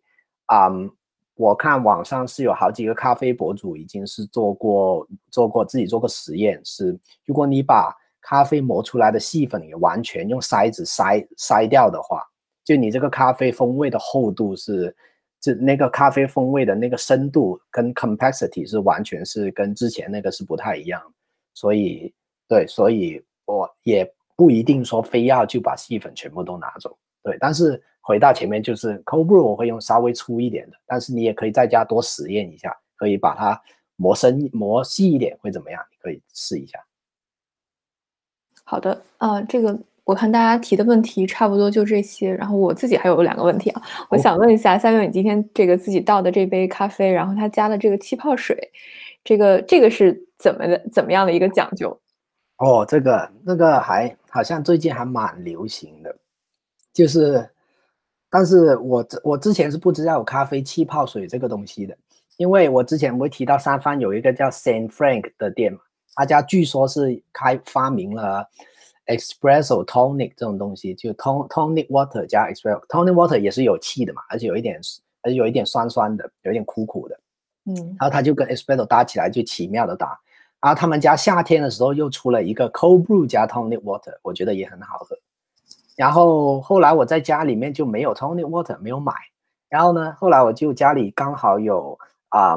[0.51, 0.91] 嗯，
[1.35, 7.95] 我看网上是有好几个咖啡博主已经是做过做过自己做过实验，是如果你把
[8.29, 12.23] 咖啡磨出来的细粉也完全用筛子筛筛掉的话，
[12.63, 14.95] 就你这个咖啡风味的厚度是，
[15.41, 21.01] 就那个咖啡风味的那个深度跟 complexity 是完全是跟之前那个是不太一样，
[21.55, 22.13] 所以
[22.47, 24.07] 对，所以我也
[24.37, 27.83] 不一定说非要就把细粉全部都拿走，对，但是。
[28.01, 33.61] 回到前面，就是 cold brew 我会用稍微粗一点的，但是你也可以在家多实验一下，可以把它
[33.97, 35.79] 磨深、磨细一点会怎么样？
[35.91, 36.79] 你可以试一下。
[38.71, 39.75] 好的，啊，这个
[40.05, 48.71] 我看大家提的问题差不多就这些，然后我自己还有两个问题啊，我想问一下，三月你今天这个自己倒的这杯咖啡，然后它加了这个气泡水，
[49.25, 50.79] 这个这个是怎么的？
[50.93, 51.99] 怎么样的一个讲究？
[52.59, 56.15] 哦，这个那个还好像最近还蛮流行的，
[56.93, 57.49] 就是，
[58.29, 61.97] 但是我我之前是不知道有咖啡气泡水这个东西的，
[62.37, 65.79] 因为我之前不是提到三藩有一个叫 Saint Frank 的店嘛，
[66.19, 68.45] 他家据说是开发明了
[69.07, 74.81] Espresso Tonic 这种东西，就 Ton Tonic Water 加 Espresso Tonic Water 也是有气的嘛，而且有一点
[75.23, 77.19] 而且有一点酸酸的，有一点苦苦的，
[77.67, 80.19] 嗯，然后他就跟 Espresso 搭起来就奇妙的搭。
[80.61, 85.17] 然后他们家夏天的时候又出了一个 cold brew 加 tonic water，我觉得也很好喝。
[85.97, 89.13] 然后后来我在家里面就没有 tonic water，没有买。
[89.69, 91.97] 然后呢，后来我就家里刚好有
[92.31, 92.57] 啊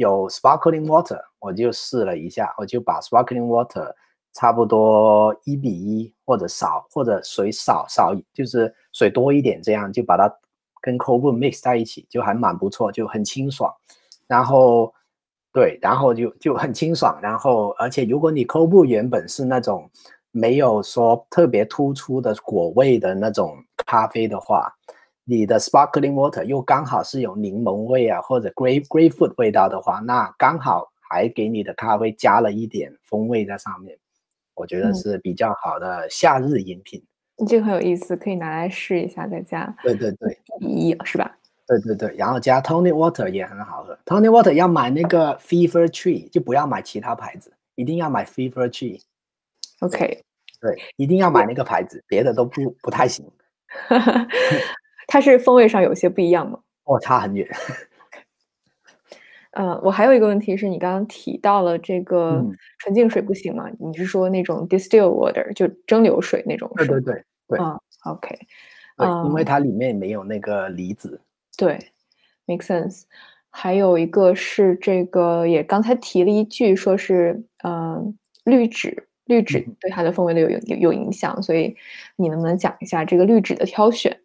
[0.00, 3.92] 有 sparkling water，我就试了一下，我就把 sparkling water
[4.32, 10.32] 差不多一比一或者少或者水少少就是水多一点，这样就把它
[10.80, 13.70] 跟 c o b o n mix 在一起，就还蛮不错，就很清爽。
[14.26, 14.92] 然后。
[15.52, 19.90] 对，然后就就很清爽，然后而且如果你 c o b o n 原本是那种
[20.30, 24.72] 没有说特别突出的果味的那种咖啡的话，
[25.30, 33.96] 你的 sparkling water 又刚好是有柠檬味啊或者 grape grapefruit 味道的话，那刚好还给你的咖啡加了一点风味在上面，
[34.56, 37.00] 我觉得是比较好的夏日饮品。
[37.46, 39.72] 这个很有意思，可以拿来试一下在家。
[39.84, 41.30] 对对对，一是吧？
[41.68, 43.96] 对对对，然后加 tonic water 也很好喝。
[44.04, 49.00] tonic water 要买那个 Fever Tree，就不要买其他牌子，一定要买 Fever Tree。
[49.78, 50.24] OK，
[50.60, 53.24] 对，一定要买那个牌子，别的都不不太行。
[55.10, 56.60] 它是风味上有些不一样吗？
[56.84, 57.44] 哦，差很远。
[59.50, 62.40] 呃，我还有一个问题是你刚刚提到了这个
[62.78, 63.68] 纯净水不行吗？
[63.80, 66.70] 你是说那种 distill water 就蒸馏水那种？
[66.76, 67.58] 对对对对。
[67.58, 68.38] 啊，OK。
[68.96, 71.20] 对，因为它里面没有那个离子。
[71.56, 71.76] 对
[72.46, 73.02] ，make sense。
[73.50, 81.74] 还有一个是这个，也刚才提了一句，说是嗯，滤纸，滤纸对它的风味的有有有影响，所以
[82.14, 84.16] 你能不能讲一下这个滤纸的挑选？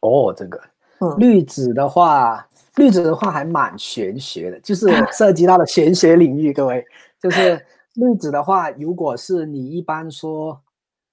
[0.00, 0.60] 哦，这个，
[1.00, 2.46] 嗯，滤纸的话，
[2.76, 6.52] 滤纸的话还蛮玄学的，就是 涉及到了玄学领域。
[6.52, 6.84] 各位，
[7.20, 7.64] 就是
[7.94, 10.60] 滤纸的话，如果是你一般说，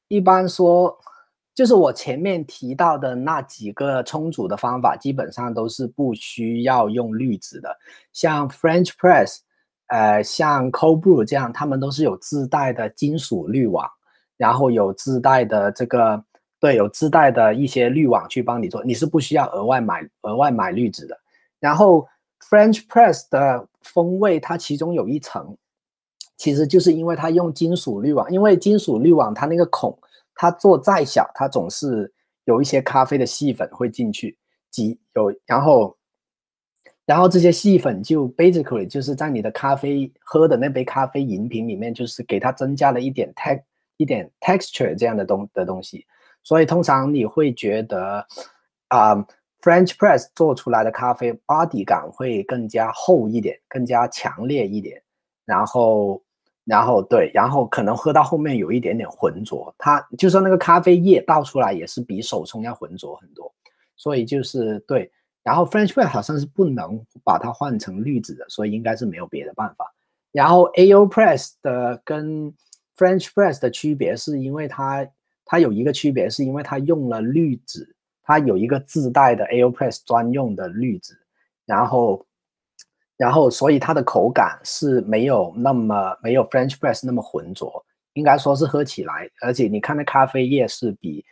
[0.08, 0.98] 一般说。
[1.58, 7.76] 就是我前面提到的那几个冲煮的方法，基本上都是不需要用滤纸的。
[8.14, 9.38] 像 French press，
[9.88, 13.90] 呃，像 cold brew 这样，他们都是有自带的金属滤网，
[14.38, 16.24] 然后有自带的这个，
[16.60, 21.18] 对，有自带的一些滤网去帮你做，你是不需要额外买额外买滤纸的。
[21.60, 22.08] 然后
[22.50, 25.58] French press 的风味，它其中有一层，
[26.38, 29.98] 其实就是因为它用金属滤网，因为金属滤网它那个孔。
[30.40, 32.14] 它做再小，它总是
[32.46, 34.38] 有一些咖啡的细粉会进去
[34.70, 35.98] 挤有，然后，
[37.08, 43.64] 然后这些细粉就 basically 就是在你的咖啡喝的那杯咖啡饮品里面，就是给它增加了一点 tex
[43.98, 46.06] 一点 texture 这样的东的东西，
[46.48, 48.26] 所以通常你会觉得
[48.88, 49.16] 啊
[49.62, 55.02] ，French press 做出来的咖啡 body 感会更加厚一点，更加强烈一点，
[55.44, 56.22] 然后。
[56.70, 63.50] 然后对，然后可能喝到后面有一点点浑浊，它就算那个咖啡液倒出来也是比手冲要浑浊很多，
[63.96, 65.10] 所以就是对。
[65.44, 69.90] 然后 French press 好像是不能把它换成滤纸的，所以应该是没有别的办法。
[70.34, 72.54] 然后 A O press 的跟
[72.98, 75.08] French press 的区别是因为它
[75.48, 81.18] 它有一个区别是因为它用了滤纸，它有一个自带的 A O press 专用的滤纸，
[81.66, 82.24] 然后。
[83.20, 87.84] 然后，所以它的口感是没有那么没有 French press 那么浑浊，
[88.14, 91.26] 应该说是喝起来，而且你看那咖啡液是比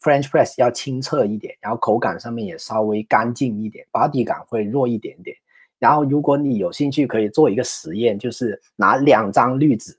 [0.00, 5.36] French press 要清澈一点，然后口感上面也稍微干净一点，body 感会弱一点点。
[5.78, 9.94] 然后，如果你有兴趣，可以做一个实验，就是拿两张滤纸，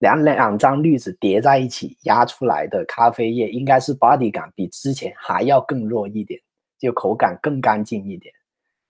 [0.00, 6.40] 两两张滤纸叠在一起压出来的咖啡液，应该是 body 感比之前还要更弱一点，
[6.78, 8.34] 就口感更干净一点。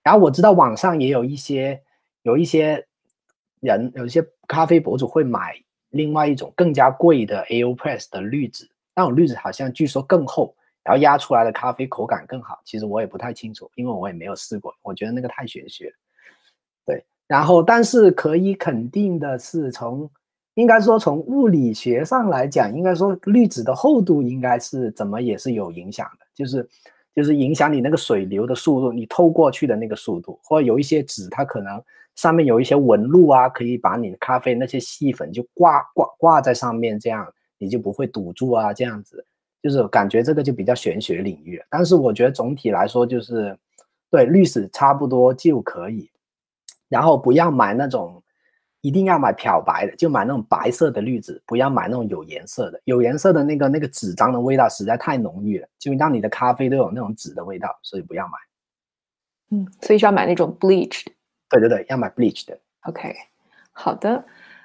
[0.02, 1.82] 然后我知道网上也有一些
[2.22, 2.86] 有一些
[3.60, 5.54] 人，有一些咖啡博主会买
[5.90, 10.54] 另外一种更加贵的 AOPress 的滤纸，那种滤纸好像据说更厚，
[10.84, 12.60] 然后压出来的咖啡口感更好。
[12.64, 15.92] 其实我也不太清楚，因为我也没有试过，我觉得那个太玄学。
[16.86, 20.08] 对，然后但是可以肯定的是，从
[20.54, 26.68] 应该说从物理学上来讲，应该说滤纸的厚度应该是怎么也是有影响的，就是。
[27.12, 31.82] 就是影响你那个水流的速度，你透过去的那个速度，或者有一些纸它可能
[32.14, 37.26] 上面有一些纹路啊，可以把你的咖啡那些细粉就挂挂挂在上面，这样
[37.58, 39.26] 你就不会堵住啊，这样子。
[39.60, 43.58] 就是感觉这个就比较玄学领域，但是我觉得总体来说就是，
[44.08, 46.08] 对滤纸差不多就可以，
[46.88, 48.22] 然后不要买那种，
[48.80, 58.32] 一定要买漂白的，就买那种白色的滤纸，不要买那种有颜色的，有颜色的那个那个纸张的味道实在太浓郁了，就让你的咖啡都有那种纸的味道，所以不要买。
[59.50, 61.06] 嗯，所以是要买那种 bleached。
[61.48, 62.58] 对对对，要买 bleached 的。
[62.82, 63.14] OK，
[63.72, 64.24] 好的，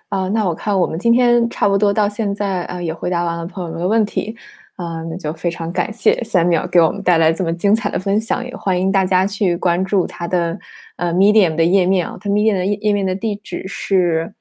[0.10, 4.38] 啊，那我看我们今天差不多到现在啊，也回答完了朋友们的问题。
[4.76, 10.60] 啊，那就非常感谢三秒给我们带来这么精彩的分享，也欢迎大家去关注他的
[10.98, 14.34] 呃 Medium 的页面啊，他 Medium 的页面的地址是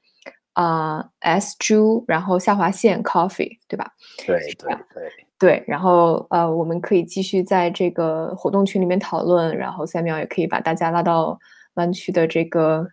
[0.51, 3.89] 啊 S 朱，然后下划线 Coffee，对吧？
[4.25, 5.03] 对对对
[5.39, 11.39] 对，然后呃，我们可以继续在这个活动群里面讨论，然后三秒也可以把大家拉到
[11.75, 12.85] 湾区的这个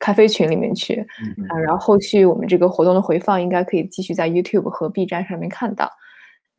[0.00, 1.06] 咖啡群里面去
[1.48, 5.88] 啊，然后后续我们这个活动的回放应该可以继续在 YouTube 和 B 站上面看到。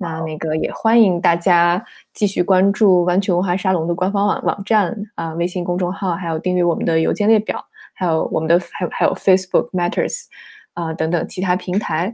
[0.02, 7.64] 那那个也欢迎大家继续关注湾区文化沙龙的官方网网站啊，微信公众号，还有订阅我们的邮件列表，
[7.94, 10.24] 还有我们的还有还有 Facebook Matters
[10.74, 12.14] 啊等等其他平台。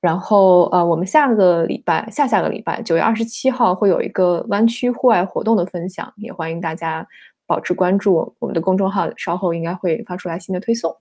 [0.00, 7.04] 然后呃，我们下个礼拜下下个礼拜九月二十七号会有一个湾区户外活动的分享，也欢迎大家
[7.48, 10.96] 保持关注我们的公众号，稍后应该会发出来新的推送。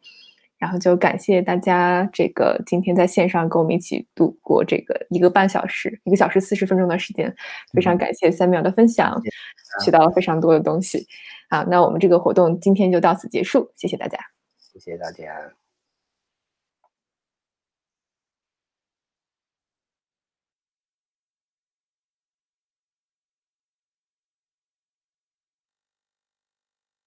[0.58, 7.34] 然后就感谢大家，这个今天在线上跟我们一起度过这个一个半小时，一个小时四十分钟的时间，
[7.74, 9.22] 非常感谢三秒的分享，
[9.84, 11.06] 学到了非常多的东西。
[11.50, 14.18] 好，那我们这个活动今天就到此结束，谢谢大家，
[14.58, 15.67] 谢谢大家。